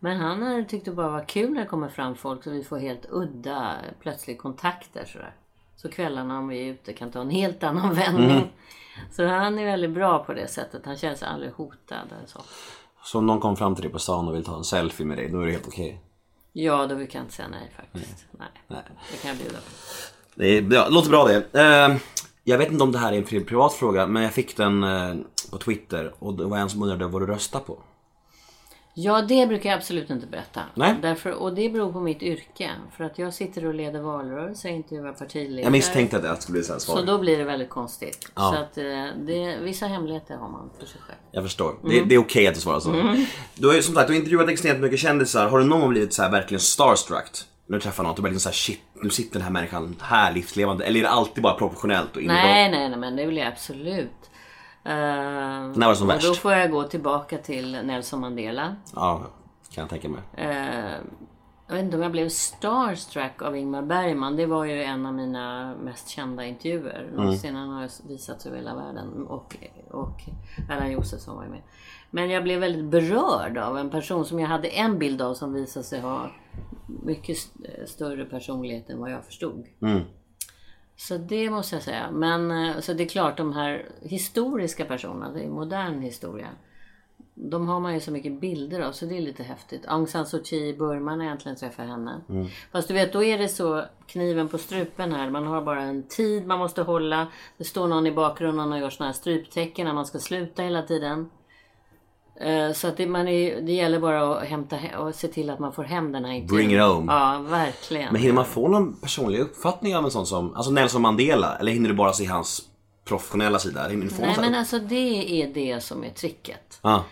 Men 0.04 0.16
han 0.20 0.42
har 0.42 0.62
tyckt 0.62 0.84
det 0.84 0.90
bara 0.90 1.08
var 1.08 1.24
kul 1.28 1.50
när 1.50 1.60
det 1.60 1.66
kommer 1.66 1.88
fram 1.88 2.14
folk 2.14 2.44
så 2.44 2.50
vi 2.50 2.64
får 2.64 2.78
helt 2.78 3.06
udda 3.10 3.74
plötsligt 4.00 4.38
kontakter 4.38 5.04
sådär. 5.04 5.34
Så 5.76 5.88
kvällarna 5.88 6.38
om 6.38 6.48
vi 6.48 6.68
är 6.68 6.72
ute 6.72 6.92
kan 6.92 7.10
ta 7.10 7.20
en 7.20 7.30
helt 7.30 7.62
annan 7.62 7.94
vändning. 8.04 8.52
Så 9.12 9.26
han 9.26 9.58
är 9.58 9.64
väldigt 9.64 9.90
bra 9.90 10.24
på 10.24 10.32
det 10.32 10.48
sättet. 10.48 10.82
Han 10.84 10.96
känner 10.96 11.14
sig 11.14 11.28
aldrig 11.28 11.52
hotad. 11.52 12.06
eller 12.18 12.26
Så. 12.26 12.40
Så 13.04 13.18
om 13.18 13.26
någon 13.26 13.40
kommer 13.40 13.56
fram 13.56 13.74
till 13.74 13.82
dig 13.82 13.92
på 13.92 13.98
stan 13.98 14.28
och 14.28 14.34
vill 14.34 14.44
ta 14.44 14.56
en 14.56 14.64
selfie 14.64 15.06
med 15.06 15.18
dig, 15.18 15.28
då 15.28 15.40
är 15.40 15.46
det 15.46 15.52
helt 15.52 15.68
okej? 15.68 16.00
Ja, 16.52 16.86
då 16.86 16.94
kan 16.94 17.06
jag 17.12 17.22
inte 17.22 17.34
säga 17.34 17.48
nej 17.48 17.72
faktiskt. 17.76 18.26
Nej. 18.30 18.48
Nej. 18.68 18.82
Det 19.12 19.16
kan 19.22 19.28
jag 19.28 19.38
bjuda 19.38 19.56
på. 19.58 19.64
Det 20.34 20.46
är, 20.46 20.72
ja, 20.74 20.88
låter 20.90 21.10
bra 21.10 21.24
det. 21.24 21.60
Eh, 21.60 21.96
jag 22.44 22.58
vet 22.58 22.70
inte 22.72 22.84
om 22.84 22.92
det 22.92 22.98
här 22.98 23.12
är 23.12 23.16
en 23.16 23.24
pri- 23.24 23.44
privat 23.46 23.72
fråga, 23.72 24.06
men 24.06 24.22
jag 24.22 24.32
fick 24.32 24.56
den 24.56 24.84
eh, 24.84 25.14
på 25.50 25.58
Twitter 25.58 26.14
och 26.18 26.34
det 26.34 26.44
var 26.44 26.58
en 26.58 26.70
som 26.70 26.82
undrade 26.82 27.06
vad 27.06 27.22
du 27.22 27.26
röstar 27.26 27.60
på. 27.60 27.78
Ja, 28.96 29.22
det 29.22 29.46
brukar 29.46 29.70
jag 29.70 29.76
absolut 29.76 30.10
inte 30.10 30.26
berätta. 30.26 30.60
Nej. 30.74 30.94
Därför, 31.02 31.30
och 31.30 31.54
det 31.54 31.68
beror 31.68 31.92
på 31.92 32.00
mitt 32.00 32.22
yrke. 32.22 32.70
För 32.96 33.04
att 33.04 33.18
jag 33.18 33.34
sitter 33.34 33.66
och 33.66 33.74
leder 33.74 34.00
valrörelser, 34.00 34.68
intervjuar 34.68 35.12
partiledare. 35.12 35.62
Jag 35.62 35.72
misstänkte 35.72 36.16
att 36.16 36.22
det 36.22 36.42
skulle 36.42 36.58
bli 36.58 36.64
så 36.64 36.72
här 36.72 36.80
svar. 36.80 36.96
Så 36.96 37.02
då 37.02 37.18
blir 37.18 37.38
det 37.38 37.44
väldigt 37.44 37.70
konstigt. 37.70 38.30
Ja. 38.34 38.52
Så 38.52 38.62
att 38.62 38.78
eh, 38.78 38.84
det, 39.26 39.58
vissa 39.62 39.86
hemligheter 39.86 40.36
har 40.36 40.48
man 40.48 40.70
för 40.78 40.86
sig 40.86 41.00
själv. 41.00 41.18
Jag 41.32 41.44
förstår. 41.44 41.74
Det, 41.82 42.00
det 42.04 42.14
är 42.14 42.18
okej 42.18 42.46
att 42.46 42.54
du 42.54 42.60
svarar 42.60 42.80
så. 42.80 42.90
Du 43.54 43.66
har 43.66 43.74
ju 43.74 43.82
som 43.82 43.94
sagt 43.94 44.08
du 44.08 44.16
intervjuat 44.16 44.48
extremt 44.48 44.80
mycket 44.80 44.98
kändisar. 44.98 45.48
Har 45.48 45.58
du 45.58 45.64
någon 45.64 45.80
gång 45.80 45.90
blivit 45.90 46.14
så 46.14 46.22
här 46.22 46.30
verkligen 46.30 46.60
starstruck? 46.60 47.30
När 47.66 47.76
du 47.76 47.82
träffar 47.82 48.02
någon 48.02 48.12
och 48.12 48.18
verkligen 48.18 48.40
såhär 48.40 48.54
shit, 48.54 48.80
nu 49.02 49.10
sitter 49.10 49.32
den 49.32 49.42
här 49.42 49.50
människan 49.50 49.96
här 50.00 50.32
livslevande. 50.32 50.84
Eller 50.84 51.00
är 51.00 51.02
det 51.02 51.10
alltid 51.10 51.42
bara 51.42 51.54
professionellt 51.54 52.16
och 52.16 52.22
Nej, 52.22 52.70
nej, 52.70 52.88
nej, 52.88 52.98
men 52.98 53.16
det 53.16 53.26
vill 53.26 53.36
jag 53.36 53.46
absolut. 53.46 54.30
Uh, 54.86 54.90
När 54.92 55.80
var 55.86 55.88
det 55.88 55.96
som 55.96 56.08
och 56.08 56.14
värst? 56.14 56.26
då 56.28 56.34
får 56.34 56.52
jag 56.52 56.70
gå 56.70 56.82
tillbaka 56.82 57.38
till 57.38 57.72
Nelson 57.84 58.20
Mandela. 58.20 58.76
Ja, 58.94 59.22
kan 59.74 59.82
jag 59.82 59.88
tänka 59.90 60.08
mig. 60.08 60.20
Eh, 60.34 60.94
jag 61.66 61.74
vet 61.74 61.84
inte 61.84 61.96
om 61.96 62.02
jag 62.02 62.12
blev 62.12 62.28
starstruck 62.28 63.42
av 63.42 63.56
Ingmar 63.56 63.82
Bergman. 63.82 64.36
Det 64.36 64.46
var 64.46 64.64
ju 64.64 64.82
en 64.82 65.06
av 65.06 65.14
mina 65.14 65.74
mest 65.82 66.08
kända 66.08 66.44
intervjuer. 66.44 67.10
Någonsin. 67.14 67.54
Han 67.56 67.68
har 67.68 68.08
visats 68.08 68.46
över 68.46 68.56
hela 68.56 68.74
världen. 68.74 69.26
Och, 69.26 69.56
och 69.90 70.22
Erland 70.70 70.92
Josefsson 70.92 71.36
var 71.36 71.44
ju 71.44 71.50
med. 71.50 71.62
Men 72.10 72.30
jag 72.30 72.42
blev 72.42 72.60
väldigt 72.60 72.84
berörd 72.84 73.58
av 73.58 73.78
en 73.78 73.90
person 73.90 74.24
som 74.24 74.40
jag 74.40 74.48
hade 74.48 74.68
en 74.68 74.98
bild 74.98 75.22
av 75.22 75.34
som 75.34 75.52
visade 75.52 75.84
sig 75.86 76.00
ha 76.00 76.30
mycket 76.86 77.36
st- 77.36 77.86
större 77.86 78.24
personlighet 78.24 78.90
än 78.90 79.00
vad 79.00 79.10
jag 79.10 79.24
förstod. 79.24 79.66
Så 80.96 81.16
det 81.16 81.50
måste 81.50 81.76
jag 81.76 81.82
säga. 81.82 82.10
Men 82.10 82.50
eh, 82.50 82.80
så 82.80 82.92
det 82.92 83.02
är 83.02 83.08
klart 83.08 83.36
de 83.36 83.52
här 83.52 83.88
historiska 84.02 84.84
personerna, 84.84 85.32
det 85.32 85.40
är 85.40 85.48
modern 85.48 86.00
historia. 86.00 86.48
De 87.34 87.68
har 87.68 87.80
man 87.80 87.94
ju 87.94 88.00
så 88.00 88.10
mycket 88.10 88.40
bilder 88.40 88.80
av 88.80 88.92
så 88.92 89.06
det 89.06 89.16
är 89.16 89.20
lite 89.20 89.42
häftigt. 89.42 89.86
Aung 89.86 90.06
San 90.06 90.26
Suu 90.26 90.44
Kyi 90.44 90.68
i 90.68 90.74
Burma 90.74 91.16
när 91.16 91.24
jag 91.24 91.32
äntligen 91.32 91.56
träffade 91.56 91.88
henne. 91.88 92.20
Fast 92.72 92.88
du 92.88 92.94
vet 92.94 93.12
då 93.12 93.24
är 93.24 93.38
det 93.38 93.48
så 93.48 93.84
kniven 94.06 94.48
på 94.48 94.58
strupen 94.58 95.12
här. 95.12 95.30
Man 95.30 95.46
har 95.46 95.62
bara 95.62 95.82
en 95.82 96.02
tid 96.02 96.46
man 96.46 96.58
måste 96.58 96.82
hålla. 96.82 97.26
Det 97.56 97.64
står 97.64 97.88
någon 97.88 98.06
i 98.06 98.12
bakgrunden 98.12 98.72
och 98.72 98.78
gör 98.78 98.90
såna 98.90 99.06
här 99.06 99.12
stryptecken 99.14 99.86
när 99.86 99.94
man 99.94 100.06
ska 100.06 100.18
sluta 100.18 100.62
hela 100.62 100.82
tiden. 100.82 101.30
Eh, 102.40 102.72
Så 102.72 102.88
att 102.88 102.96
det, 102.96 103.06
man 103.06 103.28
är, 103.28 103.60
det 103.60 103.72
gäller 103.72 104.00
bara 104.00 104.36
att 104.38 104.44
hämta 104.48 104.76
och 104.98 105.14
se 105.14 105.28
till 105.28 105.50
att 105.50 105.58
man 105.58 105.72
får 105.72 105.84
hem 105.84 106.12
den 106.12 106.24
här 106.24 106.32
intervjun. 106.32 106.66
Bring 106.66 106.76
it 106.76 106.82
home. 106.82 107.12
Ja, 107.12 107.44
verkligen. 107.48 108.12
Men 108.12 108.20
hinner 108.22 108.34
man 108.34 108.44
få 108.44 108.68
någon 108.68 108.96
personlig 109.00 109.40
uppfattning 109.40 109.96
av 109.96 110.04
en 110.04 110.10
sån 110.10 110.26
som, 110.26 110.54
alltså 110.54 110.70
Nelson 110.70 111.02
Mandela? 111.02 111.56
Eller 111.56 111.72
hinner 111.72 111.88
du 111.88 111.94
bara 111.94 112.12
se 112.12 112.24
hans 112.24 112.62
professionella 113.04 113.58
sida? 113.58 113.88
Hinner 113.88 114.04
du 114.04 114.10
få 114.10 114.22
Nej 114.22 114.36
men 114.40 114.54
alltså 114.54 114.78
det 114.78 115.42
är 115.42 115.54
det 115.54 115.80
som 115.82 116.04
är 116.04 116.10
tricket. 116.10 116.78
Ja. 116.82 117.04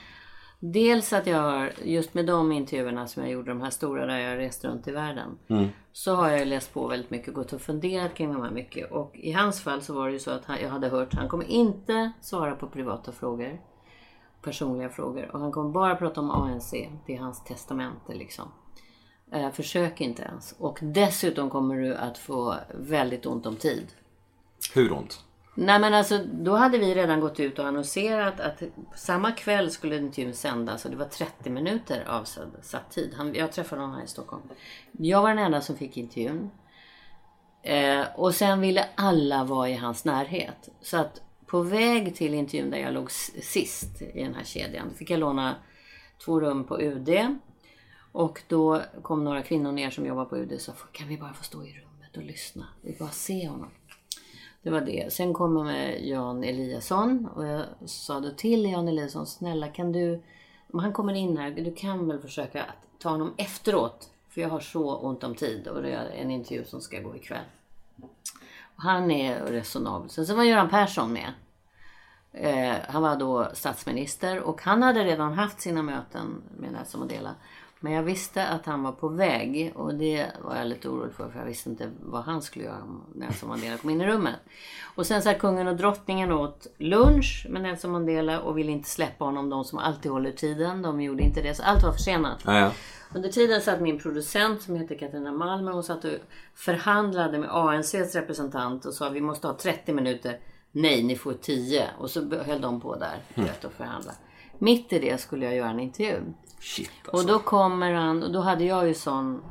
Dels 0.64 1.12
att 1.12 1.26
jag 1.26 1.38
har, 1.38 1.72
just 1.84 2.14
med 2.14 2.26
de 2.26 2.52
intervjuerna 2.52 3.06
som 3.06 3.22
jag 3.22 3.32
gjorde, 3.32 3.50
de 3.50 3.60
här 3.60 3.70
stora 3.70 4.06
där 4.06 4.18
jag 4.18 4.38
reste 4.38 4.68
runt 4.68 4.88
i 4.88 4.90
världen. 4.90 5.28
Så 5.92 6.14
har 6.14 6.30
jag 6.30 6.48
läst 6.48 6.74
på 6.74 6.86
väldigt 6.88 7.10
mycket, 7.10 7.34
gått 7.34 7.52
och 7.52 7.60
funderat 7.60 8.14
kring 8.14 8.32
de 8.32 8.42
här 8.42 8.50
mycket. 8.50 8.92
Och 8.92 9.10
i 9.14 9.32
hans 9.32 9.60
fall 9.60 9.82
så 9.82 9.94
var 9.94 10.06
det 10.06 10.12
ju 10.12 10.18
så 10.18 10.30
att 10.30 10.44
han, 10.44 10.58
jag 10.62 10.70
hade 10.70 10.88
hört, 10.88 11.14
han 11.14 11.28
kommer 11.28 11.44
inte 11.50 12.12
svara 12.20 12.54
på 12.54 12.66
privata 12.66 13.12
frågor. 13.12 13.60
Personliga 14.42 14.88
frågor. 14.88 15.30
Och 15.32 15.40
han 15.40 15.52
kommer 15.52 15.70
bara 15.70 15.96
prata 15.96 16.20
om 16.20 16.30
ANC. 16.30 16.70
Det 17.06 17.16
är 17.16 17.18
hans 17.18 17.44
testamente 17.44 18.14
liksom. 18.14 18.52
Eh, 19.32 19.50
försök 19.50 20.00
inte 20.00 20.22
ens. 20.22 20.54
Och 20.58 20.78
dessutom 20.82 21.50
kommer 21.50 21.76
du 21.76 21.94
att 21.94 22.18
få 22.18 22.54
väldigt 22.74 23.26
ont 23.26 23.46
om 23.46 23.56
tid. 23.56 23.86
Hur 24.74 24.92
ont? 24.92 25.24
Nej 25.54 25.78
men 25.78 25.94
alltså 25.94 26.20
då 26.32 26.56
hade 26.56 26.78
vi 26.78 26.94
redan 26.94 27.20
gått 27.20 27.40
ut 27.40 27.58
och 27.58 27.66
annonserat 27.66 28.40
att 28.40 28.62
samma 28.94 29.32
kväll 29.32 29.70
skulle 29.70 29.96
intervjun 29.96 30.34
sändas 30.34 30.84
och 30.84 30.90
det 30.90 30.96
var 30.96 31.06
30 31.06 31.50
minuter 31.50 32.04
avsatt 32.08 32.90
tid. 32.90 33.14
Han, 33.16 33.34
jag 33.34 33.52
träffade 33.52 33.82
honom 33.82 33.96
här 33.96 34.04
i 34.04 34.08
Stockholm. 34.08 34.42
Jag 34.92 35.22
var 35.22 35.28
den 35.28 35.38
enda 35.38 35.60
som 35.60 35.76
fick 35.76 35.96
intervjun. 35.96 36.50
Eh, 37.62 38.04
och 38.14 38.34
sen 38.34 38.60
ville 38.60 38.88
alla 38.94 39.44
vara 39.44 39.68
i 39.68 39.74
hans 39.74 40.04
närhet. 40.04 40.68
Så 40.80 40.96
att 40.96 41.20
på 41.52 41.62
väg 41.62 42.14
till 42.16 42.34
intervjun 42.34 42.70
där 42.70 42.78
jag 42.78 42.94
låg 42.94 43.10
sist 43.10 44.02
i 44.02 44.22
den 44.22 44.34
här 44.34 44.44
kedjan 44.44 44.94
fick 44.94 45.10
jag 45.10 45.20
låna 45.20 45.54
två 46.24 46.40
rum 46.40 46.64
på 46.64 46.80
UD. 46.80 47.36
Och 48.12 48.42
då 48.48 48.82
kom 49.02 49.24
några 49.24 49.42
kvinnor 49.42 49.72
ner 49.72 49.90
som 49.90 50.06
jobbar 50.06 50.24
på 50.24 50.36
UD 50.36 50.52
och 50.52 50.60
sa 50.60 50.72
kan 50.92 51.08
vi 51.08 51.18
bara 51.18 51.32
få 51.32 51.44
stå 51.44 51.64
i 51.64 51.72
rummet 51.72 52.16
och 52.16 52.22
lyssna? 52.22 52.66
Vi 52.80 52.96
bara 52.98 53.10
se 53.10 53.48
honom. 53.48 53.68
Det 54.62 54.70
var 54.70 54.80
det. 54.80 55.12
Sen 55.12 55.32
kommer 55.32 55.64
med 55.64 56.06
Jan 56.06 56.44
Eliasson 56.44 57.28
och 57.34 57.46
jag 57.46 57.64
sa 57.84 58.20
då 58.20 58.30
till 58.30 58.64
Jan 58.64 58.88
Eliasson, 58.88 59.26
snälla 59.26 59.68
kan 59.68 59.92
du, 59.92 60.22
om 60.72 60.78
han 60.78 60.92
kommer 60.92 61.14
in 61.14 61.36
här, 61.36 61.50
du 61.50 61.74
kan 61.74 62.08
väl 62.08 62.18
försöka 62.18 62.62
att 62.62 63.00
ta 63.00 63.08
honom 63.08 63.34
efteråt. 63.36 64.10
För 64.28 64.40
jag 64.40 64.48
har 64.48 64.60
så 64.60 64.96
ont 64.96 65.24
om 65.24 65.34
tid 65.34 65.68
och 65.68 65.82
det 65.82 65.92
är 65.92 66.10
en 66.10 66.30
intervju 66.30 66.64
som 66.64 66.80
ska 66.80 67.00
gå 67.00 67.16
ikväll. 67.16 67.44
Och 68.76 68.82
han 68.82 69.10
är 69.10 69.46
resonabel. 69.46 70.10
Sen 70.10 70.26
så 70.26 70.34
var 70.34 70.44
Göran 70.44 70.70
Persson 70.70 71.12
med. 71.12 71.32
Eh, 72.32 72.74
han 72.88 73.02
var 73.02 73.16
då 73.16 73.48
statsminister 73.54 74.40
och 74.40 74.62
han 74.62 74.82
hade 74.82 75.04
redan 75.04 75.32
haft 75.32 75.60
sina 75.60 75.82
möten 75.82 76.42
med 76.58 76.72
Nelson 76.72 77.00
Mandela. 77.00 77.34
Men 77.80 77.92
jag 77.92 78.02
visste 78.02 78.46
att 78.46 78.66
han 78.66 78.82
var 78.82 78.92
på 78.92 79.08
väg 79.08 79.72
och 79.74 79.94
det 79.94 80.26
var 80.42 80.56
jag 80.56 80.66
lite 80.66 80.88
orolig 80.88 81.14
för 81.14 81.30
för 81.30 81.38
jag 81.38 81.46
visste 81.46 81.70
inte 81.70 81.90
vad 82.00 82.24
han 82.24 82.42
skulle 82.42 82.64
göra 82.64 82.82
om 82.82 83.02
Nelson 83.14 83.48
Mandela 83.48 83.76
kom 83.76 83.90
in 83.90 84.00
i 84.00 84.06
rummet. 84.06 84.34
Och 84.94 85.06
sen 85.06 85.22
satt 85.22 85.38
kungen 85.38 85.66
och 85.66 85.76
drottningen 85.76 86.32
åt 86.32 86.66
lunch 86.78 87.46
med 87.48 87.62
Nelson 87.62 87.90
Mandela 87.90 88.40
och 88.40 88.58
ville 88.58 88.72
inte 88.72 88.88
släppa 88.88 89.24
honom, 89.24 89.50
de 89.50 89.64
som 89.64 89.78
alltid 89.78 90.12
håller 90.12 90.32
tiden. 90.32 90.82
De 90.82 91.00
gjorde 91.00 91.22
inte 91.22 91.42
det, 91.42 91.54
så 91.54 91.62
allt 91.62 91.82
var 91.82 91.92
försenat. 91.92 92.42
Ja, 92.44 92.58
ja. 92.58 92.70
Under 93.14 93.28
tiden 93.28 93.60
satt 93.60 93.80
min 93.80 93.98
producent 93.98 94.62
som 94.62 94.76
heter 94.76 94.98
Katarina 94.98 95.32
Malmer 95.32 95.76
och 95.76 95.84
satt 95.84 96.04
och 96.04 96.10
förhandlade 96.54 97.38
med 97.38 97.50
ANCs 97.50 98.14
representant 98.14 98.84
och 98.84 98.94
sa 98.94 99.08
vi 99.08 99.20
måste 99.20 99.46
ha 99.46 99.56
30 99.56 99.92
minuter. 99.92 100.38
Nej, 100.72 101.02
ni 101.02 101.16
får 101.16 101.32
10. 101.32 101.90
Och 101.98 102.10
så 102.10 102.34
höll 102.36 102.60
de 102.60 102.80
på 102.80 102.96
där 102.96 103.22
vet, 103.34 103.64
och 103.64 103.72
förhandla. 103.72 104.12
Mitt 104.58 104.92
i 104.92 104.98
det 104.98 105.20
skulle 105.20 105.44
jag 105.44 105.54
göra 105.54 105.70
en 105.70 105.80
intervju. 105.80 106.20
Shit 106.60 106.90
Och 107.06 107.14
alltså. 107.14 107.28
då 107.28 107.38
kommer 107.38 107.92
han, 107.92 108.22
och 108.22 108.32
då 108.32 108.40
hade 108.40 108.64
jag 108.64 108.88
ju 108.88 108.94
sån... 108.94 109.42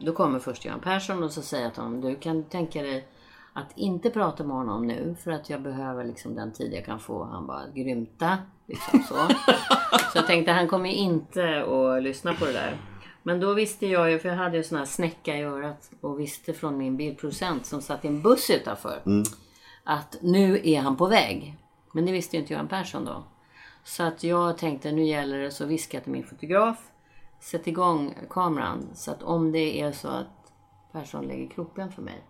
Då 0.00 0.12
kommer 0.12 0.38
först 0.38 0.64
Göran 0.64 0.80
Persson 0.80 1.22
och 1.22 1.32
så 1.32 1.42
säger 1.42 1.64
jag 1.64 1.74
till 1.74 1.82
honom, 1.82 2.00
du 2.00 2.16
kan 2.16 2.44
tänka 2.44 2.82
dig 2.82 3.08
att 3.52 3.72
inte 3.74 4.10
prata 4.10 4.44
med 4.44 4.56
honom 4.56 4.86
nu 4.86 5.16
för 5.24 5.30
att 5.30 5.50
jag 5.50 5.62
behöver 5.62 6.04
liksom 6.04 6.34
den 6.34 6.52
tid 6.52 6.72
jag 6.72 6.84
kan 6.84 7.00
få. 7.00 7.24
Han 7.24 7.46
bara, 7.46 7.68
grymta. 7.74 8.38
Liksom 8.66 9.02
så. 9.08 9.14
så 10.12 10.18
jag 10.18 10.26
tänkte, 10.26 10.52
han 10.52 10.68
kommer 10.68 10.88
ju 10.88 10.94
inte 10.94 11.64
att 11.64 12.02
lyssna 12.02 12.34
på 12.34 12.44
det 12.44 12.52
där. 12.52 12.76
Men 13.22 13.40
då 13.40 13.54
visste 13.54 13.86
jag 13.86 14.10
ju, 14.10 14.18
för 14.18 14.28
jag 14.28 14.36
hade 14.36 14.56
ju 14.56 14.64
sån 14.64 14.78
här 14.78 14.84
snäcka 14.84 15.36
i 15.36 15.42
örat 15.42 15.90
och 16.00 16.20
visste 16.20 16.52
från 16.52 16.78
min 16.78 16.96
bildproducent 16.96 17.66
som 17.66 17.82
satt 17.82 18.04
i 18.04 18.08
en 18.08 18.22
buss 18.22 18.50
utanför 18.50 19.02
att 19.84 20.16
nu 20.20 20.60
är 20.64 20.80
han 20.80 20.96
på 20.96 21.06
väg. 21.06 21.56
Men 21.92 22.06
det 22.06 22.12
visste 22.12 22.36
ju 22.36 22.42
inte 22.42 22.52
Göran 22.52 22.68
Persson 22.68 23.04
då. 23.04 23.24
Så 23.84 24.02
att 24.02 24.24
jag 24.24 24.58
tänkte 24.58 24.92
nu 24.92 25.04
gäller 25.04 25.38
det 25.38 25.50
så 25.50 25.66
viskade 25.66 25.96
jag 25.96 26.04
till 26.04 26.12
min 26.12 26.24
fotograf. 26.24 26.78
Sätt 27.40 27.66
igång 27.66 28.14
kameran 28.30 28.88
så 28.94 29.10
att 29.10 29.22
om 29.22 29.52
det 29.52 29.80
är 29.80 29.92
så 29.92 30.08
att 30.08 30.52
Persson 30.92 31.26
lägger 31.26 31.50
kroppen 31.50 31.92
för 31.92 32.02
mig 32.02 32.24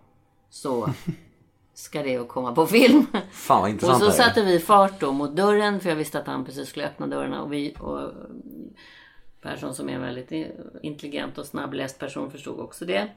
så 0.49 0.89
ska 1.73 2.03
det 2.03 2.27
komma 2.27 2.55
på 2.55 2.67
film. 2.67 3.05
Fan 3.31 3.61
vad 3.61 3.61
Och 3.61 3.69
intressant 3.69 3.99
så 3.99 4.05
här 4.05 4.11
är. 4.11 4.27
satte 4.27 4.43
vi 4.43 4.59
fart 4.59 4.99
då 4.99 5.11
mot 5.11 5.35
dörren 5.35 5.79
för 5.79 5.89
jag 5.89 5.95
visste 5.95 6.19
att 6.19 6.27
han 6.27 6.45
precis 6.45 6.69
skulle 6.69 6.85
öppna 6.85 7.07
dörrarna 7.07 7.43
och 7.43 7.53
vi 7.53 7.75
och 7.79 8.11
Persson 9.41 9.75
som 9.75 9.89
är 9.89 9.93
en 9.93 10.01
väldigt 10.01 10.51
intelligent 10.81 11.37
och 11.37 11.45
snabbläst 11.45 11.99
person 11.99 12.31
förstod 12.31 12.59
också 12.59 12.85
det. 12.85 13.09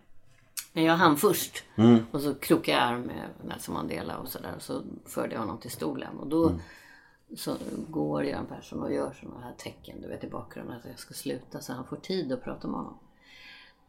Men 0.77 0.85
jag 0.85 0.97
hann 0.97 1.17
först. 1.17 1.65
Och 2.11 2.21
så 2.21 2.35
krokade 2.35 2.79
jag 2.79 2.87
arm 2.87 3.03
med 3.03 3.29
Nelson 3.45 3.75
Mandela 3.75 4.19
och 4.19 4.29
sådär. 4.29 4.55
Så 4.59 4.83
förde 5.05 5.35
jag 5.35 5.41
honom 5.41 5.59
till 5.59 5.71
stolen. 5.71 6.19
Och 6.19 6.27
då 6.27 6.49
så 7.37 7.57
går 7.89 8.25
Göran 8.25 8.47
Persson 8.47 8.83
och 8.83 8.93
gör 8.93 9.13
sådana 9.21 9.41
här 9.41 9.55
tecken 9.59 10.01
du 10.01 10.09
vet 10.09 10.25
i 10.25 10.29
bakgrunden 10.29 10.77
att 10.77 10.85
jag 10.85 10.99
ska 10.99 11.15
sluta 11.15 11.61
så 11.61 11.73
han 11.73 11.85
får 11.85 11.97
tid 11.97 12.33
att 12.33 12.45
prata 12.45 12.69
med 12.69 12.77
honom. 12.77 12.99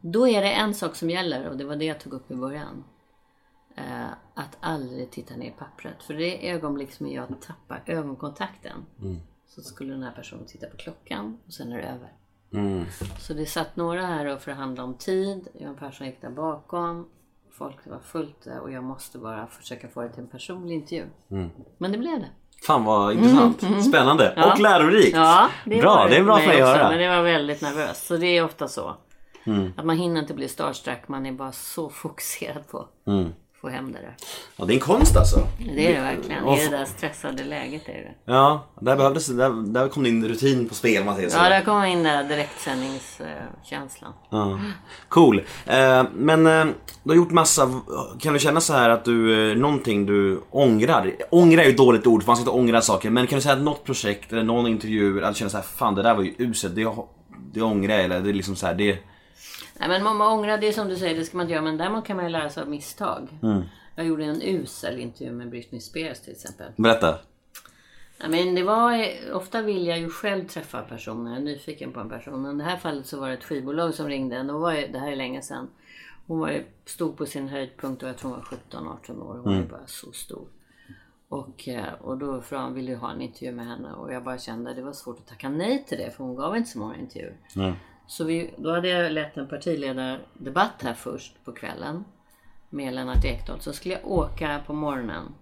Då 0.00 0.28
är 0.28 0.42
det 0.42 0.52
en 0.52 0.74
sak 0.74 0.96
som 0.96 1.10
gäller 1.10 1.48
och 1.48 1.56
det 1.56 1.64
var 1.64 1.76
det 1.76 1.84
jag 1.84 2.00
tog 2.00 2.12
upp 2.12 2.30
i 2.30 2.34
början. 2.34 2.84
Eh, 3.76 4.10
att 4.34 4.56
aldrig 4.60 5.10
titta 5.10 5.36
ner 5.36 5.48
i 5.48 5.54
pappret. 5.58 6.02
För 6.02 6.14
det 6.14 6.50
ögonblick 6.50 6.92
som 6.92 7.08
jag 7.08 7.40
tappar 7.40 7.82
ögonkontakten 7.86 8.86
så 9.46 9.62
skulle 9.62 9.92
den 9.92 10.02
här 10.02 10.12
personen 10.12 10.46
titta 10.46 10.66
på 10.66 10.76
klockan 10.76 11.38
och 11.46 11.52
sen 11.52 11.72
är 11.72 11.76
det 11.76 11.88
över. 11.88 12.12
Så 13.18 13.32
det 13.34 13.46
satt 13.46 13.76
några 13.76 14.02
här 14.06 14.26
och 14.26 14.40
förhandlade 14.40 14.88
om 14.88 14.94
tid. 14.94 15.48
Göran 15.54 15.74
Persson 15.76 16.06
gick 16.06 16.20
där 16.20 16.30
bakom. 16.30 17.06
folk. 17.58 17.76
Var 17.86 17.98
fullt 17.98 18.44
där 18.44 18.60
och 18.60 18.70
jag 18.72 18.84
måste 18.84 19.18
bara 19.18 19.46
försöka 19.46 19.88
få 19.88 20.02
det 20.02 20.08
till 20.08 20.22
en 20.22 20.28
personlig 20.28 20.74
intervju. 20.74 21.04
Mm. 21.30 21.50
Men 21.78 21.92
det 21.92 21.98
blev 21.98 22.20
det. 22.20 22.28
Fan 22.66 22.84
vad 22.84 23.12
intressant. 23.12 23.84
Spännande 23.84 24.32
Ja. 24.36 24.52
och 24.52 24.58
lärorikt. 24.60 25.16
Ja, 25.16 25.48
det 25.64 25.80
bra, 25.80 25.94
var 25.94 26.08
det 26.08 26.16
är 26.16 26.24
bra 26.24 26.36
för 26.38 26.46
mig 26.46 26.60
att 26.62 26.68
höra. 26.76 26.88
Men 26.88 26.98
det 26.98 27.08
var 27.08 27.22
väldigt 27.22 27.62
nervöst. 27.62 28.06
Så 28.06 28.16
det 28.16 28.26
är 28.26 28.44
ofta 28.44 28.68
så. 28.68 28.96
Mm. 29.44 29.72
Att 29.76 29.84
man 29.86 29.96
hinner 29.96 30.20
inte 30.20 30.34
bli 30.34 30.48
starstruck. 30.48 31.08
Man 31.08 31.26
är 31.26 31.32
bara 31.32 31.52
så 31.52 31.88
fokuserad 32.02 32.68
på 32.68 32.88
Mm. 33.06 33.32
Få 33.60 33.68
hem 33.68 33.92
det 33.92 33.98
där. 33.98 34.16
Ja, 34.56 34.64
det 34.64 34.72
är 34.72 34.74
en 34.74 34.80
konst 34.80 35.16
alltså. 35.16 35.46
Det 35.74 35.86
är 35.86 35.94
det 35.94 36.00
verkligen. 36.00 36.48
I 36.48 36.64
det 36.64 36.76
där 36.76 36.84
stressade 36.84 37.44
läget 37.44 37.88
är 37.88 37.92
det. 37.92 38.14
Ja, 38.24 38.66
där 38.80 38.96
behövdes 38.96 39.26
där, 39.26 39.72
där 39.72 39.88
kom 39.88 40.02
din 40.02 40.28
rutin 40.28 40.68
på 40.68 40.74
spel 40.74 41.00
om 41.00 41.06
man 41.06 41.16
säger 41.16 41.28
så. 41.28 41.38
Ja, 41.38 41.48
där 41.48 41.62
kommer 41.62 41.86
in 41.86 42.02
den 42.02 42.28
där 42.28 42.36
direktsändningskänslan. 42.36 44.12
Ja. 44.30 44.60
Cool. 45.08 45.42
Eh, 45.66 46.04
men 46.14 46.46
eh, 46.46 46.66
du 47.02 47.10
har 47.10 47.16
gjort 47.16 47.30
massa, 47.30 47.80
kan 48.20 48.32
du 48.32 48.38
känna 48.38 48.60
så 48.60 48.72
här 48.72 48.90
att 48.90 49.04
du, 49.04 49.50
eh, 49.50 49.56
någonting 49.56 50.06
du 50.06 50.42
ångrar? 50.50 51.12
Ångra 51.30 51.62
är 51.62 51.66
ju 51.66 51.70
ett 51.70 51.76
dåligt 51.76 52.06
ord 52.06 52.22
för 52.22 52.26
man 52.26 52.36
ska 52.36 52.40
inte 52.42 52.50
ångra 52.50 52.80
saker. 52.80 53.10
Men 53.10 53.26
kan 53.26 53.36
du 53.36 53.42
säga 53.42 53.54
att 53.54 53.62
något 53.62 53.84
projekt 53.84 54.32
eller 54.32 54.42
någon 54.42 54.66
intervju, 54.66 55.24
att 55.24 55.34
du 55.34 55.38
känner 55.38 55.50
så 55.50 55.56
här, 55.56 55.64
fan 55.64 55.94
det 55.94 56.02
där 56.02 56.14
var 56.14 56.22
ju 56.22 56.34
uselt, 56.38 56.74
det, 56.74 56.88
det 57.52 57.62
ångrar 57.62 57.94
jag 57.94 58.04
eller 58.04 58.20
det 58.20 58.30
är 58.30 58.34
liksom 58.34 58.56
så 58.56 58.66
här, 58.66 58.74
det... 58.74 58.98
Nej 59.78 59.88
men 59.88 60.02
man, 60.02 60.20
ångrar, 60.38 60.58
det 60.58 60.68
är 60.68 60.72
som 60.72 60.88
du 60.88 60.96
säger, 60.96 61.16
det 61.16 61.24
ska 61.24 61.36
man 61.36 61.44
inte 61.44 61.52
göra. 61.52 61.64
Men 61.64 61.76
däremot 61.76 62.04
kan 62.06 62.16
man 62.16 62.24
ju 62.26 62.30
lära 62.32 62.50
sig 62.50 62.62
av 62.62 62.68
misstag. 62.68 63.38
Mm. 63.42 63.62
Jag 63.96 64.06
gjorde 64.06 64.24
en 64.24 64.42
usel 64.42 64.98
intervju 64.98 65.32
med 65.32 65.50
Britney 65.50 65.80
Spears 65.80 66.20
till 66.20 66.32
exempel. 66.32 66.72
Berätta. 66.76 67.18
Nej, 68.20 68.28
men 68.44 68.54
det 68.54 68.62
var, 68.62 69.04
ofta 69.32 69.62
vill 69.62 69.86
jag 69.86 69.98
ju 69.98 70.10
själv 70.10 70.48
träffa 70.48 70.82
personer, 70.82 71.30
jag 71.30 71.40
är 71.40 71.44
nyfiken 71.44 71.92
på 71.92 72.00
en 72.00 72.08
person. 72.08 72.42
Men 72.42 72.54
i 72.60 72.64
det 72.64 72.70
här 72.70 72.76
fallet 72.76 73.06
så 73.06 73.20
var 73.20 73.28
det 73.28 73.34
ett 73.34 73.44
skivbolag 73.44 73.94
som 73.94 74.08
ringde. 74.08 74.42
Då 74.42 74.58
var 74.58 74.72
det 74.92 74.98
här 74.98 75.12
är 75.12 75.16
länge 75.16 75.42
sedan. 75.42 75.68
Hon 76.26 76.38
var 76.38 76.64
stod 76.84 77.16
på 77.16 77.26
sin 77.26 77.48
höjdpunkt 77.48 78.02
och 78.02 78.08
jag 78.08 78.18
tror 78.18 78.30
hon 78.30 78.38
var 78.38 78.90
17-18 79.06 79.22
år. 79.22 79.34
Hon 79.34 79.42
var 79.44 79.52
Mm. 79.52 79.68
bara 79.68 79.86
så 79.86 80.12
stor. 80.12 80.48
Och, 81.28 81.68
eh, 81.68 81.92
och 82.00 82.18
då 82.18 82.40
frågade 82.40 82.64
han, 82.66 82.74
ville 82.74 82.90
ju 82.90 82.96
ha 82.96 83.12
en 83.12 83.20
intervju 83.20 83.52
med 83.52 83.66
henne. 83.66 83.92
Och 83.92 84.12
jag 84.12 84.24
bara 84.24 84.38
kände 84.38 84.70
att 84.70 84.76
det 84.76 84.82
var 84.82 84.92
svårt 84.92 85.18
att 85.18 85.26
tacka 85.26 85.48
nej 85.48 85.84
till 85.88 85.98
det. 85.98 86.10
För 86.10 86.24
hon 86.24 86.36
gav 86.36 86.56
inte 86.56 86.70
så 86.70 86.78
många 86.78 86.96
intervjuer. 86.96 87.36
Så 88.06 88.24
vi, 88.24 88.54
då 88.56 88.70
hade 88.70 88.88
jag 88.88 89.12
lett 89.12 89.36
en 89.36 89.48
partiledardebatt 89.48 90.82
här 90.82 90.94
först 90.94 91.44
på 91.44 91.52
kvällen. 91.52 92.04
Med 92.70 92.94
Lennart 92.94 93.24
Ekdal. 93.24 93.60
Så 93.60 93.72
skulle 93.72 93.94
jag 93.94 94.10
åka 94.10 94.60
på 94.66 94.72
morgonen 94.72 95.34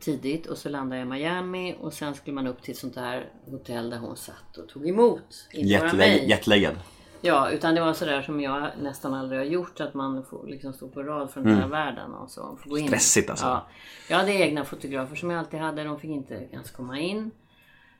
tidigt 0.00 0.46
och 0.46 0.58
så 0.58 0.68
landade 0.68 1.00
jag 1.00 1.06
i 1.06 1.10
Miami 1.10 1.76
och 1.80 1.92
sen 1.92 2.14
skulle 2.14 2.34
man 2.34 2.46
upp 2.46 2.62
till 2.62 2.72
ett 2.72 2.78
sånt 2.78 2.96
här 2.96 3.28
hotell 3.46 3.90
där 3.90 3.98
hon 3.98 4.16
satt 4.16 4.56
och 4.56 4.68
tog 4.68 4.88
emot. 4.88 5.48
Jetlaggad. 5.52 6.74
Ja, 7.20 7.50
utan 7.50 7.74
det 7.74 7.80
var 7.80 7.92
sådär 7.92 8.22
som 8.22 8.40
jag 8.40 8.70
nästan 8.82 9.14
aldrig 9.14 9.40
har 9.40 9.44
gjort. 9.44 9.80
Att 9.80 9.94
man 9.94 10.24
får 10.24 10.46
liksom 10.46 10.72
stå 10.72 10.88
på 10.88 11.02
rad 11.02 11.30
från 11.30 11.46
hela 11.46 11.66
världen 11.66 12.14
och 12.14 12.30
så. 12.30 12.58
Får 12.62 12.70
gå 12.70 12.78
in. 12.78 12.86
Stressigt 12.86 13.30
alltså. 13.30 13.46
Ja. 13.46 13.66
Jag 14.08 14.16
hade 14.16 14.32
egna 14.32 14.64
fotografer 14.64 15.16
som 15.16 15.30
jag 15.30 15.38
alltid 15.38 15.60
hade. 15.60 15.84
De 15.84 16.00
fick 16.00 16.10
inte 16.10 16.34
ens 16.34 16.70
komma 16.70 16.98
in. 16.98 17.30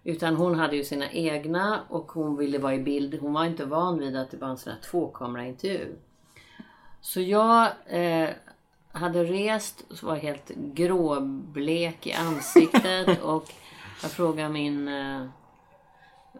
Utan 0.05 0.37
hon 0.37 0.55
hade 0.55 0.77
ju 0.77 0.85
sina 0.85 1.11
egna 1.11 1.81
och 1.89 2.13
hon 2.13 2.37
ville 2.37 2.59
vara 2.59 2.75
i 2.75 2.79
bild. 2.79 3.19
Hon 3.21 3.33
var 3.33 3.45
inte 3.45 3.65
van 3.65 3.99
vid 3.99 4.17
att 4.17 4.31
det 4.31 4.37
var 4.37 4.49
en 4.49 4.59
sån 4.59 4.73
här 4.73 4.81
tvåkameraintervju. 4.81 5.97
Så 7.01 7.21
jag 7.21 7.71
eh, 7.87 8.31
hade 8.93 9.25
rest 9.25 9.85
och 9.91 10.03
var 10.03 10.17
helt 10.17 10.51
gråblek 10.57 12.07
i 12.07 12.13
ansiktet 12.13 13.23
och 13.23 13.53
jag 14.03 14.11
frågade 14.11 14.49
min 14.49 14.89
eh, 14.89 15.27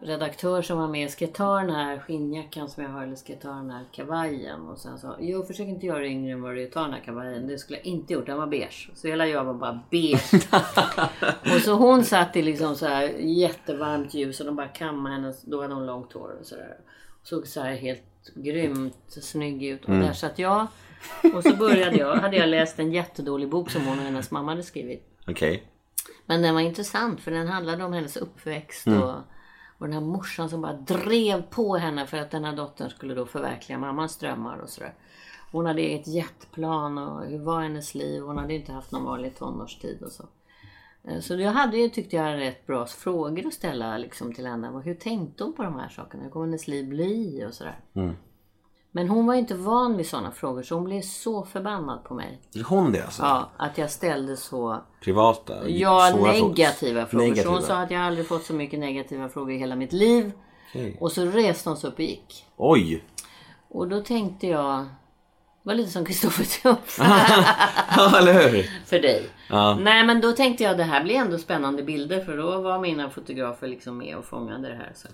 redaktör 0.01 0.61
som 0.61 0.77
var 0.77 0.87
med, 0.87 1.09
ska 1.09 1.25
jag 1.25 1.33
ta 1.33 1.57
den 1.59 1.69
här 1.69 1.99
skinnjackan 1.99 2.69
som 2.69 2.83
jag 2.83 2.89
har 2.89 3.03
eller 3.03 3.15
ska 3.15 3.33
jag 3.33 3.41
ta 3.41 3.49
den 3.49 3.69
här 3.69 3.85
kavajen? 3.91 4.61
Och 4.61 4.77
sen 4.77 4.99
sa 4.99 5.15
jo 5.19 5.43
försök 5.43 5.67
inte 5.67 5.85
göra 5.85 5.99
det 5.99 6.07
yngre 6.07 6.31
än 6.31 6.41
vad 6.41 6.55
du 6.55 6.63
är, 6.63 6.69
ta 6.69 6.81
den 6.81 6.93
här 6.93 6.99
kavajen. 6.99 7.47
Det 7.47 7.57
skulle 7.57 7.77
jag 7.77 7.85
inte 7.85 8.13
gjort, 8.13 8.25
den 8.25 8.37
var 8.37 8.47
beige. 8.47 8.89
Så 8.93 9.07
hela 9.07 9.27
jag 9.27 9.43
var 9.43 9.53
bara 9.53 9.79
beige. 9.91 10.33
och 11.55 11.61
så 11.61 11.73
hon 11.73 12.03
satt 12.03 12.35
i 12.35 12.41
liksom 12.41 12.75
så 12.75 12.85
här 12.85 13.03
jättevarmt 13.19 14.13
ljus 14.13 14.39
och 14.39 14.45
de 14.45 14.55
bara 14.55 14.67
kammade 14.67 15.15
henne, 15.15 15.33
då 15.41 15.61
hade 15.61 15.73
hon 15.73 15.85
långt 15.85 16.13
hår 16.13 16.37
och 16.39 16.45
sådär. 16.45 16.77
Såg 17.23 17.47
så 17.47 17.61
här 17.61 17.75
helt 17.75 18.33
grymt 18.35 18.95
snygg 19.07 19.63
ut. 19.63 19.85
Och 19.85 19.91
där 19.91 20.13
satt 20.13 20.39
jag. 20.39 20.67
Och 21.35 21.43
så 21.43 21.55
började 21.55 21.97
jag, 21.97 22.15
hade 22.15 22.37
jag 22.37 22.49
läst 22.49 22.79
en 22.79 22.91
jättedålig 22.91 23.49
bok 23.49 23.71
som 23.71 23.85
hon 23.85 23.99
och 23.99 24.05
hennes 24.05 24.31
mamma 24.31 24.51
hade 24.51 24.63
skrivit. 24.63 25.03
Okej. 25.27 25.63
Men 26.25 26.41
den 26.41 26.53
var 26.53 26.61
intressant 26.61 27.21
för 27.21 27.31
den 27.31 27.47
handlade 27.47 27.83
om 27.83 27.93
hennes 27.93 28.17
uppväxt 28.17 28.87
och, 28.87 29.13
och 29.85 29.91
den 29.91 30.03
här 30.03 30.11
morsan 30.11 30.49
som 30.49 30.61
bara 30.61 30.73
drev 30.73 31.41
på 31.41 31.75
henne 31.75 32.07
för 32.07 32.17
att 32.17 32.31
den 32.31 32.45
här 32.45 32.55
dottern 32.55 32.89
skulle 32.89 33.13
då 33.13 33.25
förverkliga 33.25 33.79
mammans 33.79 34.17
drömmar 34.17 34.57
och 34.57 34.69
sådär. 34.69 34.93
Hon 35.51 35.65
hade 35.65 35.81
ett 35.81 36.07
jetplan 36.07 36.97
och 36.97 37.25
hur 37.25 37.39
var 37.39 37.61
hennes 37.61 37.95
liv? 37.95 38.21
Hon 38.21 38.37
hade 38.37 38.53
inte 38.53 38.71
haft 38.71 38.91
någon 38.91 39.03
vanlig 39.03 39.37
tonårstid 39.37 40.01
och 40.01 40.11
så. 40.11 40.23
Eh, 41.03 41.19
så 41.19 41.35
jag 41.35 41.51
hade 41.51 41.77
ju, 41.77 41.89
tyckte 41.89 42.15
jag, 42.15 42.39
rätt 42.39 42.67
bra 42.67 42.85
frågor 42.85 43.47
att 43.47 43.53
ställa 43.53 43.97
liksom, 43.97 44.33
till 44.33 44.45
henne. 44.45 44.81
Hur 44.85 44.95
tänkte 44.95 45.43
hon 45.43 45.53
på 45.53 45.63
de 45.63 45.75
här 45.75 45.89
sakerna? 45.89 46.23
Hur 46.23 46.29
kommer 46.29 46.45
hennes 46.45 46.67
liv 46.67 46.89
bli? 46.89 47.45
Och 47.47 47.53
sådär. 47.53 47.79
Mm. 47.93 48.15
Men 48.95 49.09
hon 49.09 49.25
var 49.25 49.33
inte 49.33 49.55
van 49.55 49.97
vid 49.97 50.07
sådana 50.07 50.31
frågor 50.31 50.63
så 50.63 50.75
hon 50.75 50.83
blev 50.83 51.01
så 51.01 51.43
förbannad 51.43 52.03
på 52.03 52.13
mig. 52.13 52.39
Är 52.55 52.63
hon 52.63 52.91
det 52.91 53.03
alltså? 53.03 53.23
Ja, 53.23 53.49
att 53.57 53.77
jag 53.77 53.91
ställde 53.91 54.37
så 54.37 54.81
Privata? 55.03 55.69
Ja, 55.69 56.09
frågor? 56.11 56.27
negativa 56.27 57.05
frågor. 57.05 57.23
Så 57.25 57.29
Negativa. 57.29 57.53
hon 57.53 57.61
sa 57.61 57.77
att 57.77 57.91
jag 57.91 58.01
aldrig 58.01 58.27
fått 58.27 58.43
så 58.45 58.53
mycket 58.53 58.79
negativa 58.79 59.29
frågor 59.29 59.51
i 59.51 59.57
hela 59.57 59.75
mitt 59.75 59.93
liv. 59.93 60.31
Okej. 60.69 60.97
Och 60.99 61.11
så 61.11 61.25
reste 61.25 61.69
hon 61.69 61.77
sig 61.77 61.87
upp 61.87 61.93
och 61.93 61.99
gick. 62.01 62.45
Oj! 62.57 63.03
Och 63.69 63.87
då 63.87 64.01
tänkte 64.01 64.47
jag, 64.47 64.79
det 64.79 64.87
var 65.63 65.73
lite 65.73 65.91
som 65.91 66.05
Kristoffer 66.05 66.45
Ja, 67.97 68.17
eller 68.17 68.33
hur? 68.49 68.63
för 68.85 68.99
dig. 68.99 69.29
Ja. 69.49 69.75
Nej 69.75 70.05
men 70.05 70.21
då 70.21 70.31
tänkte 70.31 70.63
jag 70.63 70.77
det 70.77 70.83
här 70.83 71.03
blir 71.03 71.15
ändå 71.15 71.37
spännande 71.37 71.83
bilder 71.83 72.19
för 72.23 72.37
då 72.37 72.61
var 72.61 72.79
mina 72.79 73.09
fotografer 73.09 73.67
liksom 73.67 73.97
med 73.97 74.17
och 74.17 74.25
fångade 74.25 74.67
det 74.67 74.75
här. 74.75 74.91
Så, 74.95 75.07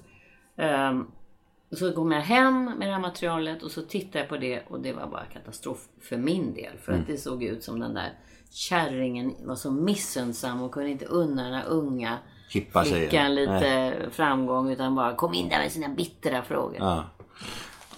Ehm, 1.72 1.78
så 1.78 1.92
kom 1.94 2.12
jag 2.12 2.22
hem 2.22 2.66
med 2.66 2.88
det 2.88 2.94
här 2.94 3.00
materialet 3.00 3.64
och 3.64 3.72
så 3.72 3.82
tittade 3.82 4.20
jag 4.20 4.30
på 4.30 4.38
det 4.38 4.62
och 4.68 4.80
det 4.80 4.94
var 4.94 5.08
bara 5.08 5.26
katastrof 5.26 5.80
för 6.02 6.18
min 6.18 6.54
del. 6.54 6.78
För 6.78 6.92
Mm. 6.92 7.02
att 7.02 7.08
det 7.08 7.18
såg 7.18 7.44
ut 7.44 7.64
som 7.64 7.80
den 7.80 7.94
där 7.94 8.14
kärringen 8.52 9.36
var 9.44 9.56
så 9.56 9.72
missunnsam 9.72 10.62
och 10.62 10.72
kunde 10.72 10.90
inte 10.90 11.06
unna 11.06 11.44
den 11.44 11.54
här 11.54 11.66
unga 11.68 12.18
Hippa 12.50 12.84
flickan 12.84 13.36
lite 13.36 13.52
Nej. 13.60 14.08
framgång 14.12 14.70
utan 14.72 14.96
bara 14.96 15.16
kom 15.16 15.34
in 15.34 15.50
där 15.50 15.58
med 15.60 15.72
sina 15.72 15.90
bittra 15.90 16.42
frågor. 16.44 16.78
Ja. 16.80 17.04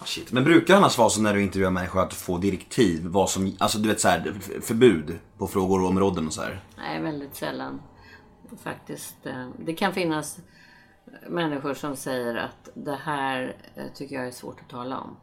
Shit. 0.05 0.31
Men 0.31 0.43
brukar 0.43 0.73
det 0.73 0.77
annars 0.77 0.97
vara 0.97 1.09
så 1.09 1.21
när 1.21 1.33
du 1.33 1.41
intervjuar 1.43 1.71
människor 1.71 2.01
att 2.01 2.13
får 2.13 2.39
direktiv? 2.39 3.05
Vad 3.05 3.29
som, 3.29 3.55
alltså 3.59 3.77
du 3.77 3.89
vet 3.89 4.01
så 4.01 4.07
här, 4.07 4.33
förbud 4.61 5.19
på 5.37 5.47
frågor 5.47 5.81
och 5.81 5.87
områden 5.89 6.27
och 6.27 6.33
så 6.33 6.41
här. 6.41 6.59
Nej, 6.77 7.01
väldigt 7.01 7.35
sällan. 7.35 7.81
Faktiskt. 8.63 9.25
eh, 9.25 9.49
Det 9.65 9.73
kan 9.73 9.93
finnas 9.93 10.37
människor 11.27 11.73
som 11.73 11.95
säger 11.95 12.35
att 12.35 12.69
det 12.73 12.95
här 12.95 13.55
eh, 13.75 13.85
tycker 13.93 14.15
jag 14.15 14.27
är 14.27 14.31
svårt 14.31 14.61
att 14.61 14.69
tala 14.69 14.99
om. 14.99 15.17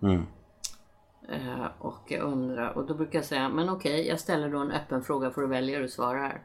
Eh, 1.28 1.66
Och 1.78 2.04
jag 2.08 2.20
undrar, 2.22 2.72
och 2.72 2.86
då 2.86 2.94
brukar 2.94 3.18
jag 3.18 3.26
säga, 3.26 3.48
men 3.48 3.68
okej, 3.68 4.06
jag 4.08 4.20
ställer 4.20 4.48
då 4.50 4.58
en 4.58 4.70
öppen 4.70 5.02
fråga 5.02 5.30
får 5.30 5.40
du 5.42 5.48
välja 5.48 5.74
hur 5.76 5.82
du 5.82 5.88
svarar. 5.88 6.42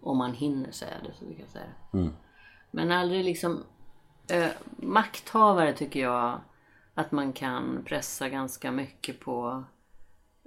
Om 0.00 0.16
man 0.18 0.32
hinner 0.32 0.70
säga 0.70 0.94
det 1.04 1.12
så 1.18 1.24
brukar 1.24 1.42
jag 1.42 1.50
säga 1.50 1.64
det. 1.92 1.98
Men 2.70 2.92
aldrig 2.92 3.24
liksom, 3.24 3.64
eh, 4.28 4.48
makthavare 4.76 5.72
tycker 5.72 6.00
jag 6.00 6.40
att 6.94 7.12
man 7.12 7.32
kan 7.32 7.82
pressa 7.86 8.28
ganska 8.28 8.70
mycket 8.72 9.20
på 9.20 9.64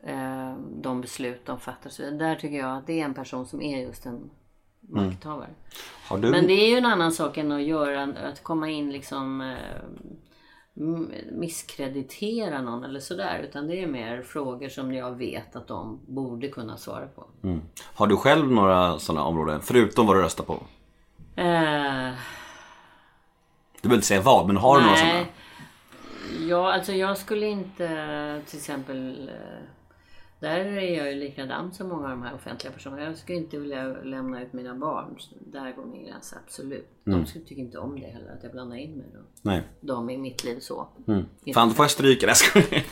eh, 0.03 0.55
de 0.57 1.01
beslut 1.01 1.45
de 1.45 1.59
fattar. 1.59 1.89
Så 1.89 2.09
där 2.11 2.35
tycker 2.35 2.57
jag 2.57 2.77
att 2.77 2.87
det 2.87 3.01
är 3.01 3.05
en 3.05 3.13
person 3.13 3.45
som 3.47 3.61
är 3.61 3.81
just 3.81 4.05
en 4.05 4.29
makthavare. 4.89 5.49
Har 6.07 6.17
du... 6.17 6.29
Men 6.31 6.47
det 6.47 6.53
är 6.53 6.69
ju 6.69 6.77
en 6.77 6.85
annan 6.85 7.11
sak 7.11 7.37
än 7.37 7.51
att 7.51 7.63
göra, 7.63 8.03
att 8.03 8.43
komma 8.43 8.69
in 8.69 8.91
liksom 8.91 9.41
eh, 9.41 9.57
misskreditera 11.31 12.61
någon 12.61 12.83
eller 12.83 12.99
sådär. 12.99 13.39
Utan 13.49 13.67
det 13.67 13.83
är 13.83 13.87
mer 13.87 14.21
frågor 14.21 14.69
som 14.69 14.93
jag 14.93 15.11
vet 15.17 15.55
att 15.55 15.67
de 15.67 15.99
borde 16.07 16.47
kunna 16.47 16.77
svara 16.77 17.07
på. 17.07 17.27
Har 17.81 18.07
du 18.07 18.17
själv 18.17 18.51
några 18.51 18.99
sådana 18.99 19.25
områden? 19.25 19.61
Förutom 19.61 20.07
vad 20.07 20.15
du 20.15 20.21
röstar 20.21 20.43
på? 20.43 20.53
Eh, 21.35 22.13
Du 23.81 23.87
behöver 23.87 23.95
inte 23.95 24.07
säga 24.07 24.21
vad, 24.21 24.47
men 24.47 24.57
har 24.57 24.77
du 24.79 24.83
några 24.85 24.97
sådana? 24.97 25.13
nej. 25.13 25.31
Ja, 26.47 26.73
alltså 26.73 26.93
jag 26.93 27.17
skulle 27.17 27.45
inte 27.47 28.41
till 28.47 28.57
exempel... 28.57 29.29
eh, 29.29 29.63
Där 30.39 30.59
är 30.59 30.97
jag 30.97 31.13
ju 31.13 31.19
likadan 31.19 31.73
som 31.73 31.89
många 31.89 32.03
av 32.03 32.09
de 32.09 32.23
här 32.23 32.33
offentliga 32.35 32.73
personerna. 32.73 33.03
Jag 33.03 33.17
skulle 33.17 33.37
inte 33.37 33.57
vilja 33.57 33.87
lämna 34.03 34.41
ut 34.41 34.53
mina 34.53 34.75
barn. 34.75 35.17
Där 35.39 35.71
går 35.71 35.85
min 35.85 36.05
gräns, 36.05 36.33
absolut. 36.45 36.87
Mm. 37.07 37.19
De 37.19 37.25
skulle 37.25 37.45
tycka 37.45 37.61
inte 37.61 37.77
om 37.77 37.99
det 37.99 38.07
heller, 38.07 38.31
att 38.37 38.43
jag 38.43 38.51
blandar 38.51 38.77
in 38.77 38.97
mig 38.97 39.05
då. 39.13 39.19
Nej. 39.41 39.61
dem 39.81 40.09
i 40.09 40.17
mitt 40.17 40.43
liv 40.43 40.59
så. 40.59 40.87
Fan, 41.53 41.67
då 41.67 41.73
får 41.73 41.83
jag 41.83 41.91
stryka 41.91 42.27
det. 42.27 42.33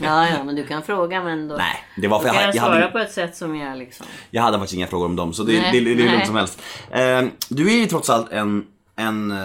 Ja, 0.00 0.28
ja, 0.28 0.44
men 0.44 0.56
du 0.56 0.66
kan 0.66 0.82
fråga 0.82 1.22
men 1.22 1.48
då, 1.48 1.56
Nej, 1.56 1.84
det 1.96 2.08
var 2.08 2.18
för 2.18 2.28
då 2.28 2.34
jag, 2.34 2.34
kan 2.34 2.42
jag, 2.42 2.54
jag, 2.54 2.62
svara 2.62 2.74
hade, 2.74 2.92
på 2.92 2.98
ett 2.98 3.12
sätt 3.12 3.36
som 3.36 3.56
jag 3.56 3.78
liksom... 3.78 4.06
jag 4.30 4.42
hade 4.42 4.58
faktiskt 4.58 4.76
inga 4.76 4.86
frågor 4.86 5.06
om 5.06 5.16
dem, 5.16 5.32
så 5.32 5.42
det, 5.42 5.52
Nej, 5.52 5.72
det, 5.72 5.80
det, 5.80 5.94
det 5.94 6.02
är 6.02 6.06
nej. 6.06 6.12
lugnt 6.12 6.26
som 6.26 6.36
helst. 6.36 6.62
Eh, 6.90 7.24
du 7.48 7.74
är 7.74 7.80
ju 7.80 7.86
trots 7.86 8.10
allt 8.10 8.32
en, 8.32 8.66
en 8.96 9.30
eh, 9.30 9.36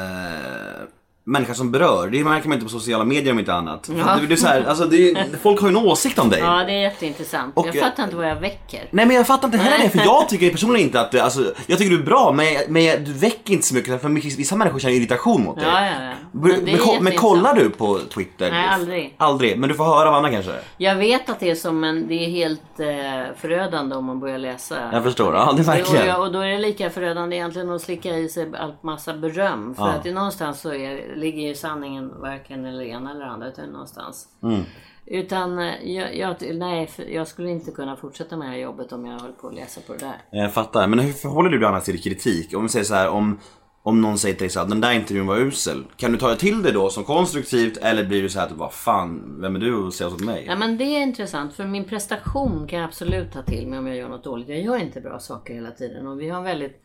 människa 1.26 1.54
som 1.54 1.72
berör. 1.72 2.08
Det 2.08 2.24
märker 2.24 2.48
man 2.50 2.56
inte 2.56 2.66
på 2.66 2.70
sociala 2.80 3.04
medier 3.06 3.32
om 3.34 3.40
inte 3.40 3.54
annat. 3.54 3.84
Det, 3.84 4.28
det 4.28 4.34
är 4.34 4.36
så 4.36 4.48
här, 4.48 4.64
alltså, 4.64 4.86
det 4.86 5.12
är, 5.12 5.26
folk 5.42 5.62
har 5.62 5.70
ju 5.70 5.78
en 5.78 5.86
åsikt 5.86 6.20
om 6.20 6.30
dig. 6.30 6.40
Ja, 6.40 6.64
det 6.66 6.72
är 6.72 6.82
jätteintressant. 6.82 7.58
Och, 7.58 7.68
jag 7.68 7.76
eh, 7.76 7.82
fattar 7.84 8.04
inte 8.04 8.16
vad 8.16 8.30
jag 8.30 8.36
väcker. 8.36 8.88
Nej 8.92 9.06
men 9.06 9.16
jag 9.16 9.28
fattar 9.28 9.48
inte 9.48 9.58
heller 9.58 9.84
det 9.84 9.90
för 9.90 10.00
jag 10.00 10.30
tycker 10.30 10.52
personligen 10.52 10.88
inte 10.88 11.02
att 11.02 11.16
alltså, 11.20 11.54
jag 11.68 11.78
tycker 11.78 11.92
du 11.92 12.00
är 12.02 12.06
bra 12.06 12.32
men, 12.32 12.46
men 12.68 13.04
du 13.04 13.14
väcker 13.14 13.54
inte 13.54 13.68
så 13.68 13.76
mycket 13.76 14.02
för 14.02 14.10
mycket- 14.10 14.40
vissa 14.40 14.56
människor 14.56 14.80
känner 14.80 14.96
irritation 14.96 15.44
mot 15.44 15.56
dig. 15.56 15.66
Ja, 15.68 15.86
ja, 15.86 15.92
ja. 16.04 16.14
Men, 16.32 16.64
Men 16.64 17.04
men, 17.04 17.16
kollar 17.18 17.56
du 17.56 17.70
på 17.70 18.00
Twitter? 18.14 18.52
Nej, 18.52 18.68
aldrig. 18.68 19.16
Aldrig, 19.18 19.60
men 19.60 19.70
du 19.70 19.76
får 19.76 19.86
höra 19.86 20.10
av 20.10 20.16
andra 20.16 20.32
kanske? 20.32 20.52
Jag 20.78 20.96
vet 20.96 21.30
att 21.30 21.40
det 21.40 21.50
är 21.50 21.56
som 21.56 21.84
en, 21.84 22.08
det 22.08 22.14
är 22.26 22.30
helt 22.30 22.80
eh, 22.80 23.36
förödande 23.38 23.96
om 23.96 24.06
man 24.06 24.20
börjar 24.20 24.38
läsa. 24.38 24.76
Jag 24.92 25.04
förstår, 25.04 25.36
ja 25.36 25.54
det 25.56 25.62
är 25.62 25.66
verkligen. 25.66 26.02
Och, 26.02 26.08
jag, 26.08 26.22
och 26.22 26.32
då 26.32 26.40
är 26.40 26.48
det 26.48 26.58
lika 26.60 26.90
förödande 26.90 27.36
egentligen 27.36 27.70
att 27.70 27.82
slicka 27.82 28.18
i 28.18 28.30
sig 28.30 28.48
allt 28.60 28.84
massa 28.84 29.14
beröm. 29.14 29.76
För 29.76 29.84
Ja. 29.88 29.92
att 29.94 30.04
det 30.04 30.12
någonstans 30.12 30.62
så 30.62 30.74
är, 30.74 31.13
ligger 31.16 31.48
ju 31.48 31.56
sanningen 31.56 32.12
varken 32.22 32.66
eller 32.66 32.84
ena 32.84 33.12
eller 33.12 33.26
andra 33.26 33.48
utan 33.48 33.70
någonstans. 33.70 34.28
Mm. 34.44 34.62
Utan 35.06 35.60
eh, 35.60 35.92
jag, 35.92 36.18
jag, 36.18 36.36
nej, 36.56 36.90
jag 37.08 37.28
skulle 37.28 37.50
inte 37.50 37.72
kunna 37.72 37.96
fortsätta 37.96 38.38
med 38.38 38.48
det 38.48 38.52
här 38.52 38.60
jobbet 38.60 38.92
om 38.92 39.06
jag 39.06 39.20
höll 39.20 39.32
på 39.32 39.48
att 39.48 39.56
läsa 39.56 39.82
på 39.82 39.94
det 39.94 40.00
där. 40.00 40.22
Jag 40.32 40.54
fattar, 40.54 40.88
men 40.88 41.00
hur 41.00 41.14
förhåller 41.14 41.50
du 41.50 41.60
dig 41.60 41.68
annars 41.68 41.84
till 41.84 42.02
kritik? 42.02 42.58
Om 42.58 42.64
vi 42.64 42.70
säger 42.70 42.86
så 42.86 42.94
här, 42.94 43.10
om, 43.10 43.40
om 43.84 44.02
någon 44.02 44.18
säger 44.18 44.36
till 44.36 44.44
dig 44.44 44.50
så 44.50 44.60
här, 44.60 44.68
den 44.68 44.82
där 44.82 44.92
intervjun 44.92 45.28
var 45.28 45.38
usel. 45.38 45.84
Kan 45.98 46.12
du 46.12 46.18
ta 46.18 46.30
det 46.30 46.36
till 46.36 46.64
dig 46.64 46.74
då 46.74 46.90
som 46.90 47.04
konstruktivt 47.04 47.78
eller 47.78 48.04
blir 48.06 48.22
du 48.22 48.30
så 48.30 48.40
här 48.40 48.46
att 48.46 48.52
vad 48.52 48.74
fan, 48.74 49.38
vem 49.42 49.56
är 49.56 49.60
du 49.60 49.88
att 49.88 49.94
säga 49.94 50.10
så 50.10 50.16
till 50.16 50.26
mig? 50.26 50.46
Ja 50.48 50.56
men 50.56 50.78
det 50.78 50.84
är 50.84 51.04
intressant 51.04 51.54
för 51.54 51.66
min 51.66 51.86
prestation 51.86 52.68
kan 52.68 52.80
jag 52.80 52.88
absolut 52.88 53.34
ta 53.34 53.42
till 53.42 53.68
mig 53.68 53.80
om 53.80 53.88
jag 53.88 53.98
gör 53.98 54.10
något 54.10 54.24
dåligt. 54.24 54.50
Jag 54.50 54.62
gör 54.62 54.78
inte 54.78 55.02
bra 55.02 55.20
saker 55.20 55.54
hela 55.54 55.72
tiden 55.72 56.08
och 56.08 56.22
vi 56.22 56.30
har 56.30 56.42
väldigt 56.42 56.83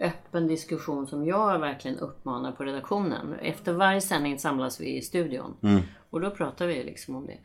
öppen 0.00 0.46
diskussion 0.46 1.06
som 1.06 1.26
jag 1.26 1.58
verkligen 1.58 1.98
uppmanar 1.98 2.52
på 2.52 2.64
redaktionen. 2.64 3.34
Efter 3.42 3.72
varje 3.72 4.00
sändning 4.00 4.38
samlas 4.38 4.80
vi 4.80 4.96
i 4.96 5.02
studion 5.02 5.56
och 6.10 6.20
då 6.20 6.30
pratar 6.30 6.66
vi 6.66 6.84
liksom 6.84 7.16
om 7.16 7.26
det. 7.26 7.38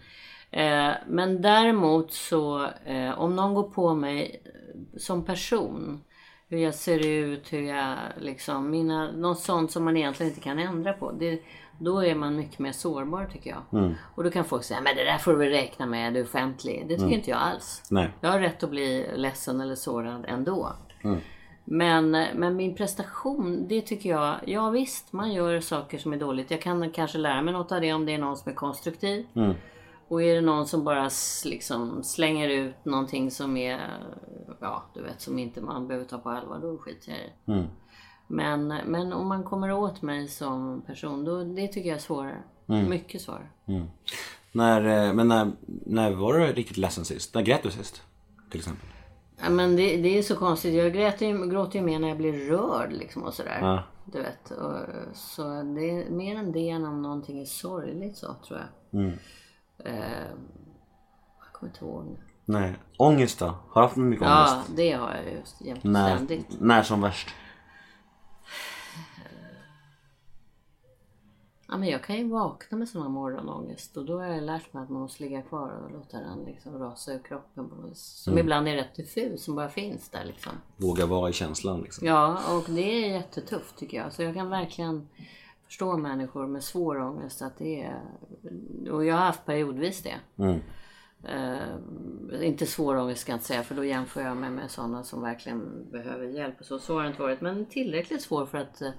Eh, 0.51 0.93
men 1.07 1.41
däremot 1.41 2.13
så 2.13 2.67
eh, 2.85 3.19
om 3.19 3.35
någon 3.35 3.53
går 3.53 3.69
på 3.69 3.95
mig 3.95 4.41
eh, 4.45 4.99
som 4.99 5.25
person 5.25 6.01
hur 6.49 6.57
jag 6.57 6.75
ser 6.75 7.07
ut, 7.07 7.53
hur 7.53 7.61
jag 7.61 7.97
liksom, 8.19 8.69
mina, 8.69 9.11
något 9.11 9.39
sånt 9.39 9.71
som 9.71 9.83
man 9.83 9.97
egentligen 9.97 10.31
inte 10.31 10.41
kan 10.41 10.59
ändra 10.59 10.93
på. 10.93 11.11
Det, 11.11 11.41
då 11.79 12.05
är 12.05 12.15
man 12.15 12.35
mycket 12.35 12.59
mer 12.59 12.71
sårbar 12.71 13.25
tycker 13.25 13.49
jag. 13.49 13.61
Och 14.15 14.23
då 14.23 14.31
kan 14.31 14.45
folk 14.45 14.63
säga, 14.63 14.81
men 14.81 14.95
det 14.95 15.03
där 15.03 15.17
får 15.17 15.31
du 15.31 15.37
väl 15.37 15.49
räkna 15.49 15.85
med, 15.85 16.13
du 16.13 16.19
är 16.19 16.23
offentlig. 16.23 16.85
Det 16.87 16.95
tycker 16.95 17.15
inte 17.15 17.29
jag 17.29 17.39
alls. 17.39 17.83
Nej. 17.89 18.09
Jag 18.21 18.29
har 18.29 18.39
rätt 18.39 18.63
att 18.63 18.69
bli 18.69 19.07
ledsen 19.15 19.61
eller 19.61 19.75
sårad 19.75 20.25
ändå. 20.27 20.75
Men, 21.65 22.11
men 22.11 22.55
min 22.55 22.75
prestation, 22.75 23.67
det 23.67 23.81
tycker 23.81 24.09
jag, 24.09 24.35
ja 24.45 24.69
visst 24.69 25.13
man 25.13 25.33
gör 25.33 25.59
saker 25.59 25.97
som 25.97 26.13
är 26.13 26.17
dåligt. 26.17 26.51
Jag 26.51 26.61
kan 26.61 26.91
kanske 26.91 27.17
lära 27.17 27.41
mig 27.41 27.53
något 27.53 27.71
av 27.71 27.81
det 27.81 27.93
om 27.93 28.05
det 28.05 28.13
är 28.13 28.17
någon 28.17 28.37
som 28.37 28.51
är 28.51 28.55
konstruktiv. 28.55 29.25
Och 30.07 30.23
är 30.23 30.35
det 30.35 30.41
någon 30.41 30.67
som 30.67 30.83
bara 30.83 31.09
liksom 31.45 32.03
slänger 32.03 32.49
ut 32.49 32.85
någonting 32.85 33.31
som 33.31 33.57
är, 33.57 33.79
ja 34.59 34.83
du 34.93 35.01
vet 35.01 35.21
som 35.21 35.39
inte 35.39 35.61
man 35.61 35.87
behöver 35.87 36.07
ta 36.07 36.17
på 36.17 36.29
allvar, 36.29 36.59
då 36.61 36.77
skiter 36.77 37.11
jag 37.11 37.19
i 37.19 37.23
det. 37.23 37.31
Men, 38.27 38.67
men 38.67 39.13
om 39.13 39.27
man 39.27 39.43
kommer 39.43 39.71
åt 39.71 40.01
mig 40.01 40.27
som 40.27 40.81
person, 40.81 41.25
då, 41.25 41.43
det 41.43 41.67
tycker 41.67 41.89
jag 41.89 41.95
är 41.95 42.01
svårare. 42.01 42.37
Mycket 42.89 43.21
svårare. 43.21 43.47
När, 44.51 45.07
eh, 45.07 45.13
men 45.13 45.27
när, 45.27 45.51
när 45.85 46.11
var 46.11 46.33
du 46.33 46.45
riktigt 46.45 46.77
ledsen 46.77 47.05
sist? 47.05 47.35
När 47.35 47.41
grät 47.41 47.63
du 47.63 47.71
sist? 47.71 48.01
Till 48.49 48.59
exempel? 48.59 48.87
Ja, 49.43 49.49
men 49.49 49.75
det, 49.75 49.97
det 49.97 50.17
är 50.17 50.21
så 50.21 50.35
konstigt. 50.35 50.73
Jag 50.73 50.93
gråter 50.93 51.25
ju, 51.25 51.49
gråter 51.49 51.79
ju 51.79 51.85
mer 51.85 51.99
när 51.99 52.07
jag 52.07 52.17
blir 52.17 52.33
rörd 52.49 52.91
liksom 52.93 53.23
och 53.23 53.33
sådär. 53.33 53.57
Ja. 53.61 53.83
Du 54.05 54.21
vet. 54.21 54.51
Och, 54.51 54.73
så 55.13 55.41
det 55.63 55.89
är 55.89 56.09
mer 56.09 56.35
än 56.35 56.51
det 56.51 56.69
än 56.69 56.85
om 56.85 57.01
någonting 57.01 57.41
är 57.41 57.45
sorgligt 57.45 58.17
så 58.17 58.35
tror 58.47 58.59
jag. 58.59 59.03
Eh, 59.85 59.93
jag 61.39 61.53
kommer 61.53 61.71
inte 61.73 61.85
ihåg 61.85 62.05
nu. 62.05 62.17
Nej. 62.45 62.73
Ångest 62.97 63.39
då? 63.39 63.45
Har 63.45 63.81
du 63.81 63.87
haft 63.87 63.95
mycket 63.97 64.27
Ja, 64.27 64.53
ångest? 64.53 64.71
det 64.75 64.91
har 64.91 65.15
jag 65.25 65.33
just 65.33 65.61
jämt 65.61 65.83
När, 65.83 66.15
ständigt. 66.15 66.47
när 66.59 66.83
som 66.83 67.01
värst? 67.01 67.29
Ja, 71.71 71.77
men 71.77 71.89
jag 71.89 72.03
kan 72.03 72.15
ju 72.17 72.27
vakna 72.29 72.77
med 72.77 72.89
sån 72.89 73.01
här 73.01 73.09
morgonångest 73.09 73.97
och 73.97 74.05
då 74.05 74.19
har 74.19 74.25
jag 74.25 74.43
lärt 74.43 74.73
mig 74.73 74.83
att 74.83 74.89
man 74.89 75.01
måste 75.01 75.23
ligga 75.23 75.41
kvar 75.41 75.83
och 75.85 75.91
låta 75.91 76.17
den 76.17 76.43
liksom 76.45 76.79
rasa 76.79 77.13
ur 77.13 77.19
kroppen. 77.19 77.69
På 77.69 77.75
något, 77.75 77.97
som 77.97 78.33
Mm. 78.33 78.45
ibland 78.45 78.67
är 78.67 78.75
rätt 78.75 78.95
diffus, 78.95 79.43
som 79.43 79.55
bara 79.55 79.69
finns 79.69 80.09
där 80.09 80.23
liksom. 80.25 80.51
Våga 80.77 81.05
vara 81.05 81.29
i 81.29 81.33
känslan 81.33 81.81
liksom. 81.81 82.07
Ja, 82.07 82.37
och 82.57 82.73
det 82.75 82.81
är 83.05 83.09
jättetufft 83.11 83.77
tycker 83.77 83.97
jag. 83.97 84.13
Så 84.13 84.23
jag 84.23 84.33
kan 84.33 84.49
verkligen 84.49 85.07
förstå 85.65 85.97
människor 85.97 86.47
med 86.47 86.63
svår 86.63 86.99
ångest 87.01 87.41
att 87.41 87.57
det 87.57 87.81
är... 87.83 88.01
Och 88.91 89.05
jag 89.05 89.15
har 89.15 89.25
haft 89.25 89.45
periodvis 89.45 90.03
det. 90.03 90.15
Eh, 91.23 92.47
inte 92.47 92.65
svår 92.65 92.95
ångest 92.97 93.21
ska 93.21 93.31
jag 93.31 93.35
inte 93.37 93.47
säga 93.47 93.63
för 93.63 93.75
då 93.75 93.83
jämför 93.85 94.21
jag 94.21 94.37
mig 94.37 94.49
med 94.49 94.71
sådana 94.71 95.03
som 95.03 95.21
verkligen 95.21 95.91
behöver 95.91 96.25
hjälp. 96.25 96.59
och 96.59 96.65
Så, 96.65 96.79
så 96.79 96.93
har 96.95 97.01
det 97.03 97.07
inte 97.09 97.21
varit. 97.21 97.41
Men 97.41 97.65
tillräckligt 97.65 98.21
svår 98.21 98.45
för 98.45 98.57
att 98.57 98.81
eh, 98.81 98.89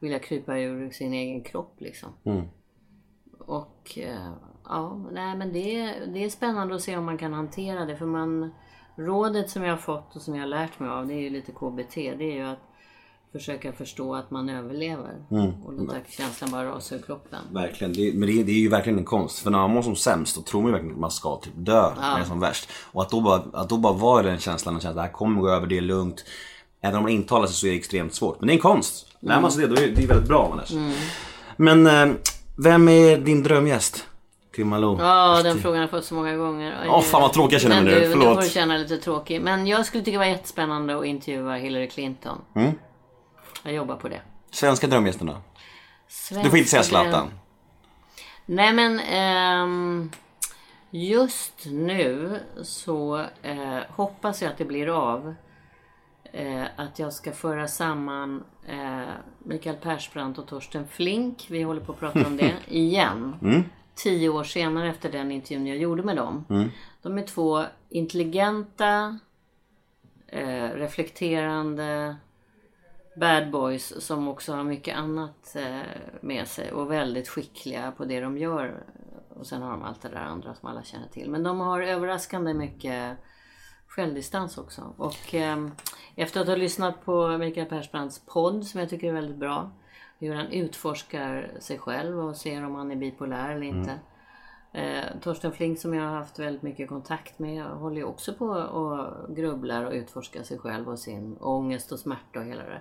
vilja 0.00 0.18
krypa 0.18 0.58
ur 0.58 0.90
sin 0.90 1.12
egen 1.12 1.42
kropp 1.42 1.74
liksom. 1.78 2.08
Och 3.38 3.98
eh, 3.98 4.30
ja, 4.64 5.00
nej 5.12 5.36
men 5.36 5.52
det, 5.52 5.76
är- 5.80 6.06
det 6.06 6.24
är 6.24 6.28
spännande 6.30 6.74
att 6.74 6.82
se 6.82 6.96
om 6.96 7.04
man 7.04 7.18
kan 7.18 7.32
hantera 7.32 7.84
det. 7.84 7.96
För 7.96 8.06
man, 8.06 8.50
rådet 8.96 9.50
som 9.50 9.62
jag 9.62 9.72
har 9.72 9.76
fått 9.78 10.16
och 10.16 10.22
som 10.22 10.34
jag 10.34 10.42
har 10.42 10.48
lärt 10.48 10.78
mig 10.80 10.88
av, 10.90 11.06
det 11.06 11.14
är 11.14 11.20
ju 11.20 11.30
lite 11.30 11.52
KBT. 11.52 11.94
Det 11.94 12.24
är 12.24 12.34
ju 12.34 12.42
att 12.42 12.58
försöka 13.32 13.72
förstå 13.72 14.14
att 14.14 14.30
man 14.30 14.48
överlever. 14.48 15.24
Och 15.64 15.72
låta 15.72 15.96
känslan 16.08 16.50
bara 16.50 16.64
rasa 16.70 16.94
ur 16.94 17.02
kroppen. 17.02 17.38
Verkligen, 17.52 17.92
det, 17.92 18.12
men 18.14 18.28
det, 18.28 18.42
det 18.42 18.52
är 18.52 18.60
ju 18.60 18.68
verkligen 18.68 18.98
en 18.98 19.04
konst. 19.04 19.38
För 19.38 19.50
när 19.50 19.58
man 19.58 19.70
mår 19.70 19.82
som 19.82 19.96
sämst 19.96 20.36
då 20.36 20.42
tror 20.42 20.60
man 20.62 20.68
ju 20.68 20.72
verkligen 20.72 20.94
att 20.94 21.00
man 21.00 21.10
ska 21.10 21.36
typ 21.36 21.52
dö 21.56 21.94
när 21.96 22.14
det 22.16 22.20
är 22.20 22.24
som 22.24 22.40
värst. 22.40 22.70
Och 22.92 23.02
att 23.02 23.10
då 23.10 23.20
bara, 23.20 23.42
att 23.52 23.68
då 23.68 23.78
bara 23.78 23.92
vara 23.92 24.22
i 24.22 24.26
den 24.26 24.38
känslan 24.38 24.76
och 24.76 24.82
känna 24.82 24.90
att 24.90 24.96
det 24.96 25.02
här 25.02 25.12
kommer 25.12 25.40
gå 25.40 25.48
över, 25.48 25.66
det 25.66 25.76
är 25.78 25.82
lugnt. 25.82 26.24
Även 26.80 26.96
om 26.96 27.02
man 27.02 27.12
intalar 27.12 27.46
sig 27.46 27.56
så 27.56 27.66
är 27.66 27.70
det 27.70 27.76
extremt 27.76 28.14
svårt. 28.14 28.40
Men 28.40 28.46
det 28.46 28.52
är 28.52 28.54
en 28.54 28.60
konst. 28.60 29.06
Lär 29.20 29.40
man 29.40 29.52
sig 29.52 29.62
det, 29.62 29.74
då 29.74 29.82
är 29.82 29.88
det 29.88 30.02
är 30.02 30.06
väldigt 30.06 30.28
bra 30.28 30.48
Anders. 30.52 30.72
Men 31.56 31.86
eh, 31.86 32.16
vem 32.58 32.88
är 32.88 33.18
din 33.18 33.42
drömgäst? 33.42 34.06
Till 34.54 34.64
Malou? 34.64 34.98
Ja, 35.00 35.42
den 35.42 35.58
frågan 35.58 35.76
har 35.76 35.82
jag 35.82 35.90
fått 35.90 36.04
så 36.04 36.14
många 36.14 36.36
gånger. 36.36 36.86
Åh, 36.88 37.02
fan 37.02 37.22
vad 37.22 37.32
tråkig 37.32 37.54
jag 37.54 37.62
känner 37.62 37.82
mig 37.82 37.94
nu. 37.94 38.00
du, 38.00 38.06
nu 38.06 38.12
Förlåt. 38.12 38.34
får 38.34 38.42
du 38.42 38.48
känna 38.48 38.76
lite 38.76 38.96
tråkig. 38.98 39.42
Men 39.42 39.66
jag 39.66 39.86
skulle 39.86 40.04
tycka 40.04 40.12
det 40.12 40.18
var 40.18 40.24
jättespännande 40.24 40.98
att 40.98 41.04
intervjua 41.04 41.56
Hillary 41.56 41.88
Clinton. 41.88 42.38
Mm. 42.54 42.72
Jag 43.62 43.74
jobbar 43.74 43.96
på 43.96 44.08
det. 44.08 44.20
Svenska 44.50 44.86
drömgästen 44.86 45.26
då? 45.26 45.36
Du 46.42 46.50
får 46.50 46.58
inte 46.58 46.70
säga 46.70 46.82
Zlatan. 46.82 47.30
Nej 48.46 48.72
men 48.72 49.00
ehm, 49.00 50.10
just 50.90 51.66
nu 51.66 52.40
så 52.62 53.24
eh, 53.42 53.78
hoppas 53.88 54.42
jag 54.42 54.50
att 54.50 54.58
det 54.58 54.64
blir 54.64 54.88
av. 54.88 55.34
Eh, 56.36 56.66
att 56.76 56.98
jag 56.98 57.12
ska 57.12 57.32
föra 57.32 57.68
samman 57.68 58.44
eh, 58.66 59.08
Mikael 59.38 59.76
Persbrandt 59.76 60.38
och 60.38 60.46
Torsten 60.46 60.88
Flink. 60.88 61.46
Vi 61.50 61.62
håller 61.62 61.80
på 61.80 61.92
att 61.92 62.00
prata 62.00 62.26
om 62.26 62.36
det 62.36 62.54
igen. 62.68 63.36
Tio 63.94 64.28
år 64.28 64.44
senare 64.44 64.88
efter 64.90 65.12
den 65.12 65.32
intervjun 65.32 65.66
jag 65.66 65.76
gjorde 65.76 66.02
med 66.02 66.16
dem. 66.16 66.44
De 67.02 67.18
är 67.18 67.22
två 67.22 67.64
intelligenta, 67.88 69.18
eh, 70.26 70.70
reflekterande 70.70 72.16
bad 73.16 73.50
boys 73.50 74.06
som 74.06 74.28
också 74.28 74.52
har 74.52 74.64
mycket 74.64 74.96
annat 74.96 75.56
eh, 75.56 75.80
med 76.20 76.48
sig 76.48 76.72
och 76.72 76.90
väldigt 76.90 77.28
skickliga 77.28 77.92
på 77.96 78.04
det 78.04 78.20
de 78.20 78.38
gör. 78.38 78.84
Och 79.28 79.46
sen 79.46 79.62
har 79.62 79.70
de 79.70 79.82
allt 79.82 80.02
det 80.02 80.08
där 80.08 80.16
andra 80.16 80.54
som 80.54 80.68
alla 80.68 80.82
känner 80.82 81.08
till. 81.08 81.30
Men 81.30 81.42
de 81.42 81.60
har 81.60 81.82
överraskande 81.82 82.54
mycket 82.54 83.18
självdistans 83.96 84.58
också. 84.58 84.94
Och 84.96 85.34
eh, 85.34 85.66
efter 86.16 86.40
att 86.40 86.46
ha 86.46 86.56
lyssnat 86.56 87.04
på 87.04 87.38
Mikael 87.38 87.66
Persbrandts 87.66 88.22
podd 88.26 88.66
som 88.66 88.80
jag 88.80 88.90
tycker 88.90 89.08
är 89.08 89.12
väldigt 89.12 89.36
bra. 89.36 89.70
Hur 90.18 90.34
han 90.34 90.46
utforskar 90.46 91.50
sig 91.60 91.78
själv 91.78 92.20
och 92.20 92.36
ser 92.36 92.64
om 92.64 92.74
han 92.74 92.90
är 92.90 92.96
bipolär 92.96 93.50
eller 93.50 93.66
inte. 93.66 93.98
Eh, 94.72 95.04
Torsten 95.22 95.52
Flink 95.52 95.78
som 95.78 95.94
jag 95.94 96.04
har 96.04 96.16
haft 96.16 96.38
väldigt 96.38 96.62
mycket 96.62 96.88
kontakt 96.88 97.38
med 97.38 97.64
håller 97.64 97.96
ju 97.96 98.04
också 98.04 98.34
på 98.34 98.46
och 98.46 99.36
grubblar 99.36 99.84
och 99.84 99.92
utforskar 99.92 100.42
sig 100.42 100.58
själv 100.58 100.88
och 100.88 100.98
sin 100.98 101.36
ångest 101.40 101.92
och 101.92 101.98
smärta 101.98 102.38
och 102.38 102.44
hela 102.44 102.62
det. 102.62 102.80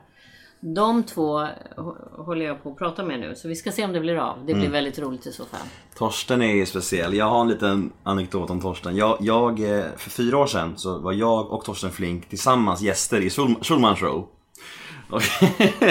De 0.60 1.04
två 1.04 1.40
hå- 1.78 2.26
håller 2.26 2.46
jag 2.46 2.64
på 2.64 2.70
att 2.72 2.78
prata 2.78 3.04
med 3.04 3.20
nu 3.20 3.36
så 3.36 3.48
vi 3.48 3.56
ska 3.56 3.72
se 3.72 3.86
om 3.86 3.94
det 3.94 4.00
blir 4.00 4.16
av. 4.18 4.46
Det 4.46 4.54
blir 4.54 4.70
väldigt 4.70 5.00
roligt 5.00 5.26
i 5.28 5.32
så 5.32 5.46
fall. 5.46 5.60
Torsten 5.98 6.42
är 6.42 6.54
ju 6.56 6.66
speciell. 6.66 7.14
Jag 7.14 7.26
har 7.26 7.42
en 7.42 7.48
liten 7.48 7.92
anekdot 8.04 8.50
om 8.50 8.62
Torsten. 8.62 8.96
Jag, 8.96 9.18
jag, 9.20 9.60
eh, 9.80 9.86
för 9.98 10.10
fyra 10.10 10.38
år 10.38 10.48
sedan 10.48 10.74
så 10.78 11.00
var 11.00 11.14
jag 11.14 11.52
och 11.52 11.64
Torsten 11.66 11.92
Flink 11.92 12.30
tillsammans 12.30 12.82
gäster 12.82 13.22
i 13.22 13.30
Schul- 13.30 13.64
Schulman 13.64 13.96
show. 13.96 14.28
Och 15.10 15.22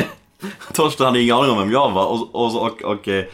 Torsten 0.73 1.07
hade 1.07 1.21
ingen 1.21 1.37
aning 1.37 1.51
om 1.51 1.59
vem 1.59 1.71
jag 1.71 1.91
var 1.91 2.07
och, 2.07 2.35
och, 2.35 2.63
och, 2.63 2.83
och, 2.83 3.09
eh, 3.09 3.25